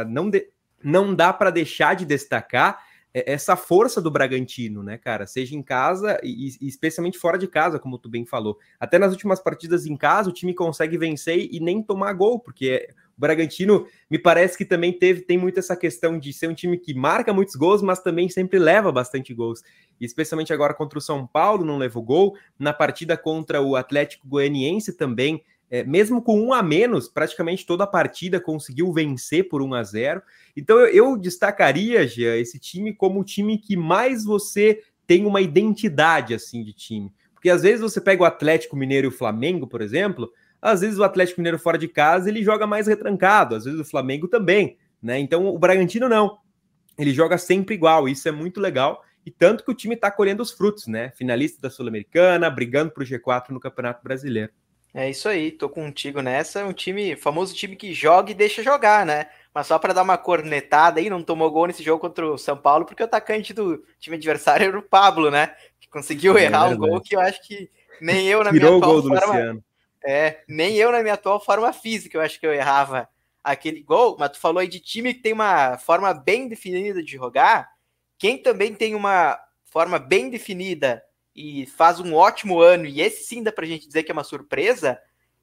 não, 0.08 0.32
não 0.84 1.14
dá 1.14 1.32
para 1.32 1.52
deixar 1.52 1.96
de 1.96 2.06
destacar 2.06 2.82
é, 3.14 3.34
essa 3.34 3.56
força 3.56 4.02
do 4.02 4.12
Bragantino, 4.12 4.84
né, 4.84 4.98
cara? 4.98 5.26
Seja 5.26 5.56
em 5.56 5.64
casa 5.64 6.20
e, 6.24 6.50
e, 6.62 6.68
especialmente 6.68 7.18
fora 7.18 7.38
de 7.38 7.48
casa, 7.48 7.80
como 7.80 7.98
tu 7.98 8.10
bem 8.10 8.26
falou. 8.26 8.58
Até 8.80 8.98
nas 9.00 9.12
últimas 9.12 9.40
partidas 9.40 9.86
em 9.86 9.96
casa, 9.96 10.30
o 10.30 10.34
time 10.34 10.54
consegue 10.54 10.98
vencer 10.98 11.50
e 11.52 11.60
nem 11.60 11.82
tomar 11.82 12.14
gol, 12.14 12.40
porque 12.40 12.90
o 13.18 13.22
Bragantino 13.22 13.88
me 14.10 14.20
parece 14.20 14.58
que 14.58 14.64
também 14.64 14.94
teve 14.94 15.22
tem 15.22 15.38
muito 15.38 15.60
essa 15.60 15.76
questão 15.76 16.20
de 16.20 16.32
ser 16.32 16.48
um 16.48 16.54
time 16.54 16.78
que 16.78 16.94
marca 16.94 17.34
muitos 17.34 17.56
gols, 17.56 17.82
mas 17.82 18.00
também 18.00 18.30
sempre 18.30 18.60
leva 18.60 18.92
bastante 18.92 19.34
gols. 19.34 19.64
E 20.00 20.06
especialmente 20.06 20.54
agora 20.54 20.74
contra 20.74 21.00
o 21.00 21.02
São 21.02 21.26
Paulo, 21.26 21.66
não 21.66 21.78
levou 21.78 22.04
gol. 22.04 22.38
Na 22.60 22.72
partida 22.72 23.18
contra 23.18 23.62
o 23.62 23.76
Atlético 23.76 24.28
Goianiense 24.28 24.94
também 24.94 25.44
é, 25.70 25.84
mesmo 25.84 26.22
com 26.22 26.40
um 26.40 26.54
a 26.54 26.64
menos, 26.64 27.10
praticamente 27.10 27.66
toda 27.66 27.84
a 27.84 27.88
partida 27.88 28.40
conseguiu 28.40 28.92
vencer 28.94 29.50
por 29.50 29.62
1 29.62 29.74
a 29.74 29.84
0. 29.84 30.22
Então 30.56 30.80
eu, 30.80 30.88
eu 30.88 31.18
destacaria, 31.18 32.08
Gia, 32.08 32.38
esse 32.38 32.58
time 32.58 32.94
como 32.94 33.20
o 33.20 33.24
time 33.24 33.58
que 33.58 33.76
mais 33.76 34.24
você 34.24 34.82
tem 35.06 35.26
uma 35.26 35.42
identidade 35.42 36.34
assim 36.34 36.64
de 36.64 36.74
time. 36.74 37.12
Porque 37.34 37.50
às 37.50 37.62
vezes 37.62 37.82
você 37.82 38.00
pega 38.02 38.24
o 38.24 38.26
Atlético 38.26 38.76
Mineiro 38.76 39.08
e 39.08 39.10
o 39.10 39.12
Flamengo, 39.12 39.68
por 39.68 39.82
exemplo, 39.82 40.32
às 40.62 40.82
vezes 40.82 40.98
o 40.98 41.04
Atlético 41.04 41.40
Mineiro 41.40 41.60
fora 41.60 41.78
de 41.78 41.88
casa 41.88 42.30
ele 42.30 42.44
joga 42.44 42.66
mais 42.66 42.88
retrancado, 42.88 43.56
às 43.56 43.66
vezes 43.66 43.80
o 43.80 43.86
Flamengo 43.86 44.28
também, 44.28 44.78
né? 45.02 45.20
Então 45.20 45.48
o 45.48 45.58
Bragantino 45.58 46.10
não. 46.10 46.38
Ele 46.98 47.14
joga 47.14 47.38
sempre 47.38 47.76
igual, 47.76 48.10
isso 48.10 48.28
é 48.28 48.32
muito 48.32 48.60
legal. 48.60 49.04
E 49.26 49.32
tanto 49.32 49.64
que 49.64 49.72
o 49.72 49.76
time 49.76 49.94
está 49.94 50.10
colhendo 50.10 50.42
os 50.42 50.52
frutos, 50.52 50.88
né? 50.88 51.12
Finalista 51.16 51.62
da 51.62 51.70
Sul-Americana, 51.70 52.50
brigando 52.50 52.92
para 52.92 53.04
o 53.04 53.06
G4 53.06 53.50
no 53.50 53.60
Campeonato 53.60 54.02
Brasileiro. 54.04 54.52
É 54.94 55.10
isso 55.10 55.28
aí, 55.28 55.52
tô 55.52 55.70
contigo 55.70 56.22
nessa. 56.22 56.66
Um 56.66 56.74
time, 56.74 57.16
famoso 57.16 57.54
time 57.54 57.76
que 57.76 57.94
joga 57.94 58.32
e 58.32 58.34
deixa 58.34 58.64
jogar, 58.64 59.06
né? 59.06 59.28
Mas 59.54 59.68
só 59.68 59.78
para 59.78 59.94
dar 59.94 60.02
uma 60.02 60.18
cornetada 60.18 61.00
aí, 61.00 61.10
não 61.10 61.22
tomou 61.22 61.52
gol 61.52 61.68
nesse 61.68 61.84
jogo 61.84 62.00
contra 62.00 62.26
o 62.26 62.38
São 62.38 62.58
Paulo, 62.58 62.86
porque 62.86 63.04
o 63.04 63.06
atacante 63.06 63.54
do 63.54 63.84
time 64.00 64.16
adversário 64.16 64.66
era 64.66 64.80
o 64.80 64.82
Pablo, 64.82 65.30
né? 65.30 65.54
Que 65.80 65.90
conseguiu 65.90 66.38
é 66.38 66.46
errar 66.46 66.70
um 66.70 66.78
gol 66.78 67.02
que 67.02 67.16
eu 67.16 67.20
acho 67.20 67.46
que 67.46 67.70
nem 68.02 68.28
eu 68.28 68.44
na 68.44 68.52
minha 68.52 68.66
atual 68.66 69.02
forma. 69.02 69.26
Luciano. 69.26 69.64
É, 70.10 70.42
nem 70.48 70.78
eu 70.78 70.90
na 70.90 71.02
minha 71.02 71.16
atual 71.16 71.38
forma 71.38 71.74
física, 71.74 72.18
eu 72.18 72.22
acho 72.22 72.40
que 72.40 72.48
eu 72.48 72.54
errava 72.54 73.10
aquele 73.44 73.84
gol. 73.84 74.16
Mas 74.18 74.32
tu 74.32 74.40
falou 74.40 74.62
aí 74.62 74.68
de 74.68 74.80
time 74.80 75.14
que 75.14 75.22
tem 75.22 75.34
uma 75.34 75.78
forma 75.78 76.14
bem 76.14 76.48
definida 76.48 77.04
de 77.04 77.12
jogar. 77.12 77.70
Quem 78.18 78.42
também 78.42 78.74
tem 78.74 78.96
uma 78.96 79.38
forma 79.66 80.00
bem 80.00 80.30
definida 80.30 81.04
e 81.36 81.66
faz 81.66 82.00
um 82.00 82.16
ótimo 82.16 82.62
ano, 82.62 82.86
e 82.86 83.02
esse 83.02 83.26
sim 83.26 83.44
dá 83.44 83.52
pra 83.52 83.66
gente 83.66 83.86
dizer 83.86 84.04
que 84.04 84.12
é 84.12 84.14
uma 84.14 84.24
surpresa, 84.24 84.98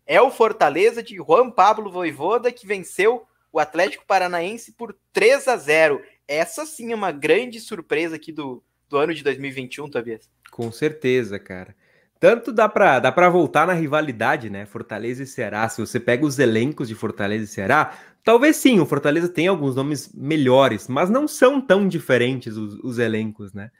é 0.06 0.18
o 0.20 0.30
Fortaleza 0.30 1.02
de 1.02 1.14
Juan 1.16 1.50
Pablo 1.50 1.92
Voivoda, 1.92 2.50
que 2.50 2.66
venceu 2.66 3.26
o 3.52 3.60
Atlético 3.60 4.06
Paranaense 4.06 4.72
por 4.72 4.96
3 5.12 5.46
a 5.46 5.58
0. 5.58 6.02
Essa 6.26 6.64
sim 6.64 6.90
é 6.90 6.94
uma 6.94 7.12
grande 7.12 7.60
surpresa 7.60 8.16
aqui 8.16 8.32
do, 8.32 8.64
do 8.88 8.96
ano 8.96 9.14
de 9.14 9.22
2021, 9.22 9.90
Tobias. 9.90 10.28
Com 10.50 10.72
certeza, 10.72 11.38
cara. 11.38 11.76
Tanto 12.24 12.54
dá 12.54 12.66
para 12.70 13.00
dá 13.00 13.12
para 13.12 13.28
voltar 13.28 13.66
na 13.66 13.74
rivalidade, 13.74 14.48
né? 14.48 14.64
Fortaleza 14.64 15.22
e 15.22 15.26
Ceará. 15.26 15.68
Se 15.68 15.78
você 15.82 16.00
pega 16.00 16.24
os 16.24 16.38
elencos 16.38 16.88
de 16.88 16.94
Fortaleza 16.94 17.44
e 17.44 17.46
Ceará, 17.46 17.92
talvez 18.24 18.56
sim, 18.56 18.80
o 18.80 18.86
Fortaleza 18.86 19.28
tem 19.28 19.46
alguns 19.46 19.76
nomes 19.76 20.10
melhores, 20.14 20.88
mas 20.88 21.10
não 21.10 21.28
são 21.28 21.60
tão 21.60 21.86
diferentes 21.86 22.56
os, 22.56 22.78
os 22.82 22.98
elencos, 22.98 23.52
né? 23.52 23.70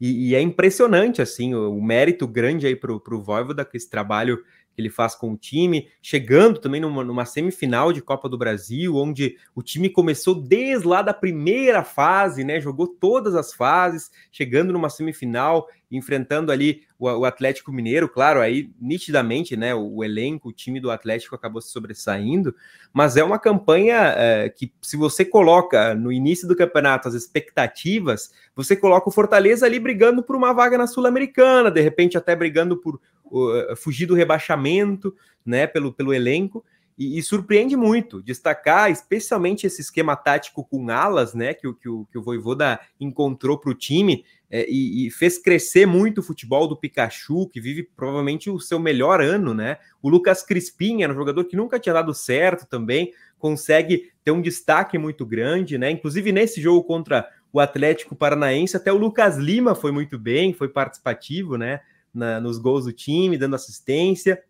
E, 0.00 0.30
e, 0.30 0.34
é 0.34 0.40
impressionante, 0.40 1.20
assim, 1.20 1.54
o, 1.54 1.76
o 1.76 1.84
mérito 1.84 2.26
grande 2.26 2.66
aí 2.66 2.74
para 2.74 2.90
o 2.90 3.20
Voivoda, 3.20 3.66
com 3.66 3.76
esse 3.76 3.90
trabalho 3.90 4.42
ele 4.80 4.90
faz 4.90 5.14
com 5.14 5.32
o 5.32 5.36
time, 5.36 5.88
chegando 6.02 6.58
também 6.58 6.80
numa, 6.80 7.04
numa, 7.04 7.24
semifinal 7.24 7.92
de 7.92 8.02
Copa 8.02 8.28
do 8.28 8.38
Brasil, 8.38 8.96
onde 8.96 9.36
o 9.54 9.62
time 9.62 9.88
começou 9.88 10.34
desde 10.34 10.86
lá 10.86 11.02
da 11.02 11.14
primeira 11.14 11.84
fase, 11.84 12.42
né? 12.42 12.60
Jogou 12.60 12.88
todas 12.88 13.34
as 13.34 13.52
fases, 13.52 14.10
chegando 14.32 14.72
numa 14.72 14.90
semifinal, 14.90 15.68
enfrentando 15.90 16.52
ali 16.52 16.82
o, 16.98 17.06
o 17.08 17.24
Atlético 17.24 17.72
Mineiro, 17.72 18.08
claro, 18.08 18.40
aí 18.40 18.70
nitidamente, 18.80 19.56
né? 19.56 19.74
O, 19.74 19.96
o, 19.96 20.04
elenco, 20.04 20.48
o 20.48 20.52
time 20.52 20.78
do 20.78 20.90
Atlético 20.90 21.34
acabou 21.34 21.60
se 21.60 21.70
sobressaindo, 21.70 22.54
mas 22.92 23.16
é 23.16 23.24
uma 23.24 23.38
campanha 23.38 24.14
é, 24.16 24.48
que, 24.48 24.72
se 24.80 24.96
você 24.96 25.24
coloca 25.24 25.94
no 25.94 26.12
início 26.12 26.46
do 26.46 26.56
campeonato 26.56 27.08
as 27.08 27.14
expectativas, 27.14 28.32
você 28.54 28.76
coloca 28.76 29.08
o 29.08 29.12
Fortaleza 29.12 29.66
ali 29.66 29.80
brigando 29.80 30.22
por 30.22 30.36
uma 30.36 30.52
vaga 30.52 30.78
na 30.78 30.86
Sul-Americana, 30.86 31.70
de 31.70 31.80
repente 31.80 32.16
até 32.16 32.36
brigando 32.36 32.76
por 32.76 33.00
uh, 33.30 33.76
fugir 33.76 34.06
do 34.06 34.14
rebaixamento, 34.14 35.14
né? 35.44 35.66
Pelo, 35.66 35.92
pelo 35.92 36.12
elenco. 36.12 36.64
E, 36.98 37.18
e, 37.18 37.22
surpreende 37.22 37.76
muito 37.76 38.22
destacar, 38.22 38.90
especialmente 38.90 39.66
esse 39.66 39.80
esquema 39.80 40.14
tático 40.14 40.62
com 40.62 40.90
alas, 40.90 41.32
né? 41.32 41.54
Que, 41.54 41.72
que, 41.72 41.88
o, 41.88 42.04
que 42.04 42.18
o 42.18 42.22
Voivoda 42.22 42.78
encontrou 43.00 43.58
para 43.58 43.70
o 43.70 43.74
time 43.74 44.22
é, 44.50 44.66
e, 44.68 45.06
e, 45.06 45.10
fez 45.10 45.38
crescer 45.38 45.86
muito 45.86 46.18
o 46.18 46.22
futebol 46.22 46.68
do 46.68 46.76
Pikachu, 46.76 47.48
que 47.48 47.58
vive 47.58 47.88
provavelmente 47.96 48.50
o 48.50 48.60
seu 48.60 48.78
melhor 48.78 49.22
ano, 49.22 49.54
né? 49.54 49.78
O 50.02 50.10
Lucas 50.10 50.42
Crispim 50.42 51.02
era 51.02 51.12
um 51.12 51.16
jogador 51.16 51.44
que 51.44 51.56
nunca 51.56 51.78
tinha 51.78 51.94
dado 51.94 52.12
certo 52.12 52.66
também, 52.66 53.12
consegue 53.38 54.10
ter 54.22 54.32
um 54.32 54.42
destaque 54.42 54.98
muito 54.98 55.24
grande, 55.24 55.78
né? 55.78 55.90
Inclusive 55.90 56.32
nesse 56.32 56.60
jogo 56.60 56.84
contra 56.84 57.26
o 57.52 57.60
Atlético 57.60 58.14
Paranaense, 58.14 58.76
até 58.76 58.92
o 58.92 58.98
Lucas 58.98 59.36
Lima 59.36 59.74
foi 59.74 59.90
muito 59.90 60.18
bem, 60.18 60.52
foi 60.52 60.68
participativo, 60.68 61.56
né? 61.56 61.80
Na, 62.12 62.40
nos 62.40 62.58
gols 62.58 62.84
do 62.84 62.92
time, 62.92 63.38
dando 63.38 63.54
assistência. 63.54 64.42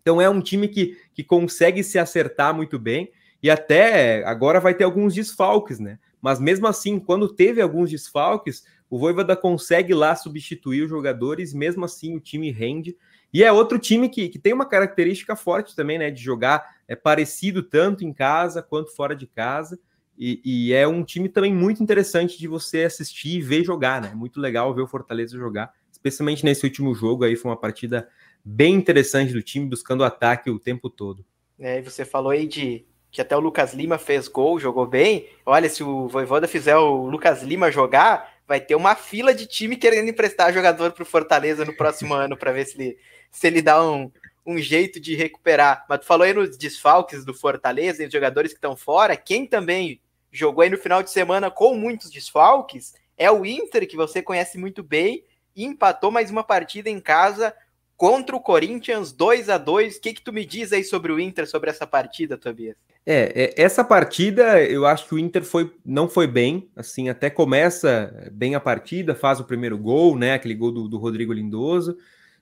Então 0.00 0.20
é 0.20 0.28
um 0.28 0.40
time 0.40 0.68
que, 0.68 0.98
que 1.12 1.24
consegue 1.24 1.82
se 1.82 1.98
acertar 1.98 2.54
muito 2.54 2.78
bem 2.78 3.10
e 3.42 3.50
até 3.50 4.24
agora 4.24 4.58
vai 4.58 4.74
ter 4.74 4.84
alguns 4.84 5.14
desfalques, 5.14 5.78
né? 5.78 5.98
Mas 6.20 6.40
mesmo 6.40 6.66
assim, 6.66 6.98
quando 6.98 7.28
teve 7.28 7.60
alguns 7.60 7.90
desfalques, 7.90 8.64
o 8.88 8.98
Voivoda 8.98 9.36
consegue 9.36 9.92
lá 9.92 10.16
substituir 10.16 10.82
os 10.82 10.88
jogadores, 10.88 11.52
mesmo 11.52 11.84
assim 11.84 12.16
o 12.16 12.20
time 12.20 12.50
rende. 12.50 12.96
E 13.32 13.44
é 13.44 13.52
outro 13.52 13.78
time 13.78 14.08
que, 14.08 14.28
que 14.28 14.38
tem 14.38 14.52
uma 14.52 14.64
característica 14.64 15.36
forte 15.36 15.76
também, 15.76 15.98
né? 15.98 16.10
De 16.10 16.22
jogar 16.22 16.76
é 16.88 16.96
parecido 16.96 17.62
tanto 17.62 18.04
em 18.04 18.12
casa 18.12 18.62
quanto 18.62 18.94
fora 18.94 19.14
de 19.14 19.26
casa. 19.26 19.78
E, 20.16 20.40
e, 20.44 20.72
é 20.72 20.86
um 20.86 21.02
time 21.02 21.28
também 21.28 21.52
muito 21.52 21.82
interessante 21.82 22.38
de 22.38 22.46
você 22.46 22.84
assistir 22.84 23.36
e 23.36 23.42
ver 23.42 23.64
jogar, 23.64 24.00
né? 24.00 24.14
Muito 24.14 24.40
legal 24.40 24.72
ver 24.72 24.82
o 24.82 24.86
Fortaleza 24.86 25.36
jogar, 25.36 25.72
especialmente 26.04 26.44
nesse 26.44 26.64
último 26.66 26.94
jogo 26.94 27.24
aí, 27.24 27.34
foi 27.34 27.50
uma 27.50 27.56
partida 27.56 28.06
bem 28.44 28.74
interessante 28.74 29.32
do 29.32 29.42
time, 29.42 29.66
buscando 29.66 30.04
ataque 30.04 30.50
o 30.50 30.58
tempo 30.58 30.90
todo. 30.90 31.24
É, 31.58 31.80
você 31.80 32.04
falou 32.04 32.30
aí 32.30 32.46
de 32.46 32.84
que 33.10 33.22
até 33.22 33.34
o 33.34 33.40
Lucas 33.40 33.72
Lima 33.72 33.96
fez 33.96 34.28
gol, 34.28 34.60
jogou 34.60 34.86
bem. 34.86 35.28
Olha, 35.46 35.68
se 35.70 35.82
o 35.82 36.06
Voivoda 36.08 36.46
fizer 36.46 36.76
o 36.76 37.06
Lucas 37.06 37.42
Lima 37.42 37.70
jogar, 37.70 38.34
vai 38.46 38.60
ter 38.60 38.74
uma 38.74 38.94
fila 38.94 39.32
de 39.32 39.46
time 39.46 39.76
querendo 39.76 40.10
emprestar 40.10 40.52
jogador 40.52 40.92
para 40.92 41.02
o 41.02 41.06
Fortaleza 41.06 41.64
no 41.64 41.74
próximo 41.74 42.12
ano 42.12 42.36
para 42.36 42.52
ver 42.52 42.66
se 42.66 42.76
ele, 42.76 42.98
se 43.30 43.46
ele 43.46 43.62
dá 43.62 43.82
um, 43.82 44.10
um 44.44 44.58
jeito 44.58 45.00
de 45.00 45.14
recuperar. 45.14 45.86
Mas 45.88 46.00
tu 46.00 46.06
falou 46.06 46.26
aí 46.26 46.34
nos 46.34 46.58
desfalques 46.58 47.24
do 47.24 47.32
Fortaleza, 47.32 48.02
e 48.02 48.06
os 48.06 48.12
jogadores 48.12 48.52
que 48.52 48.58
estão 48.58 48.76
fora. 48.76 49.16
Quem 49.16 49.46
também 49.46 50.00
jogou 50.30 50.62
aí 50.62 50.68
no 50.68 50.76
final 50.76 51.02
de 51.02 51.10
semana 51.10 51.50
com 51.50 51.74
muitos 51.74 52.10
desfalques 52.10 52.92
é 53.16 53.30
o 53.30 53.46
Inter, 53.46 53.88
que 53.88 53.96
você 53.96 54.20
conhece 54.20 54.58
muito 54.58 54.82
bem, 54.82 55.24
empatou 55.56 56.10
mais 56.10 56.30
uma 56.30 56.42
partida 56.42 56.90
em 56.90 57.00
casa 57.00 57.54
contra 57.96 58.34
o 58.34 58.40
Corinthians 58.40 59.12
2 59.12 59.48
a 59.48 59.58
2 59.58 59.96
O 59.96 60.00
que, 60.00 60.14
que 60.14 60.22
tu 60.22 60.32
me 60.32 60.44
diz 60.44 60.72
aí 60.72 60.84
sobre 60.84 61.12
o 61.12 61.20
Inter, 61.20 61.48
sobre 61.48 61.70
essa 61.70 61.86
partida, 61.86 62.36
Tobias? 62.36 62.76
É, 63.06 63.54
é, 63.56 63.62
essa 63.62 63.84
partida 63.84 64.62
eu 64.62 64.86
acho 64.86 65.06
que 65.06 65.14
o 65.14 65.18
Inter 65.18 65.44
foi, 65.44 65.70
não 65.84 66.08
foi 66.08 66.26
bem, 66.26 66.70
assim, 66.74 67.08
até 67.10 67.28
começa 67.28 68.30
bem 68.32 68.54
a 68.54 68.60
partida, 68.60 69.14
faz 69.14 69.40
o 69.40 69.44
primeiro 69.44 69.76
gol, 69.76 70.16
né, 70.16 70.32
aquele 70.32 70.54
gol 70.54 70.72
do, 70.72 70.88
do 70.88 70.96
Rodrigo 70.96 71.32
Lindoso. 71.32 71.98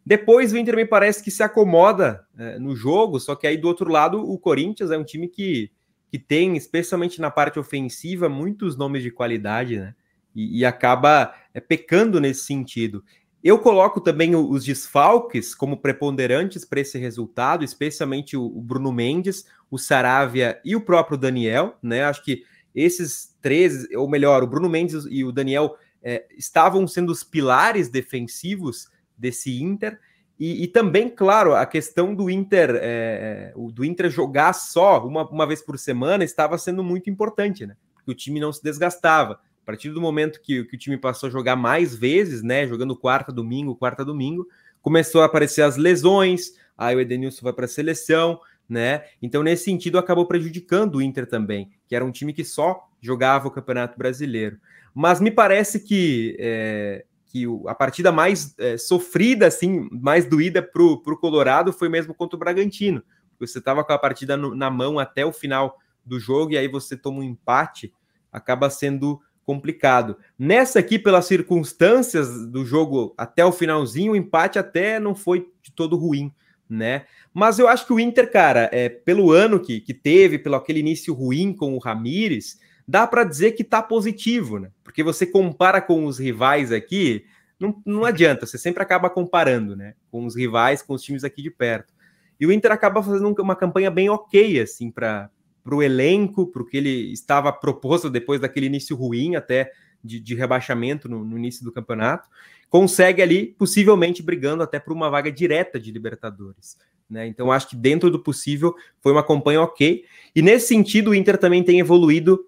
Depois 0.06 0.52
o 0.52 0.58
Inter 0.58 0.76
me 0.76 0.86
parece 0.86 1.22
que 1.22 1.30
se 1.30 1.42
acomoda 1.42 2.24
é, 2.38 2.58
no 2.58 2.76
jogo, 2.76 3.18
só 3.18 3.34
que 3.34 3.46
aí 3.46 3.56
do 3.56 3.68
outro 3.68 3.90
lado 3.90 4.18
o 4.20 4.38
Corinthians 4.38 4.90
é 4.90 4.98
um 4.98 5.04
time 5.04 5.28
que, 5.28 5.70
que 6.08 6.18
tem, 6.18 6.56
especialmente 6.56 7.20
na 7.20 7.30
parte 7.30 7.58
ofensiva, 7.58 8.28
muitos 8.28 8.76
nomes 8.76 9.02
de 9.02 9.10
qualidade, 9.10 9.78
né? 9.78 9.94
E, 10.34 10.60
e 10.60 10.64
acaba 10.64 11.34
é, 11.54 11.60
pecando 11.60 12.20
nesse 12.20 12.44
sentido. 12.44 13.04
Eu 13.42 13.58
coloco 13.58 14.00
também 14.00 14.36
os 14.36 14.64
desfalques 14.64 15.52
como 15.52 15.76
preponderantes 15.76 16.64
para 16.64 16.80
esse 16.80 16.96
resultado, 16.96 17.64
especialmente 17.64 18.36
o 18.36 18.48
Bruno 18.60 18.92
Mendes, 18.92 19.44
o 19.68 19.78
Saravia 19.78 20.60
e 20.64 20.76
o 20.76 20.80
próprio 20.80 21.18
Daniel, 21.18 21.76
né? 21.82 22.04
Acho 22.04 22.22
que 22.22 22.44
esses 22.72 23.36
três, 23.42 23.88
ou 23.96 24.08
melhor, 24.08 24.44
o 24.44 24.46
Bruno 24.46 24.68
Mendes 24.68 25.04
e 25.10 25.24
o 25.24 25.32
Daniel 25.32 25.76
é, 26.02 26.26
estavam 26.38 26.86
sendo 26.86 27.10
os 27.10 27.24
pilares 27.24 27.88
defensivos 27.88 28.88
desse 29.16 29.60
Inter. 29.60 29.98
E, 30.38 30.64
e, 30.64 30.68
também, 30.68 31.08
claro, 31.08 31.54
a 31.54 31.66
questão 31.66 32.14
do 32.14 32.30
Inter, 32.30 32.78
é, 32.80 33.52
do 33.72 33.84
Inter 33.84 34.10
jogar 34.10 34.52
só 34.52 35.06
uma, 35.06 35.28
uma 35.28 35.46
vez 35.46 35.60
por 35.62 35.78
semana 35.78 36.24
estava 36.24 36.56
sendo 36.58 36.82
muito 36.82 37.10
importante, 37.10 37.66
né? 37.66 37.76
Porque 37.94 38.10
o 38.10 38.14
time 38.14 38.40
não 38.40 38.52
se 38.52 38.62
desgastava. 38.62 39.38
A 39.62 39.66
partir 39.66 39.90
do 39.90 40.00
momento 40.00 40.40
que, 40.40 40.64
que 40.64 40.76
o 40.76 40.78
time 40.78 40.96
passou 40.96 41.28
a 41.28 41.32
jogar 41.32 41.54
mais 41.56 41.94
vezes, 41.94 42.42
né? 42.42 42.66
Jogando 42.66 42.96
quarta, 42.96 43.32
domingo, 43.32 43.76
quarta, 43.76 44.04
domingo, 44.04 44.46
começou 44.80 45.22
a 45.22 45.26
aparecer 45.26 45.62
as 45.62 45.76
lesões, 45.76 46.52
aí 46.76 46.96
o 46.96 47.00
Edenilson 47.00 47.42
vai 47.42 47.52
para 47.52 47.66
a 47.66 47.68
seleção, 47.68 48.40
né? 48.68 49.04
Então, 49.20 49.42
nesse 49.42 49.64
sentido, 49.64 49.98
acabou 49.98 50.26
prejudicando 50.26 50.96
o 50.96 51.02
Inter 51.02 51.26
também, 51.26 51.70
que 51.86 51.94
era 51.94 52.04
um 52.04 52.10
time 52.10 52.32
que 52.32 52.44
só 52.44 52.88
jogava 53.00 53.48
o 53.48 53.50
Campeonato 53.50 53.96
Brasileiro. 53.96 54.58
Mas 54.94 55.20
me 55.20 55.30
parece 55.30 55.80
que 55.80 56.36
é, 56.40 57.04
que 57.26 57.46
a 57.66 57.74
partida 57.74 58.12
mais 58.12 58.54
é, 58.58 58.76
sofrida, 58.76 59.46
assim, 59.46 59.88
mais 59.90 60.26
doída 60.26 60.62
para 60.62 60.82
o 60.82 61.16
Colorado 61.16 61.72
foi 61.72 61.88
mesmo 61.88 62.12
contra 62.12 62.36
o 62.36 62.38
Bragantino. 62.38 63.02
Você 63.40 63.58
estava 63.58 63.82
com 63.82 63.92
a 63.92 63.98
partida 63.98 64.36
no, 64.36 64.54
na 64.54 64.70
mão 64.70 64.98
até 64.98 65.24
o 65.24 65.32
final 65.32 65.78
do 66.04 66.20
jogo 66.20 66.52
e 66.52 66.58
aí 66.58 66.68
você 66.68 66.94
toma 66.96 67.20
um 67.20 67.22
empate, 67.22 67.92
acaba 68.30 68.68
sendo 68.68 69.18
complicado. 69.44 70.16
Nessa 70.38 70.78
aqui, 70.78 70.98
pelas 70.98 71.26
circunstâncias 71.26 72.46
do 72.46 72.64
jogo 72.64 73.14
até 73.16 73.44
o 73.44 73.52
finalzinho, 73.52 74.12
o 74.12 74.16
empate 74.16 74.58
até 74.58 74.98
não 74.98 75.14
foi 75.14 75.48
de 75.62 75.72
todo 75.72 75.96
ruim, 75.96 76.32
né? 76.68 77.06
Mas 77.34 77.58
eu 77.58 77.68
acho 77.68 77.86
que 77.86 77.92
o 77.92 78.00
Inter, 78.00 78.30
cara, 78.30 78.68
é, 78.72 78.88
pelo 78.88 79.32
ano 79.32 79.58
que, 79.58 79.80
que 79.80 79.94
teve, 79.94 80.38
pelo 80.38 80.56
aquele 80.56 80.80
início 80.80 81.14
ruim 81.14 81.52
com 81.52 81.74
o 81.74 81.78
Ramires, 81.78 82.60
dá 82.86 83.06
para 83.06 83.24
dizer 83.24 83.52
que 83.52 83.62
está 83.62 83.82
positivo, 83.82 84.58
né? 84.58 84.70
Porque 84.84 85.02
você 85.02 85.26
compara 85.26 85.80
com 85.80 86.04
os 86.04 86.18
rivais 86.18 86.70
aqui, 86.70 87.24
não, 87.58 87.80
não 87.86 88.04
adianta, 88.04 88.46
você 88.46 88.58
sempre 88.58 88.82
acaba 88.82 89.08
comparando, 89.08 89.76
né? 89.76 89.94
Com 90.10 90.26
os 90.26 90.36
rivais, 90.36 90.82
com 90.82 90.94
os 90.94 91.02
times 91.02 91.24
aqui 91.24 91.42
de 91.42 91.50
perto. 91.50 91.92
E 92.38 92.46
o 92.46 92.52
Inter 92.52 92.72
acaba 92.72 93.02
fazendo 93.02 93.34
uma 93.40 93.54
campanha 93.56 93.90
bem 93.90 94.10
ok, 94.10 94.60
assim, 94.60 94.90
para 94.90 95.30
o 95.70 95.82
elenco, 95.82 96.46
para 96.46 96.62
o 96.62 96.66
que 96.66 96.76
ele 96.76 97.12
estava 97.12 97.52
proposto 97.52 98.10
depois 98.10 98.40
daquele 98.40 98.66
início 98.66 98.96
ruim 98.96 99.36
até 99.36 99.72
de, 100.02 100.18
de 100.18 100.34
rebaixamento 100.34 101.08
no, 101.08 101.24
no, 101.24 101.38
início 101.38 101.64
do 101.64 101.72
campeonato. 101.72 102.28
Consegue 102.68 103.22
ali, 103.22 103.46
possivelmente, 103.46 104.22
brigando 104.22 104.62
até 104.62 104.80
por 104.80 104.92
uma 104.92 105.10
vaga 105.10 105.30
direta 105.30 105.78
de 105.78 105.92
Libertadores. 105.92 106.76
Né? 107.08 107.26
Então, 107.26 107.52
acho 107.52 107.68
que 107.68 107.76
dentro 107.76 108.10
do 108.10 108.18
possível 108.18 108.74
foi 109.00 109.12
uma 109.12 109.22
campanha 109.22 109.60
ok. 109.60 110.04
E 110.34 110.42
nesse 110.42 110.68
sentido, 110.68 111.10
o 111.10 111.14
Inter 111.14 111.38
também 111.38 111.62
tem 111.62 111.78
evoluído 111.78 112.46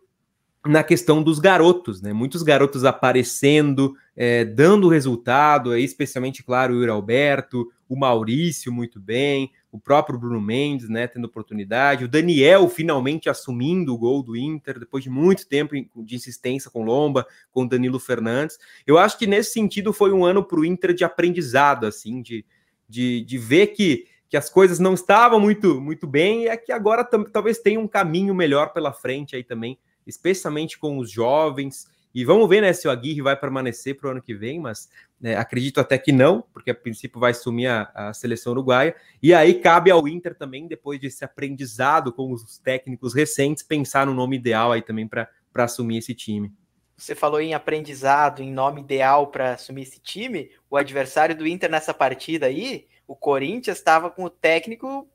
na 0.67 0.83
questão 0.83 1.23
dos 1.23 1.39
garotos, 1.39 2.01
né? 2.01 2.13
Muitos 2.15 2.43
garotos 2.43 2.85
aparecendo, 2.85 3.95
é, 4.17 4.47
dando 4.47 4.89
resultado, 4.89 5.77
especialmente, 5.77 6.43
claro, 6.43 6.73
o 6.73 6.77
Yuri 6.79 6.91
Alberto, 6.91 7.71
o 7.87 7.95
Maurício 7.95 8.73
muito 8.73 8.99
bem, 8.99 9.53
o 9.75 9.81
próprio 9.81 10.17
Bruno 10.17 10.41
Mendes, 10.41 10.89
né, 10.89 11.09
tendo 11.09 11.25
oportunidade, 11.25 12.05
o 12.05 12.09
Daniel 12.09 12.69
finalmente 12.69 13.29
assumindo 13.29 13.93
o 13.93 13.99
gol 13.99 14.23
do 14.23 14.37
Inter, 14.37 14.79
depois 14.79 15.03
de 15.03 15.11
muito 15.11 15.49
tempo 15.49 15.75
de 15.97 16.15
insistência 16.15 16.71
com 16.71 16.85
Lomba, 16.85 17.27
com 17.51 17.67
Danilo 17.67 17.99
Fernandes. 17.99 18.57
Eu 18.87 18.99
acho 18.99 19.19
que 19.19 19.27
nesse 19.27 19.51
sentido 19.51 19.93
foi 19.93 20.13
um 20.13 20.25
ano 20.25 20.45
para 20.45 20.61
o 20.61 20.65
Inter 20.65 20.95
de 20.95 21.03
aprendizado, 21.03 21.87
assim, 21.87 22.23
de, 22.23 22.47
de, 22.89 23.23
de 23.23 23.37
ver 23.37 23.67
que, 23.69 24.07
que 24.29 24.37
as 24.37 24.49
coisas 24.49 24.79
não 24.79 24.95
estavam 24.95 25.41
muito, 25.41 25.81
muito 25.81 26.07
bem 26.07 26.45
e 26.45 26.49
é 26.49 26.57
que 26.57 26.71
agora 26.71 27.03
talvez 27.03 27.59
tenha 27.59 27.81
um 27.81 27.89
caminho 27.89 28.33
melhor 28.33 28.73
pela 28.73 28.93
frente 28.93 29.35
aí 29.35 29.43
também 29.43 29.77
especialmente 30.07 30.79
com 30.79 30.99
os 30.99 31.11
jovens. 31.11 31.87
E 32.15 32.25
vamos 32.25 32.49
ver 32.49 32.61
né, 32.61 32.73
se 32.73 32.87
o 32.87 32.91
Aguirre 32.91 33.21
vai 33.21 33.37
permanecer 33.37 33.97
para 33.97 34.09
o 34.09 34.11
ano 34.13 34.23
que 34.23 34.35
vem, 34.35 34.61
mas 34.61 34.89
né, 35.21 35.37
acredito 35.37 35.81
até 35.81 35.99
que 35.99 36.13
não, 36.13 36.45
porque 36.53 36.71
a 36.71 36.75
princípio 36.75 37.19
vai 37.19 37.35
sumir 37.35 37.67
a, 37.67 37.91
a, 37.93 38.15
seleção 38.15 38.53
uruguaia. 38.53 38.95
E 39.21 39.35
aí 39.35 39.55
cabe 39.55 39.91
ao 39.91 40.07
Inter 40.07 40.35
também, 40.35 40.69
depois 40.69 41.01
desse 41.01 41.25
aprendizado 41.25 42.13
com 42.13 42.31
os 42.33 42.57
técnicos 42.59 43.15
recentes, 43.15 43.65
pensar 43.65 44.07
no 44.07 44.15
nome 44.15 44.37
ideal 44.37 44.71
aí 44.71 44.81
também 44.81 45.09
para 45.09 45.29
assumir 45.57 45.99
esse 45.99 46.15
time. 46.15 46.53
Você 46.97 47.17
falou 47.17 47.41
em 47.41 47.53
aprendizado, 47.53 48.41
em 48.41 48.53
nome 48.53 48.81
ideal 48.81 49.27
para 49.27 49.55
assumir 49.55 49.83
esse 49.83 49.99
time. 49.99 50.51
O 50.71 50.77
adversário 50.77 51.37
do 51.37 51.45
Inter 51.45 51.69
nessa 51.69 51.93
partida 51.93 52.47
aí, 52.47 52.87
o 53.09 53.17
Corinthians, 53.17 53.79
estava 53.79 54.09
com 54.09 54.23
o 54.23 54.31
técnico 54.31 55.09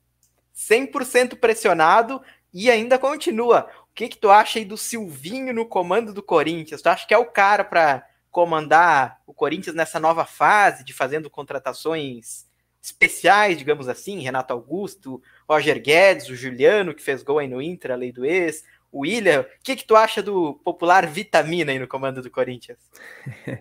100% 0.53 1.37
pressionado 1.37 2.21
e 2.53 2.69
ainda 2.69 2.99
continua 2.99 3.69
que, 3.99 4.07
que 4.07 4.17
tu 4.17 4.29
acha 4.29 4.59
aí 4.59 4.63
do 4.63 4.77
Silvinho 4.77 5.53
no 5.53 5.65
comando 5.65 6.13
do 6.13 6.23
Corinthians? 6.23 6.81
Tu 6.81 6.87
acha 6.87 7.05
que 7.05 7.13
é 7.13 7.17
o 7.17 7.25
cara 7.25 7.65
para 7.65 8.07
comandar 8.31 9.19
o 9.27 9.33
Corinthians 9.33 9.75
nessa 9.75 9.99
nova 9.99 10.23
fase 10.23 10.85
de 10.85 10.93
fazendo 10.93 11.29
contratações 11.29 12.47
especiais, 12.81 13.57
digamos 13.57 13.89
assim, 13.89 14.19
Renato 14.19 14.53
Augusto, 14.53 15.21
Roger 15.49 15.81
Guedes, 15.81 16.29
o 16.29 16.35
Juliano 16.35 16.93
que 16.93 17.03
fez 17.03 17.21
gol 17.23 17.39
aí 17.39 17.47
no 17.49 17.61
Inter, 17.61 17.91
a 17.91 17.95
lei 17.95 18.09
do 18.09 18.25
ex, 18.25 18.63
o 18.89 19.01
William. 19.01 19.41
O 19.41 19.45
que, 19.61 19.75
que 19.75 19.83
tu 19.85 19.97
acha 19.97 20.23
do 20.23 20.53
popular 20.63 21.05
Vitamina 21.05 21.73
aí 21.73 21.77
no 21.77 21.87
comando 21.87 22.21
do 22.21 22.31
Corinthians? 22.31 22.79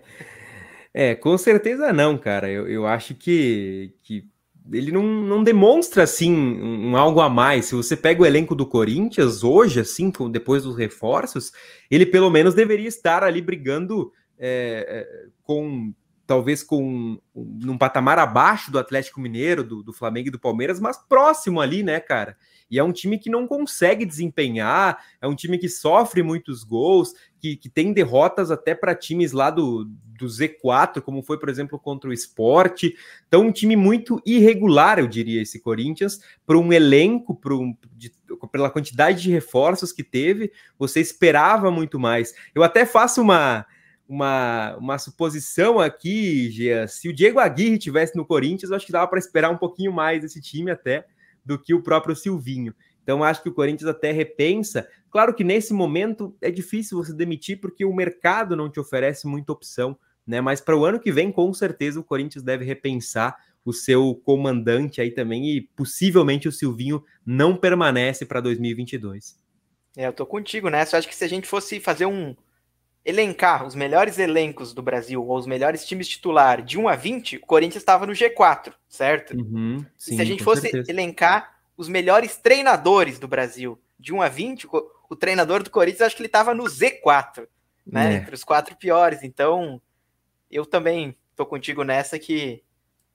É, 0.91 1.13
com 1.13 1.37
certeza 1.37 1.93
não, 1.93 2.17
cara. 2.17 2.49
Eu, 2.49 2.67
eu 2.67 2.87
acho 2.87 3.13
que, 3.13 3.93
que 4.01 4.27
ele 4.71 4.91
não, 4.91 5.03
não 5.03 5.43
demonstra 5.43 6.03
assim 6.03 6.33
um, 6.33 6.91
um, 6.91 6.97
algo 6.97 7.21
a 7.21 7.29
mais. 7.29 7.65
Se 7.65 7.75
você 7.75 7.95
pega 7.95 8.21
o 8.21 8.25
elenco 8.25 8.55
do 8.55 8.65
Corinthians 8.65 9.43
hoje, 9.43 9.79
assim, 9.79 10.11
depois 10.31 10.63
dos 10.63 10.77
reforços, 10.77 11.51
ele 11.89 12.05
pelo 12.05 12.29
menos 12.29 12.53
deveria 12.53 12.87
estar 12.87 13.23
ali 13.23 13.41
brigando 13.41 14.11
é, 14.37 14.85
é, 14.87 15.27
com 15.43 15.93
talvez 16.29 16.61
com 16.61 17.19
num 17.33 17.75
patamar 17.75 18.19
abaixo 18.19 18.71
do 18.71 18.77
Atlético 18.77 19.19
Mineiro, 19.19 19.63
do, 19.63 19.81
do 19.81 19.91
Flamengo 19.91 20.27
e 20.27 20.31
do 20.31 20.37
Palmeiras, 20.37 20.79
mas 20.79 20.95
próximo 20.95 21.59
ali, 21.59 21.81
né, 21.81 21.99
cara? 21.99 22.37
E 22.69 22.77
é 22.77 22.83
um 22.83 22.91
time 22.91 23.17
que 23.17 23.31
não 23.31 23.47
consegue 23.47 24.05
desempenhar, 24.05 25.03
é 25.19 25.27
um 25.27 25.33
time 25.33 25.57
que 25.57 25.67
sofre 25.67 26.21
muitos 26.21 26.63
gols, 26.63 27.15
que, 27.39 27.55
que 27.55 27.69
tem 27.69 27.93
derrotas 27.93 28.51
até 28.51 28.75
para 28.75 28.95
times 28.95 29.31
lá 29.31 29.49
do, 29.49 29.85
do 29.85 30.25
Z4, 30.25 31.01
como 31.01 31.23
foi, 31.23 31.39
por 31.39 31.49
exemplo, 31.49 31.79
contra 31.79 32.09
o 32.09 32.13
Esporte. 32.13 32.95
Então, 33.27 33.47
um 33.47 33.51
time 33.51 33.75
muito 33.75 34.21
irregular, 34.25 34.99
eu 34.99 35.07
diria, 35.07 35.41
esse 35.41 35.59
Corinthians, 35.59 36.19
para 36.45 36.57
um 36.57 36.73
elenco, 36.73 37.35
para 37.35 37.55
um, 37.55 37.75
de, 37.95 38.11
pela 38.51 38.69
quantidade 38.69 39.21
de 39.21 39.31
reforços 39.31 39.91
que 39.91 40.03
teve, 40.03 40.51
você 40.77 40.99
esperava 40.99 41.71
muito 41.71 41.99
mais. 41.99 42.33
Eu 42.53 42.63
até 42.63 42.85
faço 42.85 43.21
uma 43.21 43.65
uma, 44.09 44.75
uma 44.77 44.97
suposição 44.97 45.79
aqui, 45.79 46.49
Gia. 46.49 46.87
Se 46.87 47.07
o 47.07 47.13
Diego 47.13 47.37
Aguirre 47.37 47.77
tivesse 47.77 48.15
no 48.17 48.25
Corinthians, 48.25 48.71
eu 48.71 48.75
acho 48.75 48.85
que 48.87 48.91
dava 48.91 49.07
para 49.07 49.19
esperar 49.19 49.51
um 49.51 49.57
pouquinho 49.57 49.93
mais 49.93 50.23
desse 50.23 50.41
time 50.41 50.71
até 50.71 51.05
do 51.45 51.59
que 51.59 51.75
o 51.75 51.83
próprio 51.83 52.15
Silvinho. 52.15 52.73
Então, 53.09 53.23
acho 53.23 53.41
que 53.41 53.49
o 53.49 53.53
Corinthians 53.53 53.89
até 53.89 54.11
repensa. 54.11 54.87
Claro 55.09 55.33
que 55.33 55.43
nesse 55.43 55.73
momento 55.73 56.37
é 56.39 56.51
difícil 56.51 56.95
você 56.95 57.11
demitir 57.11 57.59
porque 57.59 57.83
o 57.83 57.91
mercado 57.91 58.55
não 58.55 58.69
te 58.69 58.79
oferece 58.79 59.25
muita 59.25 59.51
opção, 59.51 59.97
né? 60.27 60.39
Mas 60.41 60.61
para 60.61 60.77
o 60.77 60.85
ano 60.85 60.99
que 60.99 61.11
vem, 61.11 61.31
com 61.31 61.51
certeza, 61.51 61.99
o 61.99 62.03
Corinthians 62.03 62.43
deve 62.43 62.65
repensar 62.65 63.35
o 63.65 63.73
seu 63.73 64.13
comandante 64.13 65.01
aí 65.01 65.09
também 65.09 65.49
e 65.49 65.61
possivelmente 65.75 66.47
o 66.47 66.51
Silvinho 66.51 67.03
não 67.25 67.57
permanece 67.57 68.27
para 68.27 68.41
2022. 68.41 69.39
É, 69.97 70.05
eu 70.05 70.13
tô 70.13 70.23
contigo 70.23 70.69
nessa. 70.69 70.95
Eu 70.95 70.99
acho 70.99 71.07
que 71.07 71.15
se 71.15 71.23
a 71.23 71.27
gente 71.27 71.47
fosse 71.47 71.79
fazer 71.79 72.05
um, 72.05 72.35
elencar 73.03 73.65
os 73.65 73.73
melhores 73.73 74.19
elencos 74.19 74.71
do 74.71 74.83
Brasil 74.83 75.25
ou 75.25 75.35
os 75.35 75.47
melhores 75.47 75.83
times 75.83 76.07
titular 76.07 76.61
de 76.61 76.77
1 76.77 76.87
a 76.87 76.95
20, 76.95 77.37
o 77.37 77.41
Corinthians 77.41 77.81
estava 77.81 78.05
no 78.05 78.13
G4, 78.13 78.71
certo? 78.87 79.35
Uhum, 79.35 79.83
sim, 79.97 80.15
se 80.15 80.21
a 80.21 80.25
gente 80.25 80.43
fosse 80.43 80.61
certeza. 80.61 80.91
elencar 80.91 81.58
os 81.79 81.87
melhores 81.87 82.35
treinadores 82.35 83.17
do 83.17 83.25
Brasil 83.25 83.81
de 83.97 84.13
1 84.13 84.21
a 84.21 84.27
20, 84.27 84.67
o, 85.09 85.15
treinador 85.15 85.63
do 85.63 85.69
Corinthians 85.69 86.01
acho 86.01 86.15
que 86.17 86.21
ele 86.21 86.27
estava 86.27 86.53
no 86.53 86.65
Z4, 86.65 87.47
né? 87.87 88.15
É. 88.15 88.17
Entre 88.17 88.35
os 88.35 88.43
quatro 88.43 88.75
piores. 88.75 89.23
Então, 89.23 89.81
eu 90.51 90.65
também 90.65 91.17
tô 91.37 91.45
contigo 91.45 91.85
nessa 91.85 92.19
que 92.19 92.61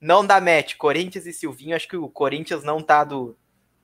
não 0.00 0.26
dá 0.26 0.40
match. 0.40 0.76
Corinthians 0.76 1.26
e 1.26 1.32
Silvinho, 1.34 1.76
acho 1.76 1.86
que 1.86 1.96
o 1.98 2.08
Corinthians 2.08 2.64
não 2.64 2.82
tá 2.82 3.04
do 3.04 3.36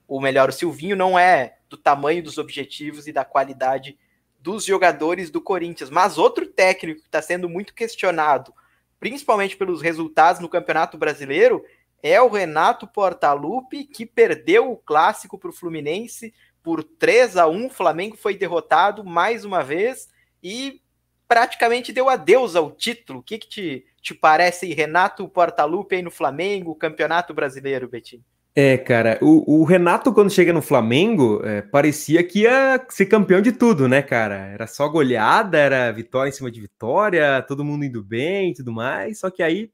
o 0.07 0.19
melhor. 0.19 0.49
O 0.49 0.51
Silvinho 0.51 0.95
não 0.95 1.17
é 1.17 1.59
do 1.69 1.77
tamanho 1.77 2.23
dos 2.23 2.39
objetivos 2.39 3.05
e 3.05 3.13
da 3.13 3.23
qualidade 3.23 3.99
dos 4.39 4.65
jogadores 4.65 5.29
do 5.29 5.39
Corinthians. 5.39 5.91
Mas 5.91 6.17
outro 6.17 6.47
técnico 6.47 7.01
que 7.01 7.07
está 7.07 7.21
sendo 7.21 7.47
muito 7.47 7.75
questionado, 7.75 8.51
principalmente 8.99 9.55
pelos 9.55 9.79
resultados 9.79 10.41
no 10.41 10.49
Campeonato 10.49 10.97
Brasileiro, 10.97 11.63
é 12.03 12.21
o 12.21 12.29
Renato 12.29 12.87
Portaluppi, 12.87 13.83
que 13.83 14.05
perdeu 14.05 14.71
o 14.71 14.77
clássico 14.77 15.37
para 15.37 15.49
o 15.49 15.53
Fluminense 15.53 16.33
por 16.63 16.83
3 16.83 17.37
a 17.37 17.47
1 17.47 17.65
O 17.65 17.69
Flamengo 17.69 18.15
foi 18.15 18.35
derrotado 18.35 19.03
mais 19.03 19.45
uma 19.45 19.63
vez 19.63 20.09
e 20.43 20.81
praticamente 21.27 21.93
deu 21.93 22.09
adeus 22.09 22.55
ao 22.55 22.71
título. 22.71 23.19
O 23.19 23.23
que, 23.23 23.37
que 23.37 23.47
te, 23.47 23.85
te 24.01 24.13
parece 24.13 24.73
Renato 24.73 25.27
Portaluppi 25.29 25.95
aí 25.95 26.01
no 26.01 26.11
Flamengo, 26.11 26.75
Campeonato 26.75 27.33
Brasileiro, 27.33 27.87
Betinho? 27.87 28.23
É, 28.53 28.77
cara, 28.77 29.17
o, 29.21 29.61
o, 29.61 29.63
Renato, 29.63 30.13
quando 30.13 30.29
chega 30.29 30.51
no 30.51 30.61
Flamengo, 30.61 31.41
é, 31.45 31.61
parecia 31.61 32.21
que 32.21 32.41
ia 32.41 32.85
ser 32.89 33.05
campeão 33.05 33.41
de 33.41 33.53
tudo, 33.53 33.87
né, 33.87 34.01
cara? 34.01 34.35
Era 34.47 34.67
só 34.67 34.89
goleada, 34.89 35.57
era 35.57 35.89
vitória 35.93 36.27
em 36.27 36.33
cima 36.33 36.51
de 36.51 36.59
vitória, 36.59 37.41
todo 37.47 37.63
mundo 37.63 37.85
indo 37.85 38.03
bem 38.03 38.51
e 38.51 38.53
tudo 38.53 38.73
mais. 38.73 39.19
Só 39.19 39.29
que 39.29 39.41
aí 39.41 39.71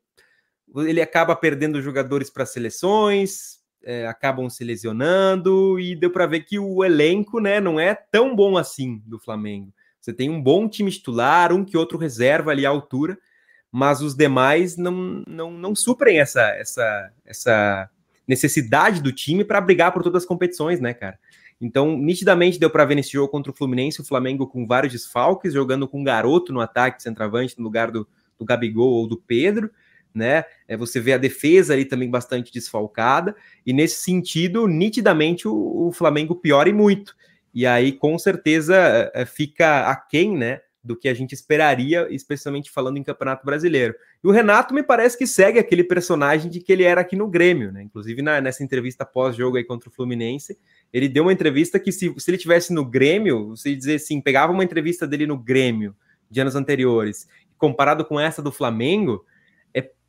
ele 0.75 1.01
acaba 1.01 1.35
perdendo 1.35 1.81
jogadores 1.81 2.29
para 2.29 2.45
seleções, 2.45 3.59
é, 3.83 4.05
acabam 4.07 4.49
se 4.49 4.63
lesionando, 4.63 5.79
e 5.79 5.95
deu 5.95 6.11
para 6.11 6.25
ver 6.25 6.41
que 6.41 6.59
o 6.59 6.83
elenco, 6.83 7.39
né, 7.39 7.59
não 7.59 7.79
é 7.79 7.95
tão 7.95 8.35
bom 8.35 8.57
assim 8.57 9.01
do 9.05 9.19
Flamengo. 9.19 9.73
Você 9.99 10.13
tem 10.13 10.29
um 10.29 10.41
bom 10.41 10.67
time 10.67 10.91
titular, 10.91 11.51
um 11.53 11.65
que 11.65 11.77
outro 11.77 11.97
reserva 11.97 12.51
ali 12.51 12.65
à 12.65 12.69
altura, 12.69 13.17
mas 13.71 14.01
os 14.01 14.15
demais 14.15 14.77
não, 14.77 15.23
não, 15.27 15.51
não 15.51 15.75
suprem 15.75 16.19
essa, 16.19 16.41
essa, 16.51 17.11
essa 17.25 17.89
necessidade 18.27 19.01
do 19.01 19.11
time 19.11 19.43
para 19.43 19.61
brigar 19.61 19.91
por 19.91 20.03
todas 20.03 20.23
as 20.23 20.27
competições, 20.27 20.79
né, 20.79 20.93
cara? 20.93 21.19
Então, 21.59 21.97
nitidamente 21.97 22.59
deu 22.59 22.69
para 22.69 22.85
ver 22.85 22.95
nesse 22.95 23.11
jogo 23.11 23.31
contra 23.31 23.51
o 23.51 23.55
Fluminense, 23.55 23.99
o 23.99 24.05
Flamengo 24.05 24.47
com 24.47 24.67
vários 24.67 24.93
desfalques, 24.93 25.53
jogando 25.53 25.87
com 25.87 26.01
um 26.01 26.03
garoto 26.03 26.53
no 26.53 26.61
ataque 26.61 27.01
centroavante 27.01 27.57
no 27.57 27.63
lugar 27.63 27.89
do, 27.89 28.07
do 28.37 28.45
Gabigol 28.45 28.91
ou 28.91 29.07
do 29.07 29.17
Pedro, 29.17 29.71
né? 30.13 30.43
É, 30.67 30.75
você 30.75 30.99
vê 30.99 31.13
a 31.13 31.17
defesa 31.17 31.73
ali 31.73 31.85
também 31.85 32.09
bastante 32.09 32.51
desfalcada, 32.51 33.35
e 33.65 33.73
nesse 33.73 34.01
sentido, 34.01 34.67
nitidamente 34.67 35.47
o, 35.47 35.87
o 35.87 35.91
Flamengo 35.91 36.35
piora 36.35 36.69
e 36.69 36.73
muito. 36.73 37.15
E 37.53 37.65
aí, 37.65 37.91
com 37.91 38.17
certeza, 38.17 38.75
é, 38.75 39.21
é, 39.21 39.25
fica 39.25 39.89
aquém, 39.89 40.35
né? 40.35 40.61
do 40.87 40.95
que 40.95 41.09
a 41.09 41.13
gente 41.13 41.33
esperaria, 41.33 42.07
especialmente 42.09 42.71
falando 42.71 42.97
em 42.97 43.03
Campeonato 43.03 43.45
Brasileiro. 43.45 43.93
E 44.23 44.27
o 44.27 44.31
Renato 44.31 44.73
me 44.73 44.81
parece 44.81 45.17
que 45.17 45.27
segue 45.27 45.59
aquele 45.59 45.83
personagem 45.83 46.49
de 46.49 46.61
que 46.61 46.71
ele 46.71 46.83
era 46.83 47.01
aqui 47.01 47.15
no 47.15 47.27
Grêmio, 47.27 47.73
né? 47.73 47.83
Inclusive 47.83 48.21
na, 48.21 48.39
nessa 48.39 48.63
entrevista 48.63 49.05
pós-jogo 49.05 49.57
aí 49.57 49.65
contra 49.65 49.89
o 49.89 49.91
Fluminense, 49.91 50.57
ele 50.91 51.09
deu 51.09 51.23
uma 51.23 51.33
entrevista 51.33 51.77
que 51.77 51.91
se, 51.91 52.13
se 52.17 52.31
ele 52.31 52.37
tivesse 52.37 52.73
no 52.73 52.85
Grêmio, 52.85 53.49
você 53.49 53.75
dizer 53.75 53.95
assim, 53.95 54.21
pegava 54.21 54.53
uma 54.53 54.63
entrevista 54.63 55.05
dele 55.05 55.27
no 55.27 55.37
Grêmio 55.37 55.93
de 56.31 56.39
anos 56.39 56.55
anteriores, 56.55 57.27
comparado 57.57 58.05
com 58.05 58.19
essa 58.19 58.41
do 58.41 58.51
Flamengo, 58.51 59.25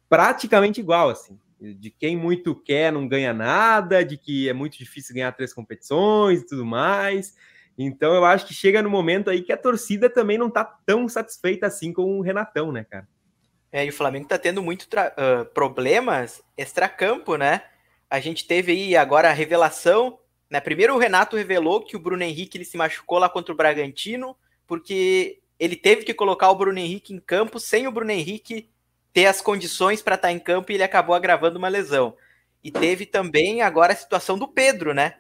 praticamente 0.09 0.81
igual, 0.81 1.11
assim. 1.11 1.39
De 1.61 1.91
quem 1.91 2.17
muito 2.17 2.55
quer 2.55 2.93
não 2.93 3.09
ganha 3.09 3.35
nada, 3.35 4.05
de 4.05 4.17
que 4.17 4.49
é 4.49 4.53
muito 4.53 4.79
difícil 4.79 5.15
ganhar 5.15 5.33
três 5.33 5.53
competições 5.53 6.41
e 6.41 6.47
tudo 6.47 6.65
mais. 6.65 7.35
Então 7.77 8.15
eu 8.15 8.25
acho 8.25 8.47
que 8.47 8.55
chega 8.55 8.83
no 8.83 8.91
momento 8.91 9.31
aí 9.31 9.43
que 9.43 9.53
a 9.53 9.57
torcida 9.57 10.11
também 10.11 10.37
não 10.37 10.51
tá 10.51 10.65
tão 10.65 11.09
satisfeita 11.09 11.67
assim 11.67 11.93
com 11.93 12.19
o 12.19 12.21
Renatão, 12.21 12.73
né, 12.73 12.85
cara? 12.85 13.09
É, 13.71 13.85
e 13.85 13.89
o 13.89 13.93
Flamengo 13.93 14.27
tá 14.27 14.39
tendo 14.39 14.63
muito 14.63 14.85
uh, 14.85 15.45
problemas 15.53 16.43
extracampo, 16.57 17.37
né? 17.37 17.63
A 18.11 18.19
gente 18.19 18.47
teve 18.47 18.73
aí 18.73 18.97
agora 18.97 19.29
a 19.29 19.33
revelação, 19.33 20.19
né? 20.51 20.61
Primeiro 20.61 20.95
o 20.95 20.99
Renato 20.99 21.37
revelou 21.37 21.85
que 21.85 21.95
o 21.95 22.01
Bruno 22.01 22.23
Henrique 22.23 22.57
ele 22.57 22.65
se 22.65 22.77
machucou 22.77 23.19
lá 23.19 23.29
contra 23.29 23.53
o 23.53 23.57
Bragantino, 23.57 24.37
porque 24.67 25.41
ele 25.59 25.77
teve 25.77 26.05
que 26.05 26.15
colocar 26.15 26.51
o 26.51 26.55
Bruno 26.57 26.79
Henrique 26.79 27.13
em 27.13 27.21
campo 27.21 27.61
sem 27.61 27.87
o 27.87 27.93
Bruno 27.93 28.11
Henrique 28.11 28.69
ter 29.19 29.27
as 29.27 29.41
condições 29.41 30.01
para 30.01 30.15
estar 30.15 30.29
tá 30.29 30.33
em 30.33 30.39
campo 30.39 30.71
e 30.71 30.77
ele 30.77 30.85
acabou 30.85 31.13
agravando 31.13 31.59
uma 31.59 31.67
lesão. 31.67 32.17
E 32.63 32.71
teve 32.71 33.05
também 33.05 33.63
agora 33.63 33.93
a 33.93 33.97
situação 33.97 34.39
do 34.39 34.47
Pedro, 34.47 34.95
né? 34.95 35.17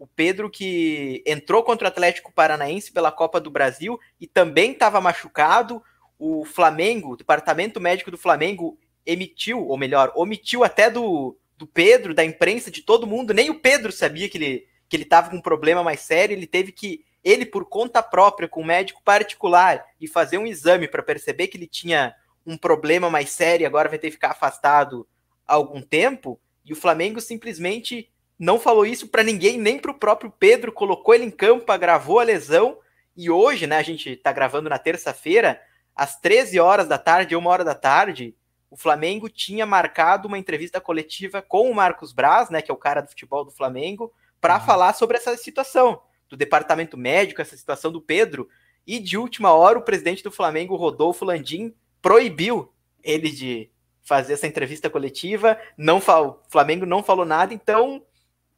o 0.00 0.06
Pedro 0.06 0.50
que 0.50 1.22
entrou 1.26 1.62
contra 1.62 1.86
o 1.86 1.88
Atlético 1.88 2.32
Paranaense 2.32 2.92
pela 2.92 3.12
Copa 3.12 3.38
do 3.38 3.50
Brasil 3.50 4.00
e 4.18 4.26
também 4.26 4.72
estava 4.72 5.02
machucado. 5.02 5.82
O 6.18 6.46
Flamengo, 6.46 7.12
o 7.12 7.16
departamento 7.16 7.78
médico 7.78 8.10
do 8.10 8.16
Flamengo 8.16 8.78
emitiu, 9.04 9.66
ou 9.66 9.76
melhor, 9.76 10.12
omitiu 10.14 10.64
até 10.64 10.90
do, 10.90 11.36
do 11.58 11.66
Pedro, 11.66 12.14
da 12.14 12.24
imprensa, 12.24 12.70
de 12.70 12.80
todo 12.80 13.06
mundo. 13.06 13.34
Nem 13.34 13.50
o 13.50 13.60
Pedro 13.60 13.92
sabia 13.92 14.30
que 14.30 14.38
ele 14.38 14.66
que 14.88 14.96
ele 14.96 15.02
estava 15.02 15.28
com 15.28 15.36
um 15.36 15.42
problema 15.42 15.82
mais 15.82 16.00
sério. 16.00 16.32
Ele 16.32 16.46
teve 16.46 16.72
que 16.72 17.04
ele 17.22 17.44
por 17.44 17.66
conta 17.66 18.02
própria 18.02 18.48
com 18.48 18.62
um 18.62 18.66
médico 18.66 19.02
particular 19.04 19.84
e 20.00 20.08
fazer 20.08 20.38
um 20.38 20.46
exame 20.46 20.88
para 20.88 21.02
perceber 21.02 21.48
que 21.48 21.58
ele 21.58 21.66
tinha 21.66 22.14
um 22.46 22.56
problema 22.56 23.10
mais 23.10 23.30
sério 23.30 23.64
e 23.64 23.66
agora 23.66 23.88
vai 23.88 23.98
ter 23.98 24.08
que 24.08 24.14
ficar 24.14 24.30
afastado 24.30 25.06
há 25.46 25.54
algum 25.54 25.82
tempo. 25.82 26.40
E 26.64 26.72
o 26.72 26.76
Flamengo 26.76 27.20
simplesmente 27.20 28.10
não 28.38 28.58
falou 28.58 28.86
isso 28.86 29.08
para 29.08 29.22
ninguém, 29.22 29.58
nem 29.58 29.78
para 29.78 29.90
o 29.90 29.98
próprio 29.98 30.30
Pedro, 30.30 30.70
colocou 30.70 31.14
ele 31.14 31.24
em 31.24 31.30
campo, 31.30 31.72
agravou 31.72 32.20
a 32.20 32.24
lesão. 32.24 32.78
E 33.16 33.30
hoje, 33.30 33.66
né, 33.66 33.78
a 33.78 33.82
gente 33.82 34.10
está 34.10 34.32
gravando 34.32 34.68
na 34.68 34.78
terça-feira, 34.78 35.60
às 35.94 36.20
13 36.20 36.60
horas 36.60 36.86
da 36.86 36.98
tarde, 36.98 37.34
uma 37.34 37.50
hora 37.50 37.64
da 37.64 37.74
tarde, 37.74 38.36
o 38.70 38.76
Flamengo 38.76 39.28
tinha 39.28 39.64
marcado 39.64 40.28
uma 40.28 40.38
entrevista 40.38 40.80
coletiva 40.80 41.40
com 41.40 41.70
o 41.70 41.74
Marcos 41.74 42.12
Braz, 42.12 42.50
né, 42.50 42.60
que 42.60 42.70
é 42.70 42.74
o 42.74 42.78
cara 42.78 43.00
do 43.00 43.08
futebol 43.08 43.44
do 43.44 43.50
Flamengo, 43.50 44.12
para 44.40 44.58
uhum. 44.58 44.66
falar 44.66 44.92
sobre 44.92 45.16
essa 45.16 45.36
situação 45.36 46.02
do 46.28 46.36
departamento 46.36 46.96
médico, 46.96 47.40
essa 47.40 47.56
situação 47.56 47.90
do 47.90 48.02
Pedro. 48.02 48.48
E 48.86 48.98
de 49.00 49.16
última 49.16 49.52
hora, 49.52 49.78
o 49.78 49.82
presidente 49.82 50.22
do 50.22 50.30
Flamengo, 50.30 50.76
Rodolfo 50.76 51.24
Landim, 51.24 51.74
proibiu 52.00 52.72
ele 53.02 53.30
de 53.30 53.70
fazer 54.02 54.34
essa 54.34 54.46
entrevista 54.46 54.88
coletiva. 54.88 55.58
Não 55.76 55.98
o 55.98 56.38
Flamengo 56.48 56.86
não 56.86 57.02
falou 57.02 57.24
nada, 57.24 57.52
então 57.52 58.02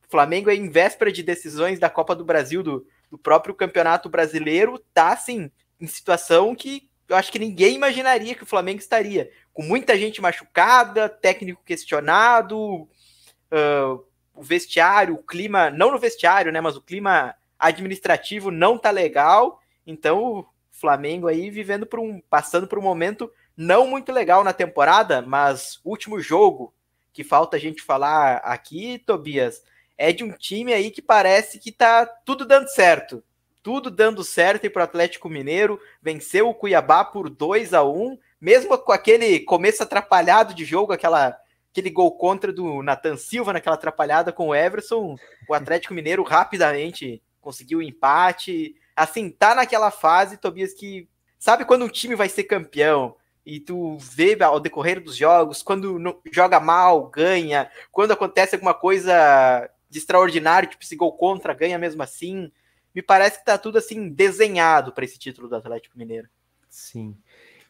Flamengo 0.09 0.51
é 0.51 0.55
em 0.55 0.70
véspera 0.70 1.12
de 1.12 1.22
decisões 1.22 1.78
da 1.78 1.91
Copa 1.91 2.14
do 2.16 2.24
Brasil, 2.24 2.62
do, 2.62 2.86
do 3.11 3.18
próprio 3.18 3.55
Campeonato 3.55 4.09
Brasileiro, 4.09 4.78
tá 4.93 5.12
assim, 5.12 5.51
em 5.78 5.86
situação 5.86 6.55
que 6.55 6.89
eu 7.09 7.16
acho 7.16 7.32
que 7.32 7.39
ninguém 7.39 7.74
imaginaria 7.74 8.34
que 8.34 8.43
o 8.43 8.47
Flamengo 8.47 8.80
estaria. 8.80 9.30
Com 9.53 9.62
muita 9.62 9.97
gente 9.97 10.20
machucada, 10.20 11.09
técnico 11.09 11.62
questionado, 11.64 12.59
uh, 12.59 14.05
o 14.34 14.43
vestiário, 14.43 15.14
o 15.14 15.22
clima, 15.22 15.70
não 15.70 15.91
no 15.91 15.99
vestiário, 15.99 16.53
né, 16.53 16.61
mas 16.61 16.76
o 16.76 16.82
clima 16.82 17.34
administrativo 17.59 18.51
não 18.51 18.78
tá 18.78 18.91
legal. 18.91 19.61
Então, 19.86 20.22
o 20.22 20.47
Flamengo 20.79 21.29
aí 21.29 21.51
vivendo 21.51 21.87
por 21.87 22.01
um, 22.01 22.20
passando 22.31 22.66
por 22.66 22.79
um 22.79 22.83
momento 22.83 23.31
não 23.57 23.87
muito 23.87 24.12
legal 24.12 24.45
na 24.45 24.53
temporada, 24.53 25.20
mas 25.22 25.81
último 25.85 26.20
jogo 26.20 26.72
que 27.12 27.24
falta 27.24 27.57
a 27.57 27.61
gente 27.61 27.83
falar 27.83 28.37
aqui, 28.37 28.99
Tobias, 28.99 29.62
é 29.97 30.12
de 30.12 30.22
um 30.22 30.31
time 30.31 30.72
aí 30.72 30.91
que 30.91 31.03
parece 31.03 31.59
que 31.59 31.72
tá 31.72 32.07
tudo 32.07 32.47
dando 32.47 32.68
certo. 32.68 33.22
Tudo 33.62 33.91
dando 33.91 34.22
certo 34.22 34.64
e 34.64 34.70
pro 34.70 34.83
Atlético 34.83 35.29
Mineiro 35.29 35.81
venceu 36.01 36.49
o 36.49 36.55
Cuiabá 36.55 37.05
por 37.05 37.29
2 37.29 37.74
a 37.74 37.83
1 37.83 38.16
mesmo 38.41 38.79
com 38.79 38.93
aquele 38.93 39.41
começo 39.41 39.83
atrapalhado 39.83 40.55
de 40.55 40.64
jogo, 40.64 40.93
aquela 40.93 41.37
aquele 41.70 41.91
gol 41.91 42.12
contra 42.12 42.53
do 42.53 42.83
Nathan 42.83 43.16
Silva 43.16 43.53
naquela 43.53 43.76
atrapalhada 43.76 44.33
com 44.33 44.49
o 44.49 44.55
Everson, 44.55 45.16
o 45.49 45.55
Atlético 45.55 45.95
Mineiro 45.95 46.22
rapidamente 46.22 47.22
conseguiu 47.41 47.79
o 47.79 47.83
empate. 47.83 48.74
Assim, 48.99 49.30
tá 49.30 49.55
naquela 49.55 49.90
fase, 49.90 50.36
Tobias, 50.36 50.74
que 50.74 51.09
sabe 51.38 51.64
quando 51.64 51.84
um 51.84 51.88
time 51.88 52.16
vai 52.16 52.28
ser 52.28 52.44
campeão 52.44 53.14
e 53.46 53.61
tu 53.61 53.96
vê 53.96 54.36
ao 54.42 54.59
decorrer 54.61 55.01
dos 55.01 55.16
jogos, 55.16 55.62
quando 55.62 56.20
joga 56.32 56.59
mal, 56.59 57.07
ganha, 57.07 57.70
quando 57.92 58.11
acontece 58.11 58.57
alguma 58.57 58.74
coisa 58.74 59.70
de 59.88 59.99
extraordinário, 59.99 60.68
tipo 60.68 60.82
esse 60.82 60.96
gol 60.96 61.12
contra, 61.12 61.55
ganha 61.55 61.78
mesmo 61.78 62.03
assim. 62.03 62.51
Me 62.94 63.01
parece 63.01 63.38
que 63.38 63.44
tá 63.44 63.57
tudo 63.57 63.78
assim 63.78 64.09
desenhado 64.09 64.92
para 64.92 65.05
esse 65.05 65.18
título 65.18 65.49
do 65.49 65.57
Atlético 65.57 65.96
Mineiro. 65.96 66.28
Sim. 66.68 67.16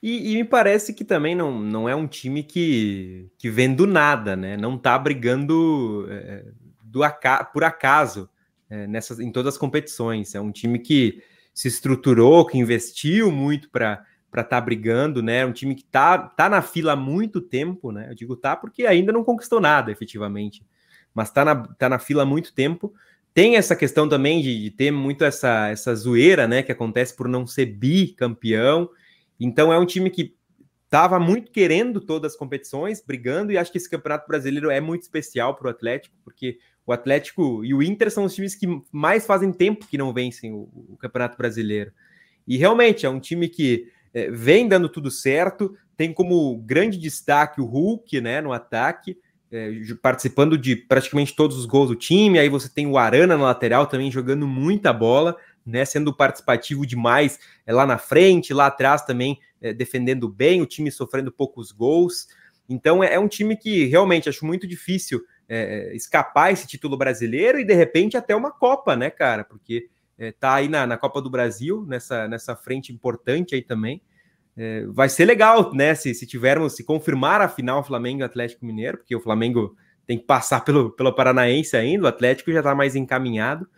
E, 0.02 0.32
e, 0.32 0.36
me 0.36 0.44
parece 0.44 0.94
que 0.94 1.04
também 1.04 1.34
não, 1.34 1.60
não 1.60 1.88
é 1.88 1.94
um 1.94 2.06
time 2.06 2.42
que, 2.42 3.28
que 3.36 3.50
vem 3.50 3.74
do 3.74 3.86
nada, 3.86 4.34
né? 4.36 4.56
Não 4.56 4.78
tá 4.78 4.96
brigando 4.98 6.06
é, 6.08 6.44
do 6.82 7.02
aca 7.02 7.44
por 7.44 7.64
acaso 7.64 8.30
é, 8.70 8.86
nessas, 8.86 9.18
em 9.18 9.30
todas 9.30 9.54
as 9.54 9.58
competições. 9.58 10.34
É 10.34 10.40
um 10.40 10.52
time 10.52 10.78
que 10.78 11.22
se 11.54 11.68
estruturou, 11.68 12.46
que 12.46 12.58
investiu 12.58 13.30
muito 13.30 13.70
para 13.70 14.04
para 14.30 14.42
estar 14.42 14.60
tá 14.60 14.60
brigando, 14.60 15.22
né? 15.22 15.38
É 15.38 15.46
um 15.46 15.52
time 15.52 15.74
que 15.74 15.84
tá, 15.84 16.18
tá 16.18 16.48
na 16.48 16.60
fila 16.60 16.92
há 16.92 16.96
muito 16.96 17.40
tempo, 17.40 17.90
né? 17.90 18.10
Eu 18.10 18.14
digo 18.14 18.36
tá 18.36 18.54
porque 18.54 18.84
ainda 18.84 19.12
não 19.12 19.24
conquistou 19.24 19.60
nada, 19.60 19.90
efetivamente. 19.90 20.62
Mas 21.14 21.30
tá 21.30 21.44
na, 21.44 21.56
tá 21.56 21.88
na 21.88 21.98
fila 21.98 22.24
há 22.24 22.26
muito 22.26 22.52
tempo. 22.52 22.92
Tem 23.32 23.56
essa 23.56 23.74
questão 23.74 24.08
também 24.08 24.42
de, 24.42 24.64
de 24.64 24.70
ter 24.70 24.90
muito 24.90 25.24
essa, 25.24 25.68
essa 25.68 25.94
zoeira, 25.94 26.46
né? 26.46 26.62
Que 26.62 26.72
acontece 26.72 27.16
por 27.16 27.26
não 27.26 27.46
ser 27.46 27.66
bicampeão. 27.66 28.90
Então 29.40 29.72
é 29.72 29.78
um 29.78 29.86
time 29.86 30.10
que 30.10 30.36
estava 30.84 31.18
muito 31.18 31.50
querendo 31.50 32.00
todas 32.00 32.32
as 32.32 32.38
competições, 32.38 33.02
brigando, 33.04 33.52
e 33.52 33.58
acho 33.58 33.70
que 33.70 33.78
esse 33.78 33.90
campeonato 33.90 34.26
brasileiro 34.26 34.70
é 34.70 34.80
muito 34.80 35.02
especial 35.02 35.54
para 35.54 35.68
o 35.68 35.70
Atlético, 35.70 36.16
porque 36.24 36.58
o 36.88 36.92
Atlético 36.92 37.62
e 37.62 37.74
o 37.74 37.82
Inter 37.82 38.10
são 38.10 38.24
os 38.24 38.34
times 38.34 38.54
que 38.54 38.66
mais 38.90 39.26
fazem 39.26 39.52
tempo 39.52 39.86
que 39.86 39.98
não 39.98 40.10
vencem 40.10 40.52
o, 40.52 40.68
o 40.88 40.96
campeonato 40.98 41.36
brasileiro. 41.36 41.92
E 42.46 42.56
realmente 42.56 43.04
é 43.04 43.10
um 43.10 43.20
time 43.20 43.46
que 43.46 43.88
é, 44.14 44.30
vem 44.30 44.66
dando 44.66 44.88
tudo 44.88 45.10
certo, 45.10 45.76
tem 45.98 46.14
como 46.14 46.56
grande 46.58 46.96
destaque 46.96 47.60
o 47.60 47.66
Hulk 47.66 48.20
né, 48.22 48.40
no 48.40 48.52
ataque. 48.52 49.18
É, 49.50 49.70
participando 50.02 50.58
de 50.58 50.76
praticamente 50.76 51.34
todos 51.34 51.56
os 51.56 51.64
gols 51.64 51.88
do 51.88 51.96
time. 51.96 52.38
Aí 52.38 52.50
você 52.50 52.68
tem 52.68 52.86
o 52.86 52.98
Arana 52.98 53.36
na 53.36 53.44
lateral 53.44 53.86
também 53.86 54.10
jogando 54.10 54.46
muita 54.46 54.92
bola 54.92 55.36
né, 55.68 55.84
sendo 55.84 56.14
participativo 56.14 56.86
demais 56.86 57.38
é, 57.66 57.72
lá 57.72 57.86
na 57.86 57.98
frente, 57.98 58.54
lá 58.54 58.66
atrás 58.66 59.04
também 59.04 59.38
é, 59.60 59.72
defendendo 59.72 60.28
bem, 60.28 60.62
o 60.62 60.66
time 60.66 60.90
sofrendo 60.90 61.30
poucos 61.30 61.70
gols. 61.70 62.28
Então 62.68 63.04
é, 63.04 63.14
é 63.14 63.18
um 63.18 63.28
time 63.28 63.56
que 63.56 63.84
realmente 63.84 64.28
acho 64.28 64.46
muito 64.46 64.66
difícil 64.66 65.22
é, 65.48 65.94
escapar 65.94 66.52
esse 66.52 66.66
título 66.66 66.96
brasileiro 66.96 67.58
e 67.58 67.64
de 67.64 67.74
repente 67.74 68.16
até 68.16 68.36
uma 68.36 68.50
Copa, 68.50 68.94
né, 68.94 69.08
cara? 69.08 69.44
Porque 69.44 69.88
é, 70.18 70.32
tá 70.32 70.54
aí 70.54 70.68
na, 70.68 70.86
na 70.86 70.98
Copa 70.98 71.22
do 71.22 71.30
Brasil, 71.30 71.84
nessa, 71.86 72.28
nessa 72.28 72.54
frente 72.54 72.92
importante 72.92 73.54
aí 73.54 73.62
também. 73.62 74.02
É, 74.56 74.84
vai 74.88 75.08
ser 75.08 75.24
legal, 75.24 75.72
né? 75.72 75.94
Se, 75.94 76.12
se 76.12 76.26
tivermos, 76.26 76.74
se 76.74 76.84
confirmar 76.84 77.40
a 77.40 77.48
final 77.48 77.84
Flamengo 77.84 78.24
Atlético 78.24 78.66
Mineiro, 78.66 78.98
porque 78.98 79.14
o 79.14 79.20
Flamengo 79.20 79.76
tem 80.06 80.18
que 80.18 80.24
passar 80.24 80.64
pelo, 80.64 80.90
pelo 80.90 81.14
Paranaense 81.14 81.76
ainda, 81.76 82.04
o 82.04 82.08
Atlético 82.08 82.52
já 82.52 82.58
está 82.58 82.74
mais 82.74 82.96
encaminhado. 82.96 83.68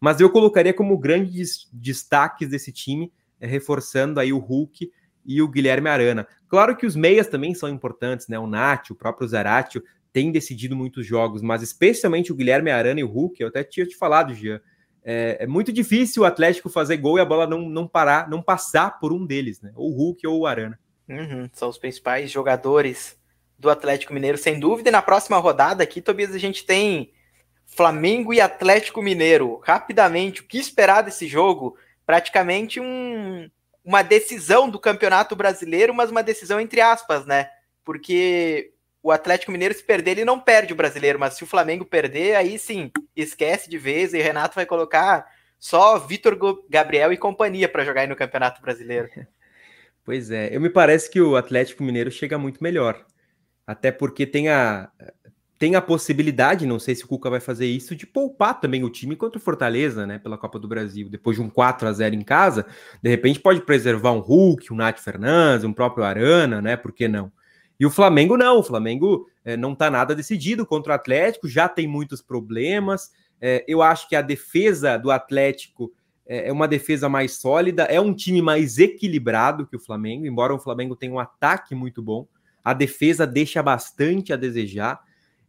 Mas 0.00 0.20
eu 0.20 0.30
colocaria 0.30 0.72
como 0.72 0.96
grandes 0.96 1.68
destaques 1.72 2.48
desse 2.48 2.72
time, 2.72 3.12
é, 3.40 3.46
reforçando 3.46 4.20
aí 4.20 4.32
o 4.32 4.38
Hulk 4.38 4.90
e 5.26 5.42
o 5.42 5.48
Guilherme 5.48 5.88
Arana. 5.88 6.26
Claro 6.48 6.76
que 6.76 6.86
os 6.86 6.94
meias 6.94 7.26
também 7.26 7.52
são 7.54 7.68
importantes, 7.68 8.28
né? 8.28 8.38
O 8.38 8.46
Nath, 8.46 8.90
o 8.90 8.94
próprio 8.94 9.26
Zaratio 9.26 9.82
têm 10.18 10.32
decidido 10.32 10.74
muitos 10.74 11.06
jogos, 11.06 11.42
mas 11.42 11.62
especialmente 11.62 12.32
o 12.32 12.34
Guilherme 12.34 12.72
Arana 12.72 12.98
e 12.98 13.04
o 13.04 13.08
Hulk, 13.08 13.40
eu 13.40 13.46
até 13.46 13.62
tinha 13.62 13.86
te 13.86 13.96
falado, 13.96 14.34
Jean. 14.34 14.60
É, 15.04 15.38
é, 15.40 15.46
muito 15.46 15.72
difícil 15.72 16.24
o 16.24 16.26
Atlético 16.26 16.68
fazer 16.68 16.96
gol 16.96 17.18
e 17.18 17.20
a 17.20 17.24
bola 17.24 17.46
não, 17.46 17.60
não 17.60 17.86
parar, 17.86 18.28
não 18.28 18.42
passar 18.42 18.98
por 18.98 19.12
um 19.12 19.24
deles, 19.24 19.62
né? 19.62 19.70
Ou 19.76 19.92
o 19.92 19.94
Hulk 19.94 20.26
ou 20.26 20.40
o 20.40 20.46
Arana. 20.46 20.76
Uhum, 21.08 21.48
são 21.52 21.68
os 21.68 21.78
principais 21.78 22.32
jogadores 22.32 23.16
do 23.56 23.70
Atlético 23.70 24.12
Mineiro, 24.12 24.36
sem 24.36 24.58
dúvida. 24.58 24.88
E 24.88 24.92
na 24.92 25.00
próxima 25.00 25.38
rodada 25.38 25.84
aqui, 25.84 26.00
Tobias, 26.00 26.34
a 26.34 26.38
gente 26.38 26.66
tem 26.66 27.12
Flamengo 27.64 28.34
e 28.34 28.40
Atlético 28.40 29.00
Mineiro. 29.00 29.60
Rapidamente, 29.62 30.40
o 30.40 30.44
que 30.48 30.58
esperar 30.58 31.02
desse 31.02 31.28
jogo? 31.28 31.76
Praticamente 32.04 32.80
um, 32.80 33.48
uma 33.84 34.02
decisão 34.02 34.68
do 34.68 34.80
Campeonato 34.80 35.36
Brasileiro, 35.36 35.94
mas 35.94 36.10
uma 36.10 36.24
decisão 36.24 36.60
entre 36.60 36.80
aspas, 36.80 37.24
né? 37.24 37.48
Porque 37.84 38.72
o 39.02 39.12
Atlético 39.12 39.52
Mineiro, 39.52 39.74
se 39.74 39.82
perder, 39.82 40.12
ele 40.12 40.24
não 40.24 40.40
perde 40.40 40.72
o 40.72 40.76
brasileiro, 40.76 41.18
mas 41.18 41.34
se 41.34 41.44
o 41.44 41.46
Flamengo 41.46 41.84
perder, 41.84 42.34
aí 42.34 42.58
sim, 42.58 42.90
esquece 43.14 43.70
de 43.70 43.78
vez 43.78 44.12
e 44.12 44.18
Renato 44.20 44.54
vai 44.54 44.66
colocar 44.66 45.26
só 45.58 45.98
Vitor 45.98 46.38
Gabriel 46.68 47.12
e 47.12 47.16
companhia 47.16 47.68
para 47.68 47.84
jogar 47.84 48.02
aí 48.02 48.06
no 48.06 48.16
Campeonato 48.16 48.60
Brasileiro. 48.62 49.08
Pois 50.04 50.30
é, 50.30 50.48
eu 50.56 50.58
me 50.58 50.70
parece 50.70 51.10
que 51.10 51.20
o 51.20 51.36
Atlético 51.36 51.82
Mineiro 51.82 52.10
chega 52.10 52.38
muito 52.38 52.64
melhor. 52.64 53.04
Até 53.66 53.92
porque 53.92 54.26
tem 54.26 54.48
a, 54.48 54.90
tem 55.58 55.74
a 55.74 55.82
possibilidade, 55.82 56.66
não 56.66 56.78
sei 56.78 56.94
se 56.94 57.04
o 57.04 57.06
Cuca 57.08 57.28
vai 57.28 57.40
fazer 57.40 57.66
isso, 57.66 57.94
de 57.94 58.06
poupar 58.06 58.58
também 58.58 58.84
o 58.84 58.88
time 58.88 59.14
contra 59.14 59.38
o 59.38 59.42
Fortaleza, 59.42 60.06
né, 60.06 60.18
pela 60.18 60.38
Copa 60.38 60.58
do 60.58 60.66
Brasil. 60.66 61.10
Depois 61.10 61.36
de 61.36 61.42
um 61.42 61.50
4 61.50 61.86
a 61.86 61.92
0 61.92 62.14
em 62.14 62.22
casa, 62.22 62.64
de 63.02 63.10
repente 63.10 63.38
pode 63.38 63.60
preservar 63.60 64.12
um 64.12 64.20
Hulk, 64.20 64.72
um 64.72 64.76
Nath 64.76 65.00
Fernandes, 65.00 65.64
um 65.64 65.74
próprio 65.74 66.04
Arana, 66.04 66.62
né, 66.62 66.74
por 66.74 66.90
que 66.90 67.06
não? 67.06 67.30
E 67.78 67.86
o 67.86 67.90
Flamengo 67.90 68.36
não, 68.36 68.58
o 68.58 68.62
Flamengo 68.62 69.28
é, 69.44 69.56
não 69.56 69.72
está 69.72 69.90
nada 69.90 70.14
decidido 70.14 70.66
contra 70.66 70.92
o 70.92 70.96
Atlético, 70.96 71.48
já 71.48 71.68
tem 71.68 71.86
muitos 71.86 72.20
problemas. 72.20 73.12
É, 73.40 73.64
eu 73.68 73.82
acho 73.82 74.08
que 74.08 74.16
a 74.16 74.22
defesa 74.22 74.96
do 74.96 75.10
Atlético 75.10 75.92
é, 76.26 76.48
é 76.48 76.52
uma 76.52 76.66
defesa 76.66 77.08
mais 77.08 77.32
sólida, 77.38 77.84
é 77.84 78.00
um 78.00 78.12
time 78.12 78.42
mais 78.42 78.78
equilibrado 78.78 79.66
que 79.66 79.76
o 79.76 79.80
Flamengo, 79.80 80.26
embora 80.26 80.54
o 80.54 80.58
Flamengo 80.58 80.96
tenha 80.96 81.12
um 81.12 81.20
ataque 81.20 81.74
muito 81.74 82.02
bom, 82.02 82.26
a 82.64 82.74
defesa 82.74 83.26
deixa 83.26 83.62
bastante 83.62 84.32
a 84.32 84.36
desejar. 84.36 85.00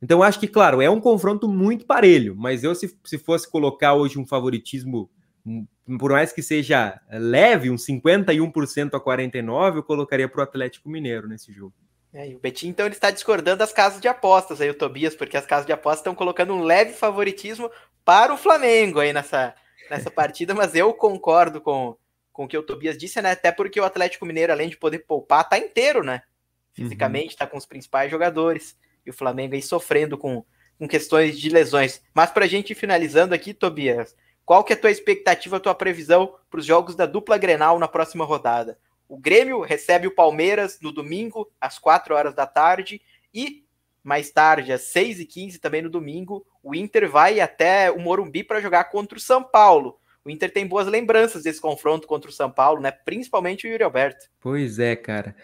Então, 0.02 0.24
acho 0.24 0.40
que, 0.40 0.48
claro, 0.48 0.82
é 0.82 0.90
um 0.90 1.02
confronto 1.02 1.50
muito 1.50 1.86
parelho, 1.86 2.36
mas 2.38 2.64
eu, 2.64 2.74
se, 2.74 2.96
se 3.04 3.18
fosse 3.18 3.50
colocar 3.50 3.96
hoje 3.96 4.18
um 4.18 4.26
favoritismo, 4.26 5.10
hum, 5.46 5.68
por 5.98 6.12
mais 6.12 6.32
que 6.32 6.42
seja 6.42 7.02
leve, 7.12 7.70
um 7.70 7.76
51% 7.76 8.94
a 8.94 9.00
49%, 9.00 9.76
eu 9.76 9.84
colocaria 9.84 10.30
para 10.30 10.40
o 10.40 10.44
Atlético 10.44 10.88
Mineiro 10.88 11.28
nesse 11.28 11.52
jogo. 11.52 11.74
É, 12.14 12.30
e 12.30 12.36
o 12.36 12.39
Betinho, 12.39 12.72
então, 12.72 12.86
ele 12.86 12.95
está 12.95 13.12
discordando 13.12 13.57
das 13.57 13.72
casas 13.72 14.01
de 14.01 14.07
apostas 14.07 14.60
aí, 14.60 14.70
o 14.70 14.74
Tobias, 14.74 15.16
porque 15.16 15.38
as 15.38 15.45
casas 15.45 15.66
de 15.66 15.72
apostas 15.72 15.99
estão 15.99 16.16
colocando 16.16 16.53
um 16.53 16.64
leve 16.64 16.93
favoritismo 16.93 17.70
para 18.03 18.34
o 18.34 18.38
Flamengo 18.38 18.99
aí 18.99 19.14
nessa, 19.14 19.53
nessa 19.89 20.10
partida, 20.12 20.55
mas 20.55 20.74
eu 20.74 20.91
concordo 20.93 21.62
com, 21.62 21.95
com 22.34 22.45
o 22.45 22.47
que 22.47 22.57
o 22.57 22.64
Tobias 22.64 22.97
disse, 22.97 23.22
né? 23.22 23.32
Até 23.32 23.51
porque 23.51 23.80
o 23.80 23.86
Atlético 23.86 24.26
Mineiro, 24.26 24.51
além 24.51 24.70
de 24.70 24.78
poder 24.78 24.99
poupar, 24.99 25.47
tá 25.47 25.57
inteiro, 25.57 26.03
né? 26.03 26.24
Fisicamente, 26.74 27.34
uhum. 27.34 27.38
tá 27.38 27.47
com 27.47 27.57
os 27.57 27.66
principais 27.66 28.10
jogadores 28.10 28.76
e 29.05 29.10
o 29.10 29.14
Flamengo 29.14 29.53
aí 29.53 29.62
sofrendo 29.62 30.18
com, 30.18 30.43
com 30.80 30.88
questões 30.88 31.39
de 31.39 31.49
lesões. 31.49 32.01
Mas 32.14 32.32
para 32.32 32.45
a 32.45 32.47
gente 32.47 32.72
ir 32.72 32.76
finalizando 32.76 33.36
aqui, 33.36 33.53
Tobias, 33.53 34.16
qual 34.45 34.64
que 34.64 34.74
é 34.74 34.76
a 34.76 34.80
tua 34.80 34.89
expectativa, 34.89 35.57
a 35.57 35.60
tua 35.60 35.76
previsão 35.76 36.36
para 36.49 36.60
os 36.60 36.66
jogos 36.66 36.95
da 36.95 37.05
dupla 37.05 37.38
Grenal 37.38 37.78
na 37.78 37.88
próxima 37.88 38.26
rodada? 38.26 38.80
O 39.10 39.18
Grêmio 39.18 39.62
recebe 39.62 40.05
o 40.05 40.14
Palmeiras 40.14 40.80
no 40.80 40.91
domingo, 40.91 41.51
às 41.60 41.80
4 41.80 42.14
horas 42.14 42.36
da 42.36 42.45
tarde, 42.45 43.01
e 43.34 43.66
mais 44.03 44.30
tarde, 44.30 44.72
às 44.72 44.84
6 44.84 45.20
e 45.20 45.26
15 45.26 45.60
também 45.60 45.82
no 45.82 45.89
domingo, 45.89 46.45
o 46.64 46.76
Inter 46.76 47.10
vai 47.10 47.39
até 47.39 47.89
o 47.89 47.99
Morumbi 47.99 48.43
para 48.43 48.62
jogar 48.62 48.86
contra 48.86 49.18
o 49.18 49.22
São 49.22 49.43
Paulo. 49.43 49.99
O 50.24 50.30
Inter 50.30 50.51
tem 50.51 50.68
boas 50.68 50.86
lembranças 50.86 51.43
desse 51.43 51.60
confronto 51.60 52.07
contra 52.07 52.30
o 52.30 52.34
São 52.34 52.51
Paulo, 52.51 52.80
né? 52.82 52.91
Principalmente 52.91 53.66
o 53.66 53.70
Yuri 53.70 53.84
Alberto. 53.84 54.28
Pois 54.39 54.78
é, 54.78 54.95
cara. 54.95 55.36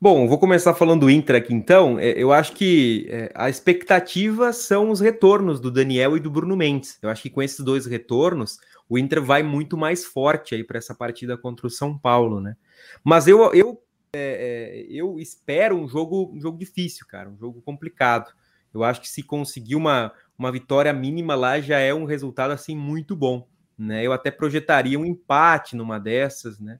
Bom, 0.00 0.28
vou 0.28 0.38
começar 0.38 0.74
falando 0.74 1.00
do 1.00 1.10
Inter 1.10 1.34
aqui 1.34 1.52
então. 1.52 1.98
É, 1.98 2.10
eu 2.10 2.32
acho 2.32 2.52
que 2.52 3.08
é, 3.10 3.32
a 3.34 3.50
expectativa 3.50 4.52
são 4.52 4.90
os 4.90 5.00
retornos 5.00 5.58
do 5.58 5.72
Daniel 5.72 6.16
e 6.16 6.20
do 6.20 6.30
Bruno 6.30 6.56
Mendes. 6.56 6.96
Eu 7.02 7.10
acho 7.10 7.22
que 7.22 7.30
com 7.30 7.42
esses 7.42 7.64
dois 7.64 7.84
retornos, 7.84 8.60
o 8.88 8.96
Inter 8.96 9.20
vai 9.20 9.42
muito 9.42 9.76
mais 9.76 10.04
forte 10.04 10.54
aí 10.54 10.62
para 10.62 10.78
essa 10.78 10.94
partida 10.94 11.36
contra 11.36 11.66
o 11.66 11.70
São 11.70 11.98
Paulo, 11.98 12.40
né? 12.40 12.56
Mas 13.02 13.26
eu, 13.26 13.52
eu, 13.52 13.82
é, 14.12 14.86
é, 14.86 14.86
eu 14.88 15.18
espero 15.18 15.76
um 15.76 15.88
jogo, 15.88 16.30
um 16.32 16.40
jogo 16.40 16.56
difícil, 16.56 17.04
cara, 17.04 17.28
um 17.28 17.36
jogo 17.36 17.60
complicado. 17.62 18.32
Eu 18.72 18.84
acho 18.84 19.00
que 19.00 19.08
se 19.08 19.24
conseguir 19.24 19.74
uma, 19.74 20.12
uma 20.38 20.52
vitória 20.52 20.92
mínima 20.92 21.34
lá 21.34 21.60
já 21.60 21.80
é 21.80 21.92
um 21.92 22.04
resultado 22.04 22.52
assim 22.52 22.76
muito 22.76 23.16
bom, 23.16 23.48
né? 23.76 24.06
Eu 24.06 24.12
até 24.12 24.30
projetaria 24.30 24.96
um 24.96 25.04
empate 25.04 25.74
numa 25.74 25.98
dessas, 25.98 26.60
né? 26.60 26.78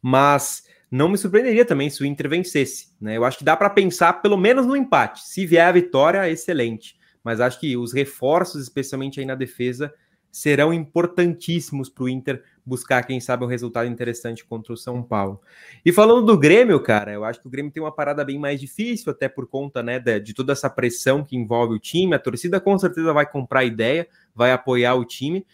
Mas 0.00 0.62
não 0.90 1.08
me 1.08 1.16
surpreenderia 1.16 1.64
também 1.64 1.88
se 1.88 2.02
o 2.02 2.06
Inter 2.06 2.28
vencesse. 2.28 2.88
Né? 3.00 3.16
Eu 3.16 3.24
acho 3.24 3.38
que 3.38 3.44
dá 3.44 3.56
para 3.56 3.70
pensar 3.70 4.14
pelo 4.14 4.36
menos 4.36 4.66
no 4.66 4.76
empate. 4.76 5.22
Se 5.26 5.46
vier 5.46 5.66
a 5.66 5.72
vitória, 5.72 6.28
excelente. 6.28 6.98
Mas 7.22 7.40
acho 7.40 7.60
que 7.60 7.76
os 7.76 7.92
reforços, 7.92 8.62
especialmente 8.62 9.20
aí 9.20 9.26
na 9.26 9.34
defesa, 9.34 9.92
serão 10.32 10.72
importantíssimos 10.72 11.88
para 11.88 12.04
o 12.04 12.08
Inter 12.08 12.42
buscar, 12.64 13.02
quem 13.04 13.20
sabe, 13.20 13.44
um 13.44 13.48
resultado 13.48 13.88
interessante 13.88 14.44
contra 14.44 14.72
o 14.72 14.76
São 14.76 15.02
Paulo. 15.02 15.40
E 15.84 15.92
falando 15.92 16.24
do 16.24 16.38
Grêmio, 16.38 16.80
cara, 16.80 17.12
eu 17.12 17.24
acho 17.24 17.40
que 17.40 17.46
o 17.46 17.50
Grêmio 17.50 17.72
tem 17.72 17.82
uma 17.82 17.92
parada 17.92 18.24
bem 18.24 18.38
mais 18.38 18.60
difícil, 18.60 19.10
até 19.10 19.28
por 19.28 19.46
conta 19.46 19.82
né, 19.82 19.98
de, 19.98 20.20
de 20.20 20.34
toda 20.34 20.52
essa 20.52 20.70
pressão 20.70 21.24
que 21.24 21.36
envolve 21.36 21.74
o 21.74 21.80
time. 21.80 22.14
A 22.14 22.18
torcida 22.18 22.60
com 22.60 22.78
certeza 22.78 23.12
vai 23.12 23.28
comprar 23.28 23.64
ideia, 23.64 24.06
vai 24.34 24.52
apoiar 24.52 24.94
o 24.94 25.04
time. 25.04 25.44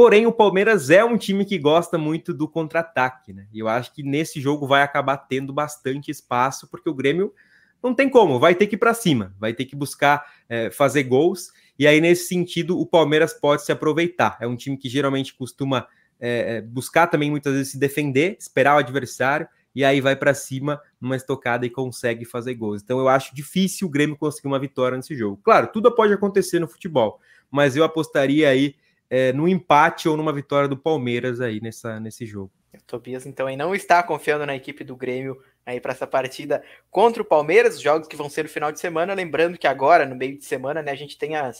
Porém, 0.00 0.26
o 0.26 0.32
Palmeiras 0.32 0.88
é 0.88 1.04
um 1.04 1.18
time 1.18 1.44
que 1.44 1.58
gosta 1.58 1.98
muito 1.98 2.32
do 2.32 2.48
contra-ataque, 2.48 3.34
né? 3.34 3.46
E 3.52 3.58
eu 3.58 3.68
acho 3.68 3.92
que 3.92 4.02
nesse 4.02 4.40
jogo 4.40 4.66
vai 4.66 4.80
acabar 4.80 5.18
tendo 5.18 5.52
bastante 5.52 6.10
espaço, 6.10 6.66
porque 6.70 6.88
o 6.88 6.94
Grêmio 6.94 7.34
não 7.82 7.94
tem 7.94 8.08
como, 8.08 8.40
vai 8.40 8.54
ter 8.54 8.66
que 8.66 8.76
ir 8.76 8.78
para 8.78 8.94
cima, 8.94 9.34
vai 9.38 9.52
ter 9.52 9.66
que 9.66 9.76
buscar 9.76 10.24
é, 10.48 10.70
fazer 10.70 11.02
gols. 11.02 11.52
E 11.78 11.86
aí, 11.86 12.00
nesse 12.00 12.28
sentido, 12.28 12.80
o 12.80 12.86
Palmeiras 12.86 13.34
pode 13.34 13.62
se 13.62 13.72
aproveitar. 13.72 14.38
É 14.40 14.46
um 14.46 14.56
time 14.56 14.74
que 14.78 14.88
geralmente 14.88 15.34
costuma 15.34 15.86
é, 16.18 16.56
é 16.56 16.60
buscar 16.62 17.06
também 17.06 17.30
muitas 17.30 17.52
vezes 17.52 17.72
se 17.72 17.78
defender, 17.78 18.38
esperar 18.40 18.76
o 18.76 18.78
adversário, 18.78 19.46
e 19.74 19.84
aí 19.84 20.00
vai 20.00 20.16
para 20.16 20.32
cima 20.32 20.80
numa 20.98 21.14
estocada 21.14 21.66
e 21.66 21.68
consegue 21.68 22.24
fazer 22.24 22.54
gols. 22.54 22.80
Então 22.80 22.98
eu 22.98 23.08
acho 23.10 23.34
difícil 23.34 23.86
o 23.86 23.90
Grêmio 23.90 24.16
conseguir 24.16 24.48
uma 24.48 24.58
vitória 24.58 24.96
nesse 24.96 25.14
jogo. 25.14 25.38
Claro, 25.44 25.66
tudo 25.66 25.94
pode 25.94 26.14
acontecer 26.14 26.58
no 26.58 26.66
futebol, 26.66 27.20
mas 27.50 27.76
eu 27.76 27.84
apostaria 27.84 28.48
aí 28.48 28.74
é, 29.10 29.32
no 29.32 29.48
empate 29.48 30.08
ou 30.08 30.16
numa 30.16 30.32
vitória 30.32 30.68
do 30.68 30.76
Palmeiras 30.76 31.40
aí 31.40 31.60
nessa, 31.60 31.98
nesse 31.98 32.24
jogo. 32.24 32.52
O 32.72 32.82
Tobias, 32.86 33.26
então, 33.26 33.48
aí 33.48 33.56
não 33.56 33.74
está 33.74 34.00
confiando 34.02 34.46
na 34.46 34.54
equipe 34.54 34.84
do 34.84 34.96
Grêmio 34.96 35.42
aí 35.66 35.80
para 35.80 35.92
essa 35.92 36.06
partida 36.06 36.62
contra 36.90 37.20
o 37.20 37.24
Palmeiras, 37.24 37.74
os 37.74 37.82
jogos 37.82 38.06
que 38.06 38.16
vão 38.16 38.30
ser 38.30 38.44
no 38.44 38.48
final 38.48 38.70
de 38.70 38.78
semana. 38.78 39.12
Lembrando 39.12 39.58
que 39.58 39.66
agora, 39.66 40.06
no 40.06 40.14
meio 40.14 40.38
de 40.38 40.44
semana, 40.44 40.80
né, 40.80 40.92
a 40.92 40.96
gente 40.96 41.18
tem 41.18 41.34
a 41.34 41.52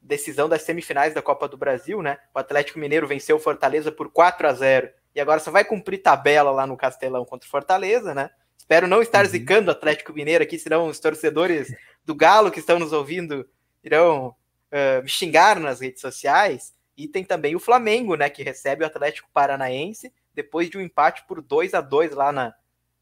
decisão 0.00 0.48
das 0.48 0.62
semifinais 0.62 1.12
da 1.12 1.22
Copa 1.22 1.48
do 1.48 1.56
Brasil, 1.56 2.00
né? 2.02 2.18
O 2.34 2.38
Atlético 2.38 2.78
Mineiro 2.78 3.06
venceu 3.06 3.36
o 3.36 3.40
Fortaleza 3.40 3.90
por 3.90 4.10
4 4.10 4.46
a 4.46 4.52
0 4.52 4.88
e 5.14 5.20
agora 5.20 5.40
só 5.40 5.50
vai 5.50 5.64
cumprir 5.64 5.98
tabela 5.98 6.50
lá 6.50 6.66
no 6.66 6.76
Castelão 6.76 7.24
contra 7.24 7.46
o 7.46 7.50
Fortaleza, 7.50 8.14
né? 8.14 8.30
Espero 8.56 8.86
não 8.86 9.02
estar 9.02 9.24
uhum. 9.24 9.30
zicando 9.30 9.68
o 9.68 9.72
Atlético 9.72 10.12
Mineiro 10.12 10.44
aqui, 10.44 10.58
senão 10.58 10.86
os 10.86 10.98
torcedores 10.98 11.74
do 12.04 12.14
Galo 12.14 12.50
que 12.50 12.60
estão 12.60 12.78
nos 12.78 12.92
ouvindo 12.92 13.48
irão 13.82 14.28
uh, 14.28 15.02
me 15.02 15.08
xingar 15.08 15.58
nas 15.58 15.80
redes 15.80 16.00
sociais. 16.00 16.72
E 16.96 17.08
tem 17.08 17.24
também 17.24 17.56
o 17.56 17.60
Flamengo, 17.60 18.14
né, 18.14 18.30
que 18.30 18.42
recebe 18.42 18.84
o 18.84 18.86
Atlético 18.86 19.28
Paranaense 19.32 20.12
depois 20.32 20.68
de 20.68 20.76
um 20.76 20.80
empate 20.80 21.24
por 21.26 21.40
2 21.40 21.74
a 21.74 21.80
2 21.80 22.12
lá 22.12 22.32
na 22.32 22.54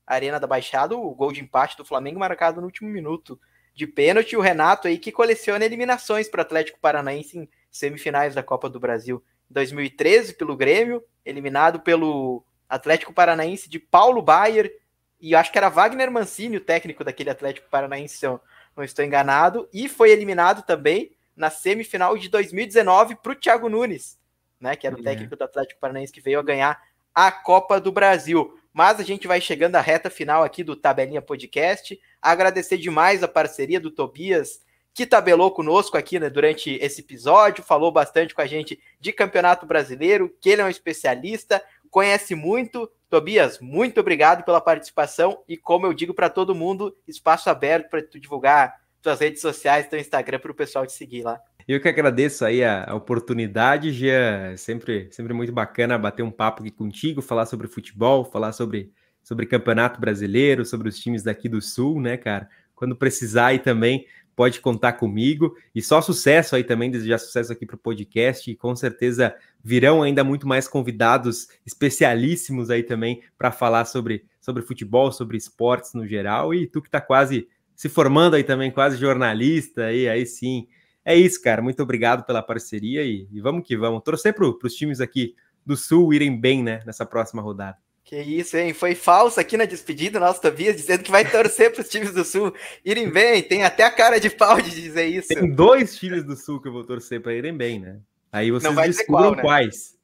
Arena 0.06 0.38
da 0.38 0.46
Baixada, 0.46 0.96
o 0.96 1.14
gol 1.14 1.32
de 1.32 1.40
empate 1.40 1.76
do 1.76 1.84
Flamengo 1.84 2.20
marcado 2.20 2.60
no 2.60 2.66
último 2.66 2.88
minuto 2.88 3.40
de 3.74 3.86
pênalti. 3.86 4.36
O 4.36 4.40
Renato 4.40 4.88
aí 4.88 4.98
que 4.98 5.12
coleciona 5.12 5.64
eliminações 5.64 6.28
para 6.28 6.38
o 6.38 6.42
Atlético 6.42 6.78
Paranaense 6.80 7.38
em 7.38 7.48
semifinais 7.70 8.34
da 8.34 8.42
Copa 8.42 8.68
do 8.68 8.80
Brasil. 8.80 9.22
Em 9.50 9.54
2013 9.54 10.34
pelo 10.34 10.56
Grêmio, 10.56 11.02
eliminado 11.24 11.80
pelo 11.80 12.44
Atlético 12.68 13.12
Paranaense 13.12 13.68
de 13.68 13.78
Paulo 13.78 14.20
Baier 14.20 14.72
e 15.20 15.36
acho 15.36 15.52
que 15.52 15.58
era 15.58 15.68
Wagner 15.68 16.10
Mancini, 16.10 16.56
o 16.56 16.60
técnico 16.60 17.04
daquele 17.04 17.30
Atlético 17.30 17.70
Paranaense, 17.70 18.18
se 18.18 18.26
eu 18.26 18.40
não 18.76 18.82
estou 18.82 19.04
enganado, 19.04 19.68
e 19.72 19.88
foi 19.88 20.10
eliminado 20.10 20.64
também 20.64 21.12
na 21.42 21.50
semifinal 21.50 22.16
de 22.16 22.28
2019 22.28 23.16
para 23.16 23.32
o 23.32 23.34
Thiago 23.34 23.68
Nunes, 23.68 24.16
né, 24.60 24.76
que 24.76 24.86
era 24.86 24.94
o 24.94 25.02
técnico 25.02 25.34
do 25.34 25.42
Atlético 25.42 25.80
Paranaense 25.80 26.12
que 26.12 26.20
veio 26.20 26.38
a 26.38 26.42
ganhar 26.42 26.80
a 27.12 27.32
Copa 27.32 27.80
do 27.80 27.90
Brasil. 27.90 28.56
Mas 28.72 29.00
a 29.00 29.02
gente 29.02 29.26
vai 29.26 29.40
chegando 29.40 29.74
à 29.74 29.80
reta 29.80 30.08
final 30.08 30.44
aqui 30.44 30.62
do 30.62 30.76
Tabelinha 30.76 31.20
Podcast. 31.20 32.00
Agradecer 32.22 32.78
demais 32.78 33.24
a 33.24 33.28
parceria 33.28 33.80
do 33.80 33.90
Tobias, 33.90 34.60
que 34.94 35.04
tabelou 35.04 35.50
conosco 35.50 35.96
aqui 35.96 36.20
né, 36.20 36.30
durante 36.30 36.74
esse 36.80 37.00
episódio, 37.00 37.64
falou 37.64 37.90
bastante 37.90 38.36
com 38.36 38.40
a 38.40 38.46
gente 38.46 38.80
de 39.00 39.12
Campeonato 39.12 39.66
Brasileiro, 39.66 40.32
que 40.40 40.48
ele 40.48 40.62
é 40.62 40.64
um 40.64 40.70
especialista, 40.70 41.60
conhece 41.90 42.36
muito. 42.36 42.88
Tobias, 43.10 43.58
muito 43.58 43.98
obrigado 43.98 44.44
pela 44.44 44.60
participação 44.60 45.42
e, 45.48 45.56
como 45.56 45.86
eu 45.86 45.92
digo 45.92 46.14
para 46.14 46.30
todo 46.30 46.54
mundo, 46.54 46.96
espaço 47.06 47.50
aberto 47.50 47.90
para 47.90 48.00
tu 48.00 48.20
divulgar 48.20 48.80
tuas 49.02 49.20
redes 49.20 49.42
sociais, 49.42 49.88
teu 49.88 49.98
Instagram 49.98 50.38
para 50.38 50.52
o 50.52 50.54
pessoal 50.54 50.86
te 50.86 50.92
seguir 50.92 51.22
lá. 51.22 51.40
Eu 51.66 51.80
que 51.80 51.88
agradeço 51.88 52.44
aí 52.44 52.64
a, 52.64 52.84
a 52.90 52.94
oportunidade, 52.94 53.92
Gia. 53.92 54.54
Sempre, 54.56 55.08
sempre 55.10 55.32
muito 55.32 55.52
bacana 55.52 55.98
bater 55.98 56.22
um 56.22 56.30
papo 56.30 56.62
aqui 56.62 56.70
contigo, 56.70 57.20
falar 57.20 57.46
sobre 57.46 57.68
futebol, 57.68 58.24
falar 58.24 58.52
sobre, 58.52 58.92
sobre 59.22 59.46
campeonato 59.46 60.00
brasileiro, 60.00 60.64
sobre 60.64 60.88
os 60.88 60.98
times 60.98 61.22
daqui 61.22 61.48
do 61.48 61.60
Sul, 61.60 62.00
né, 62.00 62.16
cara? 62.16 62.48
Quando 62.74 62.96
precisar 62.96 63.46
aí 63.46 63.58
também, 63.60 64.06
pode 64.34 64.60
contar 64.60 64.94
comigo. 64.94 65.56
E 65.74 65.80
só 65.80 66.00
sucesso 66.00 66.56
aí 66.56 66.64
também, 66.64 66.90
desejar 66.90 67.18
sucesso 67.18 67.52
aqui 67.52 67.64
para 67.64 67.76
o 67.76 67.78
podcast. 67.78 68.50
E 68.50 68.56
com 68.56 68.74
certeza 68.74 69.34
virão 69.62 70.02
ainda 70.02 70.24
muito 70.24 70.48
mais 70.48 70.66
convidados 70.66 71.48
especialíssimos 71.64 72.70
aí 72.70 72.82
também 72.82 73.22
para 73.38 73.52
falar 73.52 73.84
sobre, 73.84 74.24
sobre 74.40 74.62
futebol, 74.62 75.12
sobre 75.12 75.36
esportes 75.36 75.94
no 75.94 76.06
geral. 76.06 76.52
E 76.52 76.66
tu 76.66 76.82
que 76.82 76.88
está 76.88 77.00
quase 77.00 77.48
se 77.74 77.88
formando 77.88 78.36
aí 78.36 78.44
também, 78.44 78.70
quase 78.70 78.96
jornalista, 78.96 79.86
aí, 79.86 80.08
aí 80.08 80.26
sim. 80.26 80.66
É 81.04 81.16
isso, 81.16 81.42
cara. 81.42 81.60
Muito 81.60 81.82
obrigado 81.82 82.24
pela 82.24 82.42
parceria 82.42 83.02
e, 83.02 83.26
e 83.30 83.40
vamos 83.40 83.66
que 83.66 83.76
vamos. 83.76 84.02
Torcer 84.02 84.34
para 84.34 84.46
os 84.46 84.74
times 84.74 85.00
aqui 85.00 85.34
do 85.64 85.76
Sul 85.76 86.12
irem 86.12 86.38
bem, 86.38 86.62
né, 86.62 86.82
nessa 86.86 87.04
próxima 87.04 87.42
rodada. 87.42 87.76
Que 88.04 88.20
isso, 88.20 88.56
hein? 88.56 88.74
Foi 88.74 88.94
falso 88.94 89.38
aqui 89.38 89.56
na 89.56 89.64
despedida, 89.64 90.18
nosso 90.18 90.40
Tobias, 90.40 90.76
dizendo 90.76 91.04
que 91.04 91.10
vai 91.10 91.24
torcer 91.24 91.72
para 91.72 91.82
os 91.82 91.88
times 91.88 92.12
do 92.12 92.24
Sul 92.24 92.52
irem 92.84 93.08
bem. 93.08 93.42
Tem 93.42 93.64
até 93.64 93.84
a 93.84 93.90
cara 93.90 94.18
de 94.18 94.28
pau 94.28 94.60
de 94.60 94.70
dizer 94.70 95.06
isso. 95.06 95.28
Tem 95.28 95.48
dois 95.48 95.96
times 95.96 96.24
do 96.24 96.36
Sul 96.36 96.60
que 96.60 96.68
eu 96.68 96.72
vou 96.72 96.84
torcer 96.84 97.20
para 97.20 97.32
irem 97.32 97.56
bem, 97.56 97.78
né? 97.78 98.00
Aí 98.30 98.50
vocês 98.50 98.74
descubram 98.74 99.34
qual, 99.34 99.36
né? 99.36 99.42
quais. 99.42 99.96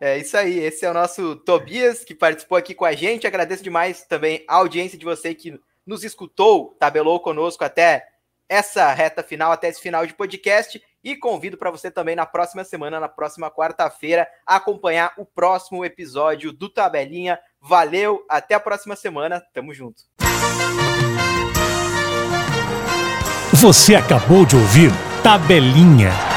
É 0.00 0.18
isso 0.18 0.36
aí, 0.36 0.58
esse 0.58 0.84
é 0.84 0.90
o 0.90 0.94
nosso 0.94 1.36
Tobias 1.36 2.04
que 2.04 2.14
participou 2.14 2.58
aqui 2.58 2.74
com 2.74 2.84
a 2.84 2.92
gente. 2.92 3.26
Agradeço 3.26 3.62
demais 3.62 4.04
também 4.04 4.44
a 4.48 4.56
audiência 4.56 4.98
de 4.98 5.04
você 5.04 5.34
que 5.34 5.58
nos 5.86 6.04
escutou, 6.04 6.76
tabelou 6.78 7.20
conosco 7.20 7.64
até 7.64 8.06
essa 8.48 8.92
reta 8.92 9.22
final, 9.22 9.52
até 9.52 9.68
esse 9.68 9.80
final 9.80 10.06
de 10.06 10.14
podcast. 10.14 10.82
E 11.02 11.16
convido 11.16 11.58
para 11.58 11.70
você 11.70 11.90
também 11.90 12.16
na 12.16 12.24
próxima 12.24 12.64
semana, 12.64 12.98
na 12.98 13.08
próxima 13.08 13.50
quarta-feira, 13.50 14.26
acompanhar 14.46 15.12
o 15.18 15.24
próximo 15.26 15.84
episódio 15.84 16.50
do 16.50 16.68
Tabelinha. 16.68 17.38
Valeu, 17.60 18.24
até 18.28 18.54
a 18.54 18.60
próxima 18.60 18.96
semana, 18.96 19.42
tamo 19.52 19.74
junto. 19.74 20.02
Você 23.52 23.94
acabou 23.94 24.44
de 24.46 24.56
ouvir 24.56 24.90
Tabelinha 25.22 26.33